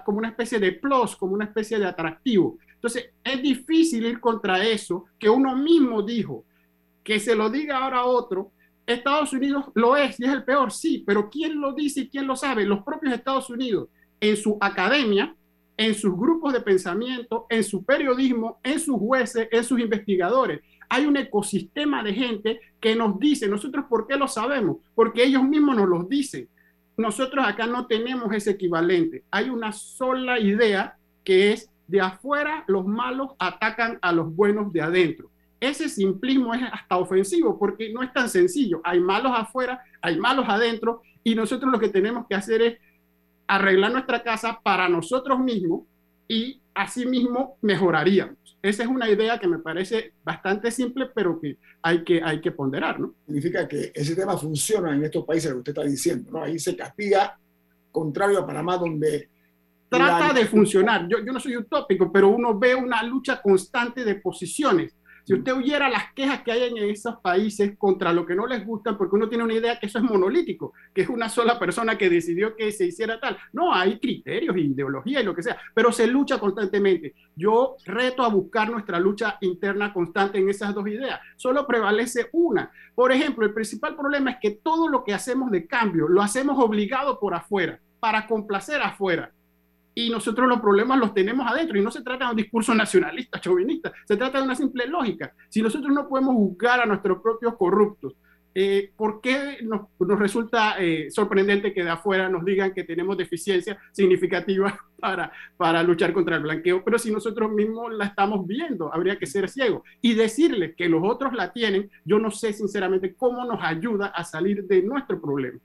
como 0.05 0.19
una 0.19 0.29
especie 0.29 0.59
de 0.59 0.73
plus, 0.73 1.15
como 1.15 1.33
una 1.33 1.45
especie 1.45 1.79
de 1.79 1.85
atractivo. 1.85 2.57
Entonces, 2.83 3.11
es 3.23 3.41
difícil 3.41 4.05
ir 4.05 4.19
contra 4.19 4.61
eso 4.67 5.05
que 5.17 5.29
uno 5.29 5.55
mismo 5.55 6.03
dijo, 6.03 6.43
que 7.01 7.17
se 7.17 7.33
lo 7.33 7.49
diga 7.49 7.77
ahora 7.77 7.99
a 7.99 8.05
otro 8.05 8.51
Estados 8.85 9.31
Unidos 9.31 9.67
lo 9.73 9.95
es 9.95 10.19
y 10.19 10.25
es 10.25 10.33
el 10.33 10.43
peor, 10.43 10.69
sí, 10.69 11.01
pero 11.07 11.29
¿quién 11.29 11.61
lo 11.61 11.71
dice 11.71 12.01
y 12.01 12.09
quién 12.09 12.27
lo 12.27 12.35
sabe? 12.35 12.65
Los 12.65 12.83
propios 12.83 13.13
Estados 13.13 13.49
Unidos, 13.49 13.87
en 14.19 14.35
su 14.35 14.57
academia, 14.59 15.33
en 15.77 15.95
sus 15.95 16.13
grupos 16.13 16.51
de 16.51 16.59
pensamiento, 16.59 17.45
en 17.49 17.63
su 17.63 17.85
periodismo, 17.85 18.59
en 18.63 18.81
sus 18.81 18.97
jueces, 18.97 19.47
en 19.49 19.63
sus 19.63 19.79
investigadores. 19.79 20.59
Hay 20.89 21.05
un 21.05 21.15
ecosistema 21.15 22.03
de 22.03 22.13
gente 22.13 22.59
que 22.81 22.97
nos 22.97 23.17
dice, 23.17 23.47
nosotros 23.47 23.85
por 23.89 24.07
qué 24.07 24.17
lo 24.17 24.27
sabemos, 24.27 24.79
porque 24.93 25.23
ellos 25.23 25.43
mismos 25.43 25.77
nos 25.77 25.87
lo 25.87 26.03
dicen. 26.03 26.49
Nosotros 26.97 27.45
acá 27.47 27.65
no 27.65 27.87
tenemos 27.87 28.29
ese 28.33 28.51
equivalente. 28.51 29.23
Hay 29.31 29.49
una 29.49 29.71
sola 29.71 30.37
idea 30.37 30.97
que 31.23 31.53
es 31.53 31.69
de 31.87 32.01
afuera 32.01 32.63
los 32.67 32.85
malos 32.85 33.31
atacan 33.39 33.99
a 34.01 34.11
los 34.11 34.33
buenos 34.35 34.71
de 34.71 34.81
adentro 34.81 35.29
ese 35.63 35.87
simplismo 35.87 36.53
es 36.53 36.61
hasta 36.71 36.97
ofensivo 36.97 37.57
porque 37.57 37.91
no 37.93 38.03
es 38.03 38.11
tan 38.11 38.27
sencillo. 38.27 38.81
Hay 38.83 38.99
malos 38.99 39.31
afuera, 39.33 39.81
hay 40.01 40.17
malos 40.17 40.45
adentro 40.49 41.01
y 41.23 41.35
nosotros 41.35 41.71
lo 41.71 41.79
que 41.79 41.87
tenemos 41.87 42.25
que 42.27 42.35
hacer 42.35 42.61
es 42.61 42.77
arreglar 43.47 43.93
nuestra 43.93 44.23
casa 44.23 44.59
para 44.61 44.89
nosotros 44.89 45.39
mismos 45.39 45.83
y 46.27 46.61
así 46.73 47.05
mismo 47.05 47.57
mejoraríamos. 47.61 48.35
Esa 48.61 48.83
es 48.83 48.89
una 48.89 49.09
idea 49.09 49.39
que 49.39 49.47
me 49.47 49.59
parece 49.59 50.13
bastante 50.23 50.69
simple, 50.69 51.07
pero 51.13 51.39
que 51.39 51.57
hay 51.81 52.03
que, 52.03 52.21
hay 52.21 52.41
que 52.41 52.51
ponderar, 52.51 52.99
¿no? 52.99 53.13
Significa 53.25 53.67
que 53.67 53.91
ese 53.93 54.15
tema 54.15 54.37
funciona 54.37 54.93
en 54.93 55.03
estos 55.03 55.25
países 55.25 55.51
que 55.51 55.57
usted 55.57 55.71
está 55.71 55.83
diciendo, 55.83 56.31
¿no? 56.31 56.43
Ahí 56.43 56.59
se 56.59 56.75
castiga, 56.75 57.39
contrario 57.91 58.39
a 58.39 58.45
Panamá, 58.45 58.77
donde... 58.77 59.29
Trata 59.97 60.33
de 60.33 60.45
funcionar. 60.45 61.07
Yo, 61.07 61.19
yo 61.19 61.31
no 61.31 61.39
soy 61.39 61.57
utópico, 61.57 62.11
pero 62.11 62.29
uno 62.29 62.57
ve 62.57 62.75
una 62.75 63.03
lucha 63.03 63.41
constante 63.41 64.03
de 64.03 64.15
posiciones 64.15 64.95
si 65.25 65.33
usted 65.33 65.53
oyera 65.53 65.89
las 65.89 66.11
quejas 66.13 66.41
que 66.43 66.51
hay 66.51 66.63
en 66.63 66.77
esos 66.77 67.15
países 67.21 67.77
contra 67.77 68.11
lo 68.11 68.25
que 68.25 68.35
no 68.35 68.45
les 68.45 68.65
gusta, 68.65 68.97
porque 68.97 69.15
uno 69.15 69.29
tiene 69.29 69.45
una 69.45 69.53
idea 69.53 69.79
que 69.79 69.85
eso 69.85 69.99
es 69.99 70.03
monolítico, 70.03 70.73
que 70.93 71.01
es 71.01 71.09
una 71.09 71.29
sola 71.29 71.57
persona 71.57 71.97
que 71.97 72.09
decidió 72.09 72.57
que 72.57 72.73
se 72.73 72.87
hiciera 72.87 73.19
tal. 73.21 73.37
No, 73.53 73.73
hay 73.73 73.99
criterios, 73.99 74.57
ideología 74.57 75.21
y 75.21 75.23
lo 75.23 75.33
que 75.33 75.43
sea, 75.43 75.57
pero 75.73 75.93
se 75.93 76.07
lucha 76.07 76.39
constantemente. 76.39 77.15
Yo 77.37 77.77
reto 77.85 78.23
a 78.23 78.27
buscar 78.27 78.69
nuestra 78.69 78.99
lucha 78.99 79.37
interna 79.39 79.93
constante 79.93 80.39
en 80.39 80.49
esas 80.49 80.75
dos 80.75 80.87
ideas. 80.87 81.21
Solo 81.37 81.65
prevalece 81.65 82.27
una. 82.33 82.69
Por 82.93 83.13
ejemplo, 83.13 83.45
el 83.45 83.53
principal 83.53 83.95
problema 83.95 84.31
es 84.31 84.37
que 84.41 84.51
todo 84.61 84.89
lo 84.89 85.05
que 85.05 85.13
hacemos 85.13 85.51
de 85.51 85.65
cambio 85.67 86.09
lo 86.09 86.21
hacemos 86.21 86.59
obligado 86.59 87.17
por 87.21 87.33
afuera, 87.33 87.79
para 88.01 88.27
complacer 88.27 88.81
afuera 88.81 89.31
y 89.95 90.09
nosotros 90.09 90.47
los 90.47 90.59
problemas 90.59 90.99
los 90.99 91.13
tenemos 91.13 91.45
adentro. 91.49 91.77
Y 91.77 91.81
no 91.81 91.91
se 91.91 92.01
trata 92.01 92.25
de 92.25 92.31
un 92.31 92.37
discurso 92.37 92.73
nacionalista, 92.73 93.39
chauvinista, 93.39 93.91
se 94.05 94.17
trata 94.17 94.39
de 94.39 94.45
una 94.45 94.55
simple 94.55 94.87
lógica. 94.87 95.33
Si 95.49 95.61
nosotros 95.61 95.93
no 95.93 96.07
podemos 96.07 96.35
juzgar 96.35 96.81
a 96.81 96.85
nuestros 96.85 97.21
propios 97.21 97.55
corruptos 97.57 98.15
eh, 98.55 98.91
¿por 98.95 99.19
qué 99.19 99.57
nos, 99.63 99.87
resulta 100.19 100.75
eh, 100.79 101.09
sorprendente 101.09 101.73
que 101.73 101.83
de 101.83 101.89
afuera 101.89 102.29
nos 102.29 102.45
digan 102.45 102.71
que 102.71 102.83
tenemos 102.83 103.17
deficiencia 103.17 103.79
significativa 103.91 104.77
para, 104.99 105.31
para 105.57 105.81
luchar 105.81 106.13
contra 106.13 106.35
el 106.35 106.43
blanqueo? 106.43 106.83
Pero 106.83 106.99
si 106.99 107.11
nosotros 107.11 107.51
mismos 107.51 107.93
la 107.93 108.05
estamos 108.05 108.45
viendo, 108.45 108.93
habría 108.93 109.17
que 109.17 109.25
ser 109.25 109.49
ciego. 109.49 109.83
Y 110.01 110.13
decirles 110.13 110.75
que 110.75 110.87
los 110.87 111.01
otros 111.03 111.33
la 111.33 111.51
tienen, 111.51 111.89
yo 112.05 112.19
no 112.19 112.29
sé 112.29 112.53
sinceramente 112.53 113.15
cómo 113.15 113.43
nos 113.45 113.59
ayuda 113.63 114.07
a 114.07 114.23
salir 114.23 114.65
de 114.65 114.83
nuestro 114.83 115.19
problema. 115.19 115.59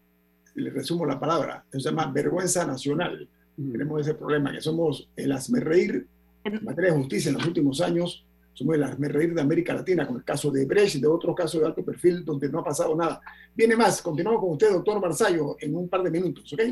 Le 0.54 0.70
resumo 0.70 1.04
la 1.04 1.20
palabra, 1.20 1.64
se 1.70 1.78
llama 1.80 2.10
vergüenza 2.10 2.66
nacional. 2.66 3.28
Tenemos 3.58 4.00
ese 4.00 4.14
problema, 4.14 4.52
que 4.52 4.60
somos 4.60 5.10
el 5.16 5.34
reír 5.60 6.06
en 6.44 6.64
materia 6.64 6.92
de 6.92 6.98
justicia 6.98 7.30
en 7.30 7.38
los 7.38 7.46
últimos 7.46 7.80
años 7.80 8.24
somos 8.58 8.74
el 8.74 9.08
reír 9.12 9.34
de 9.34 9.40
América 9.40 9.72
Latina, 9.72 10.04
con 10.04 10.16
el 10.16 10.24
caso 10.24 10.50
de 10.50 10.66
Brecht 10.66 10.96
y 10.96 11.00
de 11.00 11.06
otros 11.06 11.32
casos 11.36 11.60
de 11.60 11.66
alto 11.68 11.84
perfil 11.84 12.24
donde 12.24 12.48
no 12.48 12.58
ha 12.58 12.64
pasado 12.64 12.96
nada. 12.96 13.20
Viene 13.54 13.76
más, 13.76 14.02
continuamos 14.02 14.40
con 14.40 14.50
usted, 14.50 14.72
doctor 14.72 15.00
Barzallo, 15.00 15.56
en 15.60 15.76
un 15.76 15.88
par 15.88 16.02
de 16.02 16.10
minutos, 16.10 16.52
¿ok? 16.52 16.62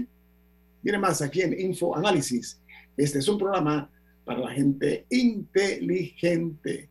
Viene 0.83 0.99
más 0.99 1.23
aquí 1.23 1.43
en 1.43 1.59
Info 1.59 1.97
Análisis. 1.97 2.61
Este 2.97 3.21
es 3.21 3.29
un 3.29 3.39
programa 3.39 3.89
para 4.25 4.41
la 4.41 4.51
gente 4.51 5.07
inteligente. 5.11 6.91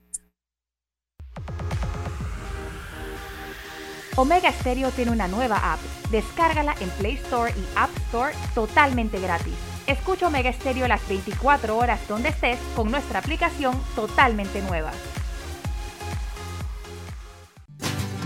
Omega 4.15 4.49
Stereo 4.53 4.91
tiene 4.91 5.11
una 5.11 5.27
nueva 5.27 5.73
app. 5.73 5.79
Descárgala 6.09 6.73
en 6.79 6.89
Play 6.91 7.15
Store 7.15 7.51
y 7.51 7.77
App 7.77 7.89
Store 8.07 8.33
totalmente 8.53 9.19
gratis. 9.19 9.74
Escucha 9.88 10.27
Omega 10.27 10.51
Stereo 10.51 10.88
las 10.88 11.07
24 11.07 11.77
horas 11.77 11.99
donde 12.07 12.29
estés 12.29 12.57
con 12.75 12.89
nuestra 12.89 13.19
aplicación 13.19 13.79
totalmente 13.95 14.61
nueva. 14.63 14.91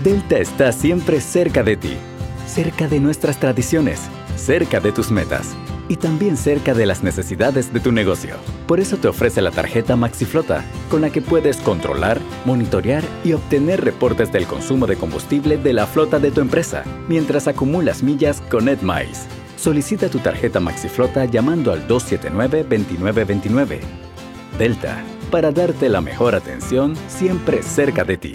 Delta 0.02 0.38
está 0.38 0.72
siempre 0.72 1.20
cerca 1.20 1.62
de 1.62 1.76
ti, 1.76 1.96
cerca 2.46 2.88
de 2.88 3.00
nuestras 3.00 3.38
tradiciones, 3.38 4.00
cerca 4.36 4.80
de 4.80 4.92
tus 4.92 5.10
metas 5.10 5.54
y 5.88 5.96
también 5.96 6.38
cerca 6.38 6.72
de 6.72 6.86
las 6.86 7.02
necesidades 7.02 7.70
de 7.74 7.80
tu 7.80 7.92
negocio. 7.92 8.36
Por 8.66 8.80
eso 8.80 8.96
te 8.96 9.08
ofrece 9.08 9.42
la 9.42 9.50
tarjeta 9.50 9.96
MaxiFlota, 9.96 10.64
con 10.88 11.02
la 11.02 11.10
que 11.10 11.20
puedes 11.20 11.58
controlar, 11.58 12.20
monitorear 12.46 13.04
y 13.24 13.34
obtener 13.34 13.84
reportes 13.84 14.32
del 14.32 14.46
consumo 14.46 14.86
de 14.86 14.96
combustible 14.96 15.58
de 15.58 15.74
la 15.74 15.86
flota 15.86 16.18
de 16.18 16.30
tu 16.30 16.40
empresa, 16.40 16.84
mientras 17.08 17.48
acumulas 17.48 18.02
millas 18.02 18.40
con 18.50 18.68
EdMiles. 18.68 19.26
Solicita 19.60 20.08
tu 20.08 20.18
tarjeta 20.20 20.58
MaxiFlota 20.58 21.26
llamando 21.26 21.70
al 21.70 21.86
279-2929. 21.86 23.80
Delta, 24.58 25.04
para 25.30 25.52
darte 25.52 25.90
la 25.90 26.00
mejor 26.00 26.34
atención 26.34 26.96
siempre 27.08 27.62
cerca 27.62 28.02
de 28.02 28.16
ti. 28.16 28.32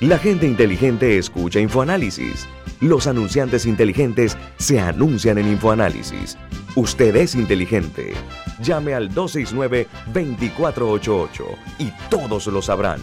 La 0.00 0.16
gente 0.16 0.46
inteligente 0.46 1.18
escucha 1.18 1.60
InfoAnálisis. 1.60 2.48
Los 2.80 3.06
anunciantes 3.06 3.66
inteligentes 3.66 4.38
se 4.56 4.80
anuncian 4.80 5.36
en 5.36 5.48
InfoAnálisis. 5.48 6.38
Usted 6.76 7.14
es 7.14 7.34
inteligente. 7.34 8.14
Llame 8.62 8.94
al 8.94 9.10
269-2488 9.10 11.44
y 11.78 11.92
todos 12.08 12.46
lo 12.46 12.62
sabrán. 12.62 13.02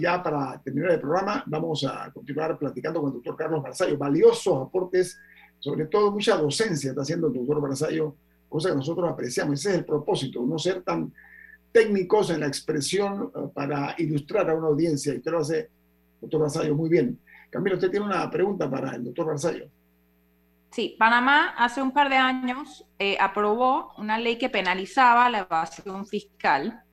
Ya 0.00 0.22
para 0.22 0.60
terminar 0.62 0.92
el 0.92 1.00
programa, 1.00 1.44
vamos 1.46 1.84
a 1.84 2.10
continuar 2.12 2.58
platicando 2.58 3.00
con 3.00 3.10
el 3.10 3.14
doctor 3.14 3.36
Carlos 3.36 3.62
Barzallo. 3.62 3.98
Valiosos 3.98 4.66
aportes, 4.66 5.18
sobre 5.58 5.86
todo 5.86 6.10
mucha 6.10 6.36
docencia 6.36 6.90
está 6.90 7.02
haciendo 7.02 7.28
el 7.28 7.34
doctor 7.34 7.60
Barzallo, 7.60 8.16
cosa 8.48 8.70
que 8.70 8.76
nosotros 8.76 9.08
apreciamos. 9.08 9.60
Ese 9.60 9.70
es 9.70 9.78
el 9.78 9.84
propósito, 9.84 10.44
no 10.44 10.58
ser 10.58 10.82
tan 10.82 11.12
técnicos 11.72 12.30
en 12.30 12.40
la 12.40 12.46
expresión 12.46 13.30
eh, 13.34 13.48
para 13.54 13.94
ilustrar 13.98 14.50
a 14.50 14.54
una 14.54 14.68
audiencia. 14.68 15.14
Y 15.14 15.18
usted 15.18 15.30
lo 15.30 15.38
hace, 15.38 15.70
doctor 16.20 16.40
Barzallo, 16.40 16.74
muy 16.74 16.88
bien. 16.88 17.18
Camilo, 17.50 17.76
usted 17.76 17.90
tiene 17.90 18.06
una 18.06 18.30
pregunta 18.30 18.70
para 18.70 18.94
el 18.94 19.04
doctor 19.04 19.26
Barzallo. 19.26 19.66
Sí, 20.70 20.94
Panamá 20.98 21.48
hace 21.58 21.82
un 21.82 21.92
par 21.92 22.08
de 22.08 22.16
años 22.16 22.86
eh, 22.98 23.16
aprobó 23.20 23.92
una 23.98 24.18
ley 24.18 24.38
que 24.38 24.48
penalizaba 24.48 25.28
la 25.28 25.40
evasión 25.40 26.06
fiscal 26.06 26.84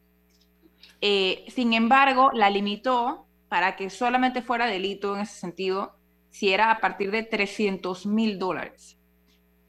eh, 1.02 1.46
sin 1.50 1.74
embargo, 1.74 2.32
la 2.34 2.50
limitó 2.50 3.28
para 3.50 3.76
que 3.76 3.90
solamente 3.90 4.42
fuera 4.42 4.68
delito 4.68 5.16
en 5.16 5.22
ese 5.22 5.40
sentido 5.40 5.96
si 6.30 6.52
era 6.52 6.72
a 6.72 6.80
partir 6.80 7.12
de 7.12 7.24
300 7.24 8.06
mil 8.06 8.40
dólares. 8.40 8.98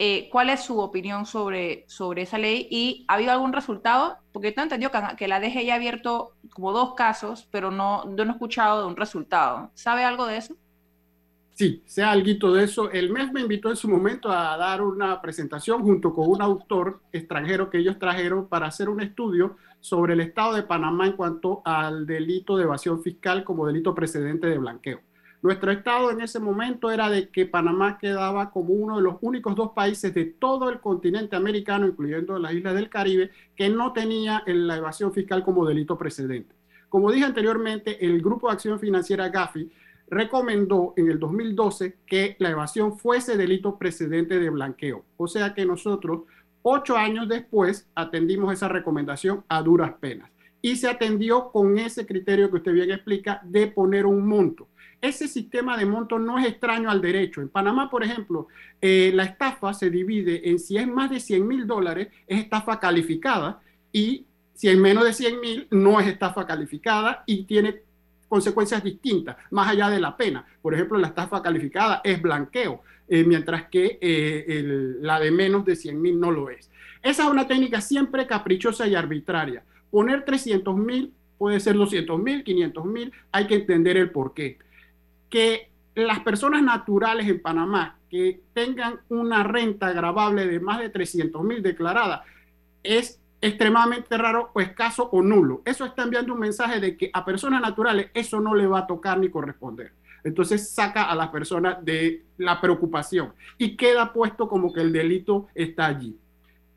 Eh, 0.01 0.29
¿Cuál 0.31 0.51
es 0.51 0.61
su 0.61 0.79
opinión 0.79 1.26
sobre, 1.26 1.85
sobre 1.89 2.22
esa 2.22 2.39
ley? 2.39 2.68
¿Y 2.70 3.05
ha 3.09 3.14
habido 3.14 3.33
algún 3.33 3.53
resultado? 3.53 4.18
Porque 4.33 4.55
yo 4.55 4.62
entendido 4.62 4.93
que, 4.93 5.01
que 5.16 5.26
la 5.29 5.41
DG 5.41 5.64
ya 5.64 5.74
abierto 5.74 6.35
como 6.51 6.72
dos 6.72 6.95
casos, 6.95 7.49
pero 7.51 7.70
no, 7.70 8.05
no 8.05 8.22
he 8.22 8.29
escuchado 8.29 8.83
de 8.83 8.87
un 8.87 8.97
resultado. 8.97 9.72
¿Sabe 9.74 10.05
algo 10.05 10.26
de 10.26 10.37
eso? 10.37 10.57
Sí, 11.59 11.82
sea 11.86 12.12
algo 12.12 12.52
de 12.52 12.62
eso. 12.62 12.88
El 12.92 13.11
MES 13.11 13.32
me 13.32 13.40
invitó 13.40 13.68
en 13.68 13.74
su 13.74 13.88
momento 13.88 14.30
a 14.30 14.56
dar 14.56 14.80
una 14.80 15.20
presentación 15.20 15.82
junto 15.82 16.14
con 16.14 16.28
un 16.28 16.40
autor 16.40 17.00
extranjero 17.11 17.68
que 17.68 17.78
ellos 17.78 17.98
trajeron 17.98 18.46
para 18.46 18.68
hacer 18.68 18.88
un 18.88 19.00
estudio 19.00 19.56
sobre 19.80 20.12
el 20.12 20.20
estado 20.20 20.54
de 20.54 20.62
Panamá 20.62 21.09
en 21.09 21.14
cuanto 21.14 21.61
al 21.64 22.06
delito 22.06 22.56
de 22.56 22.62
evasión 22.62 23.02
fiscal 23.02 23.42
como 23.42 23.66
delito 23.66 23.92
precedente 23.92 24.46
de 24.46 24.56
blanqueo. 24.56 25.00
Nuestro 25.42 25.72
estado 25.72 26.12
en 26.12 26.20
ese 26.20 26.38
momento 26.38 26.92
era 26.92 27.11
de 27.11 27.28
que 27.28 27.46
Panamá 27.46 27.98
quedaba 27.98 28.52
como 28.52 28.74
uno 28.74 28.98
de 28.98 29.02
los 29.02 29.16
únicos 29.20 29.56
dos 29.56 29.72
países 29.72 30.14
de 30.14 30.26
todo 30.26 30.70
el 30.70 30.78
continente 30.78 31.34
americano, 31.34 31.88
incluyendo 31.88 32.38
las 32.38 32.52
islas 32.52 32.76
del 32.76 32.88
Caribe, 32.88 33.32
que 33.56 33.68
no 33.68 33.92
tenía 33.92 34.44
la 34.46 34.76
evasión 34.76 35.12
fiscal 35.12 35.42
como 35.42 35.66
delito 35.66 35.98
precedente. 35.98 36.54
Como 36.88 37.11
dije 37.11 37.24
anteriormente, 37.24 38.06
el 38.06 38.22
Grupo 38.22 38.46
de 38.46 38.54
Acción 38.54 38.78
Financiera 38.78 39.28
GAFI 39.28 39.68
recomendó 40.11 40.94
en 40.96 41.11
el 41.11 41.18
2012 41.18 41.98
que 42.06 42.36
la 42.38 42.50
evasión 42.50 42.98
fuese 42.98 43.36
delito 43.36 43.78
precedente 43.78 44.38
de 44.38 44.50
blanqueo. 44.50 45.04
O 45.16 45.28
sea 45.28 45.54
que 45.54 45.66
nosotros, 45.66 46.22
ocho 46.62 46.96
años 46.96 47.28
después, 47.28 47.88
atendimos 47.94 48.52
esa 48.52 48.68
recomendación 48.68 49.44
a 49.48 49.62
duras 49.62 49.92
penas. 50.00 50.30
Y 50.61 50.76
se 50.76 50.88
atendió 50.88 51.50
con 51.52 51.78
ese 51.78 52.06
criterio 52.06 52.50
que 52.50 52.56
usted 52.56 52.72
bien 52.72 52.90
explica 52.90 53.40
de 53.44 53.68
poner 53.68 54.06
un 54.06 54.26
monto. 54.26 54.68
Ese 55.00 55.28
sistema 55.28 55.76
de 55.76 55.86
monto 55.86 56.18
no 56.18 56.38
es 56.38 56.46
extraño 56.46 56.90
al 56.90 57.00
derecho. 57.00 57.40
En 57.40 57.48
Panamá, 57.48 57.88
por 57.88 58.02
ejemplo, 58.02 58.48
eh, 58.80 59.12
la 59.14 59.22
estafa 59.24 59.72
se 59.72 59.90
divide 59.90 60.50
en 60.50 60.59
si 60.59 60.76
es 60.76 60.88
más 60.88 61.11
de 61.11 61.20
100 61.20 61.46
mil 61.46 61.66
dólares, 61.66 62.09
es 62.26 62.40
estafa 62.40 62.80
calificada, 62.80 63.61
y 63.92 64.26
si 64.54 64.68
es 64.68 64.76
menos 64.76 65.04
de 65.04 65.12
100 65.12 65.40
mil, 65.40 65.68
no 65.70 66.00
es 66.00 66.09
estafa 66.09 66.44
calificada 66.44 67.22
y 67.26 67.44
tiene 67.44 67.82
consecuencias 68.29 68.85
distintas, 68.85 69.37
más 69.51 69.68
allá 69.68 69.89
de 69.91 70.01
la 70.01 70.16
pena. 70.16 70.47
Por 70.61 70.74
ejemplo, 70.74 70.99
la 70.99 71.09
estafa 71.09 71.43
calificada 71.43 72.01
es 72.05 72.20
blanqueo, 72.20 72.83
eh, 73.09 73.24
mientras 73.24 73.68
que 73.68 73.99
eh, 74.01 74.62
la 75.01 75.18
de 75.18 75.31
menos 75.31 75.64
de 75.64 75.76
100 75.76 76.01
mil 76.01 76.20
no 76.20 76.31
lo 76.31 76.51
es. 76.51 76.70
Esa 77.03 77.24
es 77.24 77.31
una 77.31 77.47
técnica 77.47 77.81
siempre 77.81 78.26
caprichosa 78.26 78.87
y 78.87 78.95
arbitraria. 78.95 79.62
Poner 79.91 80.24
300 80.24 80.76
mil 80.76 81.12
puede 81.39 81.61
ser 81.61 81.76
200 81.76 82.20
mil, 82.20 82.43
500 82.43 82.85
mil, 82.85 83.12
hay 83.33 83.47
que 83.47 83.55
entender 83.55 83.97
el 83.97 84.11
por 84.11 84.35
qué. 84.35 84.59
Que 85.31 85.70
las 85.95 86.20
personas 86.20 86.62
naturales 86.62 87.29
en 87.29 87.41
Panamá 87.41 87.99
que 88.11 88.41
tengan 88.53 89.01
una 89.09 89.45
renta 89.45 89.89
agravable 89.89 90.47
de 90.47 90.61
más 90.61 90.81
de 90.81 90.89
300 90.89 91.43
mil 91.45 91.62
declarada 91.62 92.24
es 92.83 93.20
extremadamente 93.41 94.16
raro 94.16 94.51
o 94.53 94.61
escaso 94.61 95.09
o 95.12 95.22
nulo. 95.22 95.62
Eso 95.64 95.84
está 95.84 96.03
enviando 96.03 96.34
un 96.34 96.41
mensaje 96.41 96.80
de 96.80 96.97
que 96.97 97.11
a 97.12 97.24
personas 97.24 97.61
naturales 97.61 98.11
eso 98.14 98.41
no 98.41 98.55
le 98.55 98.66
va 98.66 98.80
a 98.80 98.86
tocar 98.86 99.18
ni 99.18 99.30
corresponder. 99.30 99.93
Entonces 100.24 100.70
saca 100.70 101.05
a 101.05 101.14
las 101.14 101.28
personas 101.28 101.84
de 101.84 102.24
la 102.36 102.61
preocupación 102.61 103.32
y 103.57 103.76
queda 103.76 104.12
puesto 104.12 104.49
como 104.49 104.72
que 104.72 104.80
el 104.80 104.93
delito 104.93 105.47
está 105.55 105.86
allí. 105.86 106.16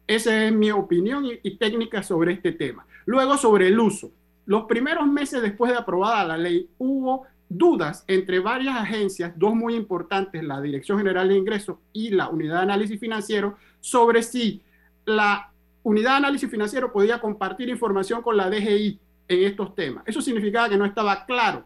Esa 0.08 0.46
es 0.46 0.54
mi 0.54 0.72
opinión 0.72 1.26
y, 1.26 1.40
y 1.42 1.58
técnica 1.58 2.04
sobre 2.04 2.34
este 2.34 2.52
tema. 2.52 2.86
Luego 3.06 3.38
sobre 3.38 3.68
el 3.68 3.80
uso. 3.80 4.12
Los 4.46 4.66
primeros 4.66 5.08
meses 5.08 5.42
después 5.42 5.72
de 5.72 5.78
aprobada 5.78 6.26
la 6.26 6.38
ley 6.38 6.70
hubo 6.78 7.26
dudas 7.50 8.06
entre 8.08 8.40
varias 8.40 8.76
agencias, 8.78 9.34
dos 9.36 9.54
muy 9.54 9.76
importantes, 9.76 10.44
la 10.44 10.62
Dirección 10.62 10.98
General 10.98 11.28
de 11.28 11.38
Ingresos 11.38 11.78
y 11.92 12.12
la 12.12 12.30
Unidad 12.30 12.58
de 12.58 12.64
Análisis 12.64 13.00
Financiero, 13.00 13.58
sobre 13.80 14.24
si 14.24 14.62
la 15.06 15.51
Unidad 15.84 16.12
de 16.12 16.18
Análisis 16.18 16.50
Financiero 16.50 16.92
podía 16.92 17.20
compartir 17.20 17.70
información 17.70 18.22
con 18.22 18.38
la 18.38 18.50
DGI 18.50 19.00
en 19.28 19.44
estos 19.44 19.74
temas. 19.76 20.04
Eso 20.06 20.22
significaba 20.22 20.70
que 20.70 20.78
no 20.78 20.86
estaba 20.86 21.26
claro. 21.26 21.66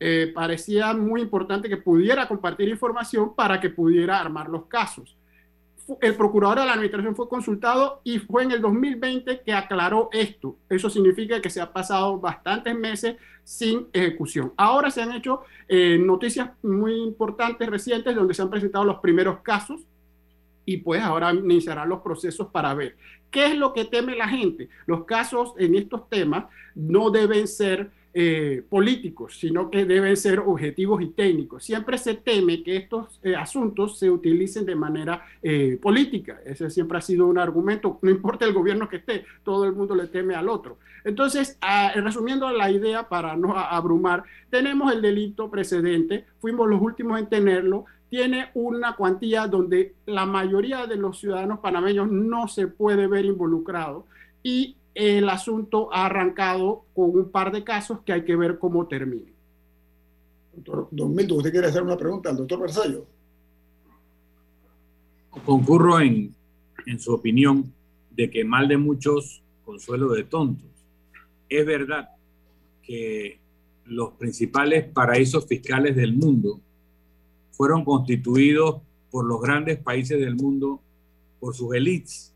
Eh, 0.00 0.32
parecía 0.34 0.92
muy 0.92 1.20
importante 1.20 1.68
que 1.68 1.76
pudiera 1.76 2.26
compartir 2.26 2.68
información 2.68 3.34
para 3.34 3.60
que 3.60 3.70
pudiera 3.70 4.20
armar 4.20 4.48
los 4.48 4.66
casos 4.66 5.16
el 6.00 6.14
procurador 6.14 6.60
de 6.60 6.66
la 6.66 6.72
administración 6.72 7.14
fue 7.14 7.28
consultado 7.28 8.00
y 8.04 8.18
fue 8.18 8.42
en 8.42 8.52
el 8.52 8.60
2020 8.60 9.42
que 9.42 9.52
aclaró 9.52 10.08
esto. 10.12 10.56
Eso 10.68 10.88
significa 10.88 11.40
que 11.40 11.50
se 11.50 11.60
ha 11.60 11.72
pasado 11.72 12.18
bastantes 12.18 12.76
meses 12.76 13.16
sin 13.42 13.88
ejecución. 13.92 14.52
Ahora 14.56 14.90
se 14.90 15.02
han 15.02 15.12
hecho 15.12 15.42
eh, 15.68 15.98
noticias 15.98 16.50
muy 16.62 16.94
importantes 16.94 17.68
recientes 17.68 18.14
donde 18.14 18.34
se 18.34 18.42
han 18.42 18.50
presentado 18.50 18.84
los 18.84 18.98
primeros 19.00 19.40
casos 19.40 19.82
y 20.64 20.78
pues 20.78 21.02
ahora 21.02 21.32
iniciarán 21.32 21.90
los 21.90 22.00
procesos 22.00 22.48
para 22.48 22.72
ver 22.72 22.96
qué 23.34 23.46
es 23.46 23.56
lo 23.56 23.72
que 23.72 23.84
teme 23.84 24.14
la 24.14 24.28
gente. 24.28 24.68
Los 24.86 25.06
casos 25.06 25.54
en 25.58 25.74
estos 25.74 26.08
temas 26.08 26.44
no 26.76 27.10
deben 27.10 27.48
ser 27.48 27.90
eh, 28.16 28.62
políticos, 28.70 29.36
sino 29.40 29.72
que 29.72 29.84
deben 29.84 30.16
ser 30.16 30.38
objetivos 30.38 31.02
y 31.02 31.08
técnicos. 31.08 31.64
Siempre 31.64 31.98
se 31.98 32.14
teme 32.14 32.62
que 32.62 32.76
estos 32.76 33.18
eh, 33.24 33.34
asuntos 33.34 33.98
se 33.98 34.08
utilicen 34.08 34.64
de 34.64 34.76
manera 34.76 35.26
eh, 35.42 35.80
política. 35.82 36.40
Ese 36.46 36.70
siempre 36.70 36.98
ha 36.98 37.00
sido 37.00 37.26
un 37.26 37.38
argumento, 37.38 37.98
no 38.02 38.10
importa 38.12 38.44
el 38.44 38.52
gobierno 38.52 38.88
que 38.88 38.98
esté, 38.98 39.24
todo 39.42 39.64
el 39.64 39.72
mundo 39.72 39.96
le 39.96 40.06
teme 40.06 40.36
al 40.36 40.48
otro. 40.48 40.78
Entonces, 41.02 41.58
resumiendo 41.96 42.48
la 42.52 42.70
idea 42.70 43.08
para 43.08 43.36
no 43.36 43.58
abrumar, 43.58 44.22
tenemos 44.48 44.92
el 44.92 45.02
delito 45.02 45.50
precedente, 45.50 46.24
fuimos 46.38 46.68
los 46.68 46.80
últimos 46.80 47.18
en 47.18 47.28
tenerlo, 47.28 47.84
tiene 48.14 48.46
una 48.54 48.94
cuantía 48.94 49.48
donde 49.48 49.96
la 50.06 50.24
mayoría 50.24 50.86
de 50.86 50.94
los 50.94 51.18
ciudadanos 51.18 51.58
panameños 51.58 52.08
no 52.08 52.46
se 52.46 52.68
puede 52.68 53.08
ver 53.08 53.24
involucrado 53.24 54.06
y 54.40 54.76
el 54.94 55.28
asunto 55.28 55.92
ha 55.92 56.06
arrancado 56.06 56.84
con 56.94 57.10
un 57.10 57.32
par 57.32 57.50
de 57.50 57.64
casos 57.64 58.02
que 58.06 58.12
hay 58.12 58.24
que 58.24 58.36
ver 58.36 58.60
cómo 58.60 58.86
termina. 58.86 59.32
Doctor 60.54 60.86
Don 60.92 61.12
Milton, 61.12 61.38
¿usted 61.38 61.50
quiere 61.50 61.66
hacer 61.66 61.82
una 61.82 61.96
pregunta 61.96 62.30
al 62.30 62.36
doctor 62.36 62.60
Versallo? 62.60 63.04
Concurro 65.44 65.98
en, 65.98 66.32
en 66.86 67.00
su 67.00 67.12
opinión 67.12 67.72
de 68.12 68.30
que 68.30 68.44
mal 68.44 68.68
de 68.68 68.76
muchos, 68.76 69.42
consuelo 69.64 70.10
de 70.10 70.22
tontos. 70.22 70.70
Es 71.48 71.66
verdad 71.66 72.10
que 72.80 73.40
los 73.86 74.12
principales 74.12 74.84
paraísos 74.84 75.48
fiscales 75.48 75.96
del 75.96 76.14
mundo 76.14 76.60
fueron 77.56 77.84
constituidos 77.84 78.82
por 79.10 79.24
los 79.26 79.40
grandes 79.40 79.78
países 79.78 80.18
del 80.18 80.34
mundo, 80.34 80.80
por 81.38 81.54
sus 81.54 81.74
élites, 81.74 82.34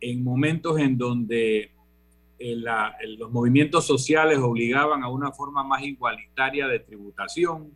en 0.00 0.24
momentos 0.24 0.78
en 0.78 0.96
donde 0.96 1.70
eh, 2.38 2.56
los 3.18 3.30
movimientos 3.30 3.86
sociales 3.86 4.38
obligaban 4.38 5.02
a 5.02 5.08
una 5.08 5.30
forma 5.30 5.62
más 5.62 5.82
igualitaria 5.82 6.66
de 6.68 6.78
tributación, 6.78 7.70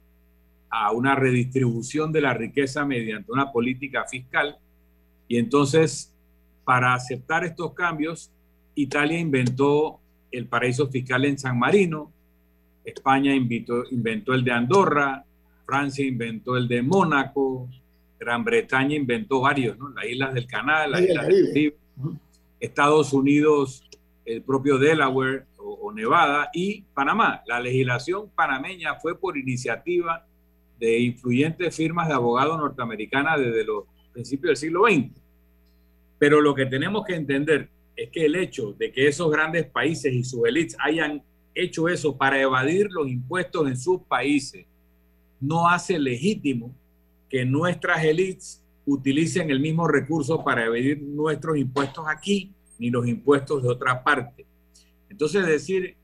a 0.71 0.91
una 0.91 1.15
redistribución 1.15 2.13
de 2.13 2.23
la 2.23 2.33
riqueza 2.33 2.85
mediante 2.85 3.31
una 3.31 3.53
política 3.53 4.07
fiscal. 4.07 4.57
Y 5.29 5.37
entonces, 5.37 6.13
para 6.65 6.95
aceptar 6.95 7.45
estos 7.45 7.75
cambios, 7.75 8.31
Italia 8.75 9.19
inventó 9.19 10.01
el 10.31 10.47
paraíso 10.47 10.89
fiscal 10.89 11.27
en 11.27 11.39
San 11.39 11.59
Marino, 11.59 12.11
España 12.85 13.35
inventó 13.35 14.35
el 14.35 14.45
de 14.45 14.53
Andorra, 14.53 15.25
Francia 15.65 16.05
inventó 16.05 16.57
el 16.57 16.69
de 16.69 16.83
Mónaco, 16.83 17.69
Gran 18.19 18.45
Bretaña 18.45 18.97
inventó 18.97 19.41
varios, 19.41 19.79
¿no? 19.79 19.91
Las 19.91 20.07
islas 20.07 20.35
del 20.35 20.47
Canal, 20.47 20.93
las 20.93 21.03
islas 21.03 21.27
del 21.27 21.53
Caribe. 21.53 21.77
Estados 22.61 23.13
Unidos, 23.13 23.85
el 24.25 24.43
propio 24.43 24.79
Delaware 24.79 25.47
o, 25.59 25.93
Nevada 25.93 26.51
y 26.53 26.83
Panamá. 26.95 27.43
La 27.47 27.61
legislación 27.61 28.31
panameña 28.35 28.95
fue 28.97 29.19
por 29.19 29.37
iniciativa 29.37 30.27
de 30.79 30.99
influyentes 31.01 31.77
firmas 31.77 32.09
de 32.09 32.15
abogados 32.15 32.59
norteamericanas 32.59 33.39
desde 33.39 33.65
los 33.65 33.85
principios 34.13 34.51
del 34.51 34.57
siglo 34.57 34.87
XX. 34.87 35.11
Pero 36.19 36.41
lo 36.41 36.55
que 36.55 36.67
tenemos 36.67 37.05
que 37.05 37.15
entender 37.15 37.69
es 37.97 38.11
que 38.11 38.25
el 38.25 38.35
hecho 38.35 38.73
de 38.73 38.91
que 38.91 39.09
esos 39.09 39.31
grandes 39.31 39.67
países 39.67 40.13
y 40.13 40.25
sus 40.25 40.47
élites 40.47 40.77
hayan 40.81 41.23
hecho 41.55 41.89
eso 41.89 42.17
para 42.17 42.41
evadir 42.41 42.89
los 42.91 43.07
impuestos 43.09 43.69
en 43.69 43.77
sus 43.77 44.03
países 44.03 44.67
no 45.45 45.69
hace 45.69 45.99
legítimo 45.99 46.75
que 47.29 47.45
nuestras 47.45 48.03
élites 48.05 48.63
utilicen 48.87 49.51
el 49.51 49.61
mismo 49.61 49.87
recurso 49.87 50.43
para 50.45 50.67
evadir 50.67 51.01
nuestros 51.03 51.57
impuestos 51.57 52.05
aquí 52.09 52.53
ni 52.79 52.91
los 52.91 53.07
impuestos 53.07 53.63
de 53.63 53.69
otra 53.69 54.03
parte. 54.03 54.47
Entonces 55.09 55.47
decir 55.47 55.97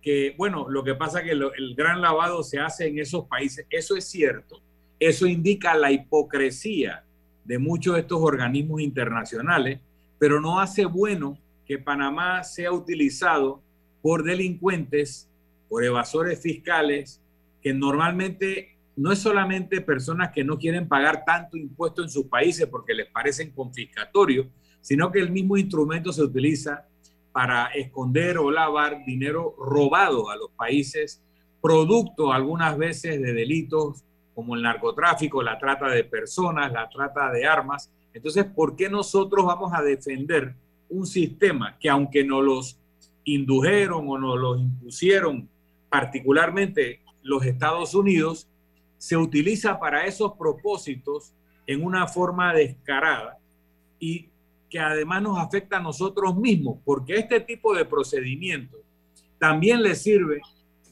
que, 0.00 0.34
bueno, 0.36 0.68
lo 0.68 0.82
que 0.82 0.94
pasa 0.94 1.20
es 1.20 1.26
que 1.26 1.30
el 1.32 1.74
gran 1.74 2.00
lavado 2.00 2.42
se 2.42 2.58
hace 2.58 2.88
en 2.88 2.98
esos 2.98 3.26
países, 3.26 3.66
eso 3.70 3.96
es 3.96 4.04
cierto. 4.04 4.60
Eso 4.98 5.26
indica 5.26 5.74
la 5.74 5.90
hipocresía 5.90 7.04
de 7.44 7.58
muchos 7.58 7.94
de 7.94 8.00
estos 8.00 8.20
organismos 8.20 8.80
internacionales, 8.80 9.80
pero 10.18 10.40
no 10.40 10.60
hace 10.60 10.84
bueno 10.84 11.38
que 11.66 11.78
Panamá 11.78 12.42
sea 12.44 12.72
utilizado 12.72 13.60
por 14.00 14.24
delincuentes, 14.24 15.28
por 15.68 15.84
evasores 15.84 16.40
fiscales, 16.40 17.21
que 17.62 17.72
normalmente 17.72 18.78
no 18.96 19.12
es 19.12 19.20
solamente 19.20 19.80
personas 19.80 20.32
que 20.32 20.44
no 20.44 20.58
quieren 20.58 20.88
pagar 20.88 21.24
tanto 21.24 21.56
impuesto 21.56 22.02
en 22.02 22.10
sus 22.10 22.26
países 22.26 22.66
porque 22.66 22.94
les 22.94 23.08
parecen 23.08 23.52
confiscatorios, 23.52 24.46
sino 24.80 25.10
que 25.10 25.20
el 25.20 25.30
mismo 25.30 25.56
instrumento 25.56 26.12
se 26.12 26.22
utiliza 26.22 26.86
para 27.32 27.66
esconder 27.68 28.36
o 28.36 28.50
lavar 28.50 29.04
dinero 29.06 29.54
robado 29.58 30.28
a 30.28 30.36
los 30.36 30.50
países, 30.50 31.22
producto 31.62 32.32
algunas 32.32 32.76
veces 32.76 33.22
de 33.22 33.32
delitos 33.32 34.04
como 34.34 34.54
el 34.54 34.62
narcotráfico, 34.62 35.42
la 35.42 35.58
trata 35.58 35.88
de 35.88 36.04
personas, 36.04 36.72
la 36.72 36.88
trata 36.88 37.30
de 37.30 37.46
armas. 37.46 37.90
Entonces, 38.12 38.44
¿por 38.44 38.76
qué 38.76 38.90
nosotros 38.90 39.46
vamos 39.46 39.72
a 39.72 39.82
defender 39.82 40.54
un 40.88 41.06
sistema 41.06 41.76
que 41.78 41.88
aunque 41.88 42.24
nos 42.24 42.44
los 42.44 42.78
indujeron 43.24 44.06
o 44.08 44.18
nos 44.18 44.38
los 44.38 44.60
impusieron 44.60 45.48
particularmente 45.88 47.00
los 47.22 47.44
Estados 47.44 47.94
Unidos, 47.94 48.48
se 48.98 49.16
utiliza 49.16 49.78
para 49.78 50.06
esos 50.06 50.32
propósitos 50.34 51.32
en 51.66 51.84
una 51.84 52.06
forma 52.06 52.52
descarada 52.54 53.38
y 53.98 54.28
que 54.68 54.78
además 54.78 55.22
nos 55.22 55.38
afecta 55.38 55.76
a 55.76 55.82
nosotros 55.82 56.36
mismos, 56.36 56.78
porque 56.84 57.16
este 57.16 57.40
tipo 57.40 57.74
de 57.74 57.84
procedimiento 57.84 58.78
también 59.38 59.82
le 59.82 59.94
sirve 59.94 60.40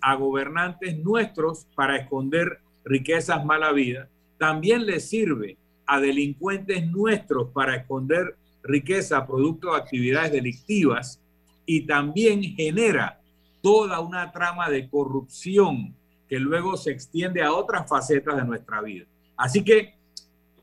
a 0.00 0.14
gobernantes 0.16 0.98
nuestros 0.98 1.66
para 1.74 1.96
esconder 1.96 2.60
riquezas 2.84 3.44
mala 3.44 3.72
vida, 3.72 4.08
también 4.38 4.86
le 4.86 5.00
sirve 5.00 5.56
a 5.86 6.00
delincuentes 6.00 6.86
nuestros 6.86 7.50
para 7.50 7.76
esconder 7.76 8.36
riqueza 8.62 9.26
producto 9.26 9.70
de 9.70 9.78
actividades 9.78 10.32
delictivas 10.32 11.20
y 11.64 11.86
también 11.86 12.42
genera 12.42 13.20
toda 13.62 14.00
una 14.00 14.32
trama 14.32 14.68
de 14.68 14.88
corrupción 14.88 15.94
que 16.30 16.38
luego 16.38 16.76
se 16.76 16.92
extiende 16.92 17.42
a 17.42 17.52
otras 17.52 17.88
facetas 17.88 18.36
de 18.36 18.44
nuestra 18.44 18.80
vida. 18.80 19.04
Así 19.36 19.64
que 19.64 19.96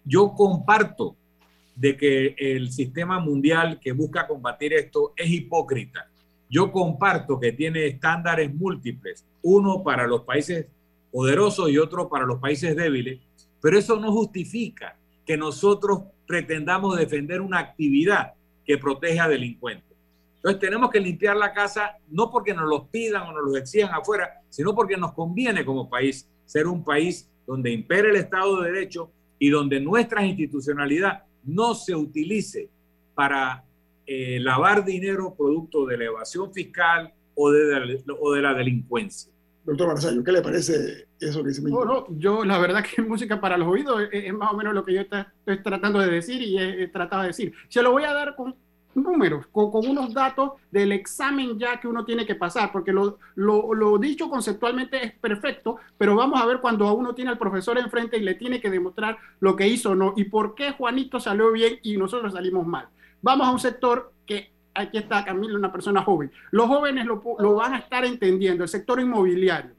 yo 0.05 0.33
comparto 0.33 1.17
de 1.75 1.97
que 1.97 2.35
el 2.37 2.71
sistema 2.71 3.19
mundial 3.19 3.77
que 3.81 3.91
busca 3.91 4.25
combatir 4.25 4.71
esto 4.71 5.11
es 5.17 5.29
hipócrita. 5.29 6.09
Yo 6.49 6.71
comparto 6.71 7.37
que 7.37 7.51
tiene 7.51 7.85
estándares 7.85 8.55
múltiples, 8.55 9.25
uno 9.41 9.83
para 9.83 10.07
los 10.07 10.21
países 10.21 10.67
poderosos 11.11 11.69
y 11.69 11.77
otro 11.77 12.07
para 12.07 12.25
los 12.25 12.39
países 12.39 12.73
débiles, 12.73 13.19
pero 13.61 13.77
eso 13.77 13.99
no 13.99 14.13
justifica 14.13 14.95
que 15.25 15.35
nosotros 15.35 16.03
pretendamos 16.25 16.97
defender 16.97 17.41
una 17.41 17.59
actividad 17.59 18.35
que 18.65 18.77
protege 18.77 19.19
a 19.19 19.27
delincuentes. 19.27 19.96
Entonces 20.37 20.59
tenemos 20.59 20.89
que 20.89 20.99
limpiar 20.99 21.35
la 21.35 21.53
casa 21.53 21.97
no 22.09 22.31
porque 22.31 22.53
nos 22.53 22.69
los 22.69 22.87
pidan 22.89 23.23
o 23.23 23.33
nos 23.33 23.43
los 23.43 23.57
exijan 23.57 23.93
afuera, 23.93 24.41
sino 24.49 24.73
porque 24.73 24.95
nos 24.97 25.13
conviene 25.13 25.65
como 25.65 25.89
país 25.89 26.29
ser 26.45 26.67
un 26.67 26.83
país 26.83 27.29
donde 27.45 27.71
impere 27.71 28.09
el 28.09 28.15
Estado 28.15 28.61
de 28.61 28.71
Derecho 28.71 29.11
y 29.39 29.49
donde 29.49 29.79
nuestra 29.79 30.25
institucionalidad 30.25 31.23
no 31.43 31.75
se 31.75 31.95
utilice 31.95 32.69
para 33.15 33.63
eh, 34.05 34.39
lavar 34.39 34.85
dinero 34.85 35.33
producto 35.35 35.85
de 35.85 35.97
la 35.97 36.05
evasión 36.05 36.53
fiscal 36.53 37.13
o 37.35 37.51
de, 37.51 38.03
o 38.19 38.33
de 38.33 38.41
la 38.41 38.53
delincuencia. 38.53 39.31
Doctor 39.65 39.87
Barzallo, 39.87 40.23
¿qué 40.23 40.31
le 40.31 40.41
parece 40.41 41.07
eso 41.19 41.43
que 41.43 41.49
dice 41.49 41.61
no, 41.61 41.83
no, 41.83 42.07
yo 42.17 42.45
la 42.45 42.57
verdad 42.57 42.85
que 42.85 43.01
música 43.03 43.41
para 43.41 43.57
los 43.57 43.67
oídos 43.67 44.01
es, 44.11 44.33
más 44.33 44.53
o 44.53 44.55
menos 44.55 44.73
lo 44.73 44.85
que 44.85 44.93
yo 44.93 45.01
estoy 45.01 45.61
tratando 45.61 45.99
de 45.99 46.07
decir 46.07 46.41
y 46.41 46.57
he, 46.57 46.87
tratado 46.87 47.23
de 47.23 47.29
decir. 47.29 47.53
Se 47.67 47.81
lo 47.81 47.91
voy 47.91 48.03
a 48.03 48.13
dar 48.13 48.35
con 48.35 48.55
números, 48.97 49.45
con, 49.51 49.69
unos 49.73 50.13
datos 50.13 50.53
del 50.71 50.91
examen 50.91 51.57
ya 51.57 51.79
que 51.79 51.87
uno 51.87 52.03
tiene 52.03 52.25
que 52.25 52.35
pasar, 52.35 52.71
porque 52.71 52.91
lo, 52.91 53.19
lo, 53.35 53.97
dicho 53.97 54.29
conceptualmente 54.29 55.05
es 55.05 55.13
perfecto, 55.13 55.77
pero 55.97 56.15
vamos 56.15 56.41
a 56.41 56.45
ver 56.45 56.59
cuando 56.59 56.87
a 56.87 56.93
uno 56.93 57.13
tiene 57.13 57.31
al 57.31 57.37
profesor 57.37 57.77
enfrente 57.77 58.17
y 58.17 58.21
le 58.21 58.35
tiene 58.35 58.59
que 58.59 58.69
demostrar 58.69 59.17
lo 59.39 59.55
que 59.55 59.67
hizo 59.67 59.91
o 59.91 59.95
no, 59.95 60.13
y 60.15 60.25
por 60.25 60.55
qué 60.55 60.71
Juanito 60.71 61.19
salió 61.19 61.51
bien 61.51 61.79
y 61.83 61.97
nosotros 61.97 62.33
salimos 62.33 62.65
mal. 62.65 62.87
Vamos 63.21 63.47
a 63.47 63.51
un 63.51 63.59
sector 63.59 64.11
que 64.25 64.51
aquí 64.73 64.97
está 64.97 65.23
Camilo, 65.23 65.57
una 65.57 65.71
persona 65.71 66.03
joven. 66.03 66.31
Los 66.51 66.67
jóvenes 66.67 67.05
lo, 67.05 67.21
lo 67.39 67.55
van 67.55 67.73
a 67.73 67.79
estar 67.79 68.05
entendiendo, 68.05 68.63
el 68.63 68.69
sector 68.69 68.99
inmobiliario. 68.99 69.71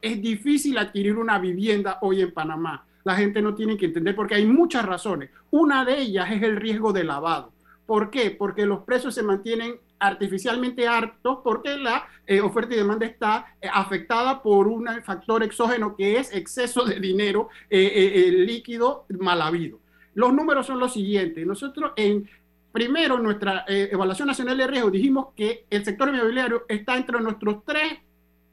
Es 0.00 0.20
difícil 0.20 0.78
adquirir 0.78 1.16
una 1.16 1.38
vivienda 1.38 1.98
hoy 2.02 2.20
en 2.20 2.32
Panamá. 2.32 2.84
La 3.02 3.14
gente 3.14 3.40
no 3.40 3.54
tiene 3.54 3.76
que 3.76 3.86
entender 3.86 4.14
porque 4.14 4.34
hay 4.34 4.46
muchas 4.46 4.84
razones. 4.84 5.30
Una 5.50 5.84
de 5.84 6.00
ellas 6.00 6.30
es 6.32 6.42
el 6.42 6.56
riesgo 6.56 6.92
de 6.92 7.04
lavado. 7.04 7.52
¿Por 7.86 8.10
qué? 8.10 8.32
Porque 8.32 8.66
los 8.66 8.80
precios 8.80 9.14
se 9.14 9.22
mantienen 9.22 9.78
artificialmente 9.98 10.86
altos 10.86 11.38
porque 11.42 11.76
la 11.78 12.06
eh, 12.26 12.40
oferta 12.40 12.74
y 12.74 12.78
demanda 12.78 13.06
está 13.06 13.56
eh, 13.60 13.68
afectada 13.72 14.42
por 14.42 14.66
un 14.66 14.86
factor 15.02 15.42
exógeno 15.42 15.96
que 15.96 16.18
es 16.18 16.34
exceso 16.34 16.84
de 16.84 17.00
dinero 17.00 17.48
eh, 17.70 18.30
líquido 18.32 19.06
mal 19.20 19.40
habido. 19.40 19.78
Los 20.14 20.32
números 20.32 20.66
son 20.66 20.80
los 20.80 20.92
siguientes. 20.92 21.46
Nosotros 21.46 21.92
en 21.96 22.28
Primero, 22.72 23.18
nuestra 23.18 23.64
evaluación 23.66 24.28
nacional 24.28 24.58
de 24.58 24.66
riesgo 24.66 24.90
dijimos 24.90 25.28
que 25.34 25.64
el 25.70 25.82
sector 25.82 26.10
inmobiliario 26.10 26.66
está 26.68 26.94
entre 26.98 27.18
nuestros 27.22 27.64
tres 27.64 28.00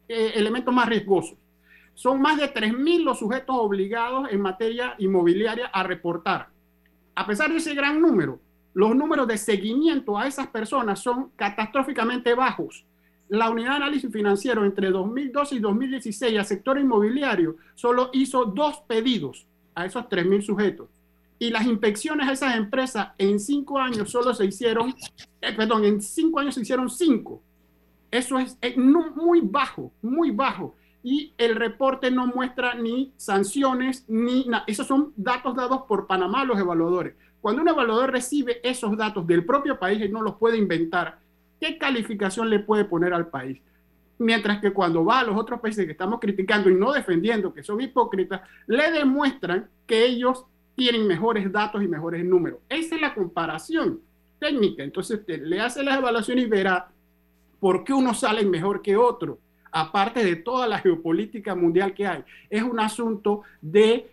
elementos 0.08 0.74
más 0.74 0.88
riesgosos. 0.88 1.38
Son 1.94 2.22
más 2.22 2.38
de 2.38 2.54
3.000 2.54 3.04
los 3.04 3.20
sujetos 3.20 3.54
obligados 3.60 4.30
en 4.32 4.40
materia 4.40 4.96
inmobiliaria 4.98 5.66
a 5.66 5.84
reportar. 5.84 6.48
A 7.16 7.28
pesar 7.28 7.52
de 7.52 7.58
ese 7.58 7.76
gran 7.76 8.00
número, 8.00 8.40
los 8.74 8.96
números 8.96 9.28
de 9.28 9.38
seguimiento 9.38 10.18
a 10.18 10.28
esas 10.28 10.48
personas 10.48 11.00
son 11.00 11.30
catastróficamente 11.36 12.34
bajos. 12.34 12.86
La 13.30 13.50
unidad 13.50 13.72
de 13.72 13.76
análisis 13.78 14.12
financiero 14.12 14.66
entre 14.66 14.90
2012 14.90 15.56
y 15.56 15.60
2016 15.60 16.38
al 16.38 16.46
sector 16.46 16.78
inmobiliario 16.78 17.58
solo 17.76 18.10
hizo 18.14 18.46
dos 18.46 18.82
pedidos 18.88 19.48
a 19.76 19.86
esos 19.86 20.06
3.000 20.06 20.42
sujetos. 20.42 20.90
Y 21.40 21.50
las 21.50 21.66
inspecciones 21.66 22.28
a 22.28 22.34
esas 22.34 22.56
empresas 22.56 23.10
en 23.18 23.40
cinco 23.40 23.80
años 23.80 24.10
solo 24.10 24.34
se 24.34 24.46
hicieron, 24.46 24.96
eh, 25.42 25.54
perdón, 25.54 25.84
en 25.84 26.02
cinco 26.02 26.40
años 26.40 26.56
se 26.56 26.62
hicieron 26.62 26.90
cinco. 26.90 27.42
Eso 28.12 28.38
es, 28.40 28.58
muy 28.78 29.42
bajo, 29.42 29.92
muy 30.02 30.32
bajo. 30.32 30.76
Y 31.04 31.34
el 31.38 31.56
reporte 31.56 32.12
no 32.12 32.28
muestra 32.28 32.76
ni 32.76 33.12
sanciones, 33.18 34.06
ni 34.08 34.46
nada. 34.46 34.64
Esos 34.68 34.88
son 34.88 35.12
datos 35.18 35.56
dados 35.56 35.82
por 35.88 36.06
Panamá 36.06 36.46
los 36.46 36.60
evaluadores. 36.60 37.16
Cuando 37.44 37.62
un 37.62 37.68
evaluador 37.68 38.10
recibe 38.10 38.62
esos 38.64 38.96
datos 38.96 39.28
del 39.28 39.46
propio 39.46 39.78
país 39.78 40.02
y 40.02 40.08
no 40.08 40.22
los 40.22 40.36
puede 40.36 40.56
inventar, 40.56 41.20
¿qué 41.60 41.78
calificación 41.78 42.50
le 42.50 42.60
puede 42.60 42.86
poner 42.86 43.14
al 43.14 43.28
país? 43.28 43.60
Mientras 44.18 44.62
que 44.62 44.72
cuando 44.72 45.04
va 45.04 45.20
a 45.20 45.24
los 45.26 45.36
otros 45.36 45.60
países 45.60 45.86
que 45.86 45.92
estamos 45.92 46.22
criticando 46.22 46.70
y 46.70 46.76
no 46.76 46.94
defendiendo, 46.94 47.54
que 47.54 47.62
son 47.62 47.82
hipócritas, 47.82 48.44
le 48.66 48.90
demuestran 48.92 49.68
que 49.86 50.06
ellos 50.06 50.46
tienen 50.74 51.06
mejores 51.06 51.52
datos 51.52 51.84
y 51.84 51.88
mejores 51.90 52.24
números. 52.24 52.60
Esa 52.70 52.96
es 52.96 53.02
la 53.02 53.14
comparación 53.14 54.00
técnica. 54.40 54.82
Entonces, 54.82 55.20
le 55.28 55.60
hace 55.60 55.84
las 55.84 55.98
evaluaciones 55.98 56.46
y 56.46 56.48
verá 56.48 56.94
por 57.60 57.84
qué 57.84 57.92
uno 57.92 58.14
sale 58.14 58.46
mejor 58.46 58.82
que 58.82 58.96
otro, 58.96 59.38
aparte 59.70 60.24
de 60.24 60.38
toda 60.38 60.66
la 60.66 60.80
geopolítica 60.80 61.56
mundial 61.56 61.94
que 61.94 62.08
hay. 62.08 62.24
Es 62.50 62.64
un 62.64 62.80
asunto 62.80 63.42
de 63.60 64.13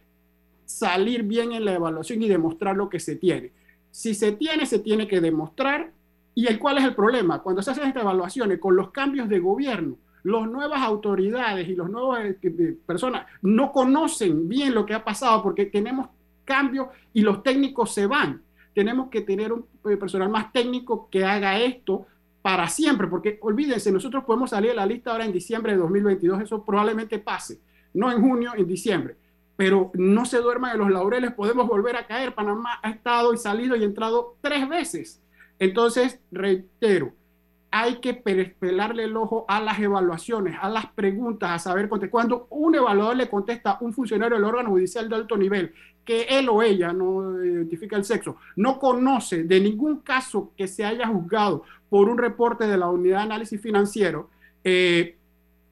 salir 0.70 1.24
bien 1.24 1.52
en 1.52 1.64
la 1.64 1.74
evaluación 1.74 2.22
y 2.22 2.28
demostrar 2.28 2.76
lo 2.76 2.88
que 2.88 3.00
se 3.00 3.16
tiene. 3.16 3.52
Si 3.90 4.14
se 4.14 4.32
tiene, 4.32 4.66
se 4.66 4.78
tiene 4.78 5.08
que 5.08 5.20
demostrar. 5.20 5.92
¿Y 6.34 6.46
el 6.46 6.58
cuál 6.58 6.78
es 6.78 6.84
el 6.84 6.94
problema? 6.94 7.42
Cuando 7.42 7.60
se 7.60 7.72
hacen 7.72 7.88
estas 7.88 8.02
evaluaciones 8.02 8.58
con 8.60 8.76
los 8.76 8.92
cambios 8.92 9.28
de 9.28 9.40
gobierno, 9.40 9.96
las 10.22 10.48
nuevas 10.48 10.80
autoridades 10.82 11.68
y 11.68 11.74
los 11.74 11.90
nuevos 11.90 12.18
eh, 12.20 12.76
personas 12.86 13.26
no 13.42 13.72
conocen 13.72 14.48
bien 14.48 14.74
lo 14.74 14.86
que 14.86 14.94
ha 14.94 15.04
pasado 15.04 15.42
porque 15.42 15.66
tenemos 15.66 16.08
cambios 16.44 16.88
y 17.12 17.22
los 17.22 17.42
técnicos 17.42 17.92
se 17.92 18.06
van. 18.06 18.42
Tenemos 18.74 19.10
que 19.10 19.22
tener 19.22 19.52
un 19.52 19.66
eh, 19.90 19.96
personal 19.96 20.28
más 20.28 20.52
técnico 20.52 21.08
que 21.10 21.24
haga 21.24 21.58
esto 21.58 22.06
para 22.42 22.68
siempre, 22.68 23.06
porque 23.08 23.38
olvídense, 23.42 23.92
nosotros 23.92 24.24
podemos 24.24 24.50
salir 24.50 24.70
de 24.70 24.76
la 24.76 24.86
lista 24.86 25.10
ahora 25.10 25.26
en 25.26 25.32
diciembre 25.32 25.72
de 25.72 25.78
2022, 25.78 26.42
eso 26.42 26.64
probablemente 26.64 27.18
pase, 27.18 27.60
no 27.92 28.10
en 28.10 28.22
junio, 28.22 28.52
en 28.56 28.66
diciembre 28.66 29.16
pero 29.60 29.90
no 29.92 30.24
se 30.24 30.38
duerma 30.38 30.72
de 30.72 30.78
los 30.78 30.90
laureles, 30.90 31.34
podemos 31.34 31.68
volver 31.68 31.94
a 31.94 32.06
caer. 32.06 32.34
Panamá 32.34 32.80
ha 32.82 32.88
estado 32.88 33.34
y 33.34 33.36
salido 33.36 33.76
y 33.76 33.84
entrado 33.84 34.38
tres 34.40 34.66
veces. 34.66 35.22
Entonces, 35.58 36.18
reitero, 36.30 37.12
hay 37.70 37.96
que 37.96 38.14
pelarle 38.14 39.04
el 39.04 39.14
ojo 39.18 39.44
a 39.48 39.60
las 39.60 39.78
evaluaciones, 39.78 40.56
a 40.58 40.70
las 40.70 40.86
preguntas, 40.86 41.50
a 41.50 41.58
saber 41.58 41.90
cuando 42.10 42.46
un 42.48 42.74
evaluador 42.74 43.16
le 43.16 43.28
contesta 43.28 43.72
a 43.72 43.78
un 43.82 43.92
funcionario 43.92 44.38
del 44.38 44.46
órgano 44.46 44.70
judicial 44.70 45.10
de 45.10 45.16
alto 45.16 45.36
nivel 45.36 45.74
que 46.06 46.22
él 46.22 46.48
o 46.48 46.62
ella 46.62 46.94
no 46.94 47.44
identifica 47.44 47.96
el 47.96 48.04
sexo, 48.06 48.36
no 48.56 48.78
conoce 48.78 49.44
de 49.44 49.60
ningún 49.60 49.98
caso 49.98 50.52
que 50.56 50.68
se 50.68 50.86
haya 50.86 51.06
juzgado 51.06 51.64
por 51.90 52.08
un 52.08 52.16
reporte 52.16 52.66
de 52.66 52.78
la 52.78 52.88
unidad 52.88 53.18
de 53.18 53.24
análisis 53.24 53.60
financiero, 53.60 54.30
eh, 54.64 55.18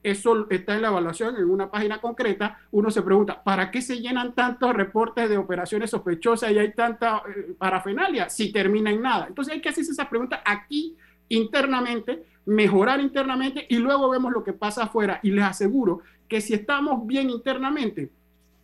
eso 0.01 0.49
está 0.49 0.75
en 0.75 0.81
la 0.81 0.87
evaluación 0.87 1.35
en 1.35 1.49
una 1.49 1.69
página 1.69 1.99
concreta, 1.99 2.59
uno 2.71 2.89
se 2.89 3.01
pregunta, 3.01 3.43
¿para 3.43 3.69
qué 3.69 3.81
se 3.81 3.99
llenan 3.99 4.33
tantos 4.33 4.73
reportes 4.73 5.29
de 5.29 5.37
operaciones 5.37 5.89
sospechosas 5.89 6.51
y 6.51 6.57
hay 6.57 6.73
tanta 6.73 7.23
eh, 7.27 7.53
parafenalia 7.57 8.29
si 8.29 8.51
termina 8.51 8.91
en 8.91 9.01
nada? 9.01 9.27
Entonces 9.27 9.53
hay 9.53 9.61
que 9.61 9.69
hacerse 9.69 9.91
esa 9.91 10.09
pregunta 10.09 10.41
aquí 10.45 10.95
internamente, 11.27 12.23
mejorar 12.45 13.01
internamente 13.01 13.65
y 13.69 13.77
luego 13.77 14.09
vemos 14.09 14.31
lo 14.31 14.43
que 14.43 14.53
pasa 14.53 14.83
afuera. 14.83 15.19
Y 15.21 15.31
les 15.31 15.43
aseguro 15.43 16.01
que 16.27 16.39
si 16.39 16.53
estamos 16.53 17.05
bien 17.05 17.29
internamente, 17.29 18.09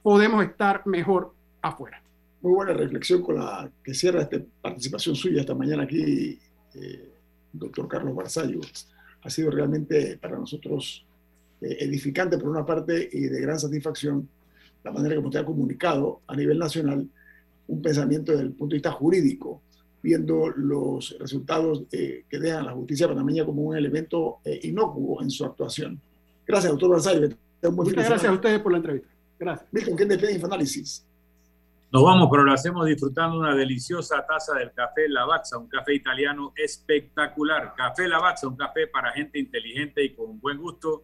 podemos 0.01 0.43
estar 0.43 0.85
mejor 0.85 1.33
afuera. 1.61 2.01
Muy 2.41 2.53
buena 2.53 2.73
reflexión 2.73 3.21
con 3.21 3.35
la 3.35 3.69
que 3.83 3.93
cierra 3.93 4.21
esta 4.21 4.37
participación 4.61 5.15
suya 5.15 5.41
esta 5.41 5.55
mañana 5.55 5.83
aquí, 5.83 6.39
eh, 6.75 7.09
doctor 7.51 7.87
Carlos 7.87 8.15
Barzallo. 8.15 8.61
Ha 9.23 9.29
sido 9.29 9.49
realmente 9.49 10.17
para 10.17 10.37
nosotros 10.37 11.05
edificante 11.61 12.37
por 12.37 12.49
una 12.49 12.65
parte 12.65 13.09
y 13.11 13.21
de 13.21 13.41
gran 13.41 13.59
satisfacción 13.59 14.27
la 14.85 14.91
manera 14.91 15.15
como 15.15 15.27
usted 15.29 15.39
ha 15.39 15.45
comunicado 15.45 16.21
a 16.27 16.35
nivel 16.35 16.59
nacional 16.59 17.07
un 17.67 17.81
pensamiento 17.81 18.31
desde 18.31 18.45
el 18.45 18.51
punto 18.51 18.73
de 18.73 18.77
vista 18.77 18.91
jurídico, 18.91 19.63
viendo 20.03 20.49
los 20.49 21.17
resultados 21.19 21.83
eh, 21.91 22.25
que 22.29 22.37
deja 22.37 22.61
la 22.61 22.73
justicia 22.73 23.07
panameña 23.07 23.43
como 23.43 23.63
un 23.63 23.75
elemento 23.75 24.37
eh, 24.45 24.59
inocuo 24.63 25.23
en 25.23 25.31
su 25.31 25.43
actuación. 25.43 25.99
Gracias, 26.45 26.71
doctor 26.71 26.91
Barzal. 26.91 27.35
Muchas 27.71 27.93
gracias 27.95 28.25
a 28.25 28.33
ustedes 28.33 28.59
por 28.59 28.71
la 28.71 28.77
entrevista. 28.77 29.07
Gracias. 29.39 29.67
Milton, 29.71 29.95
¿quién 29.95 30.09
despide 30.09 30.33
Infoanálisis? 30.33 31.03
Nos 31.91 32.03
vamos, 32.03 32.27
pero 32.29 32.43
lo 32.43 32.53
hacemos 32.53 32.85
disfrutando 32.85 33.39
una 33.39 33.55
deliciosa 33.55 34.23
taza 34.27 34.53
del 34.53 34.71
café 34.71 35.09
Lavazza, 35.09 35.57
un 35.57 35.67
café 35.67 35.95
italiano 35.95 36.53
espectacular. 36.55 37.73
Café 37.75 38.07
Lavazza, 38.07 38.47
un 38.47 38.55
café 38.55 38.85
para 38.85 39.11
gente 39.13 39.39
inteligente 39.39 40.03
y 40.03 40.13
con 40.13 40.39
buen 40.39 40.59
gusto 40.59 41.03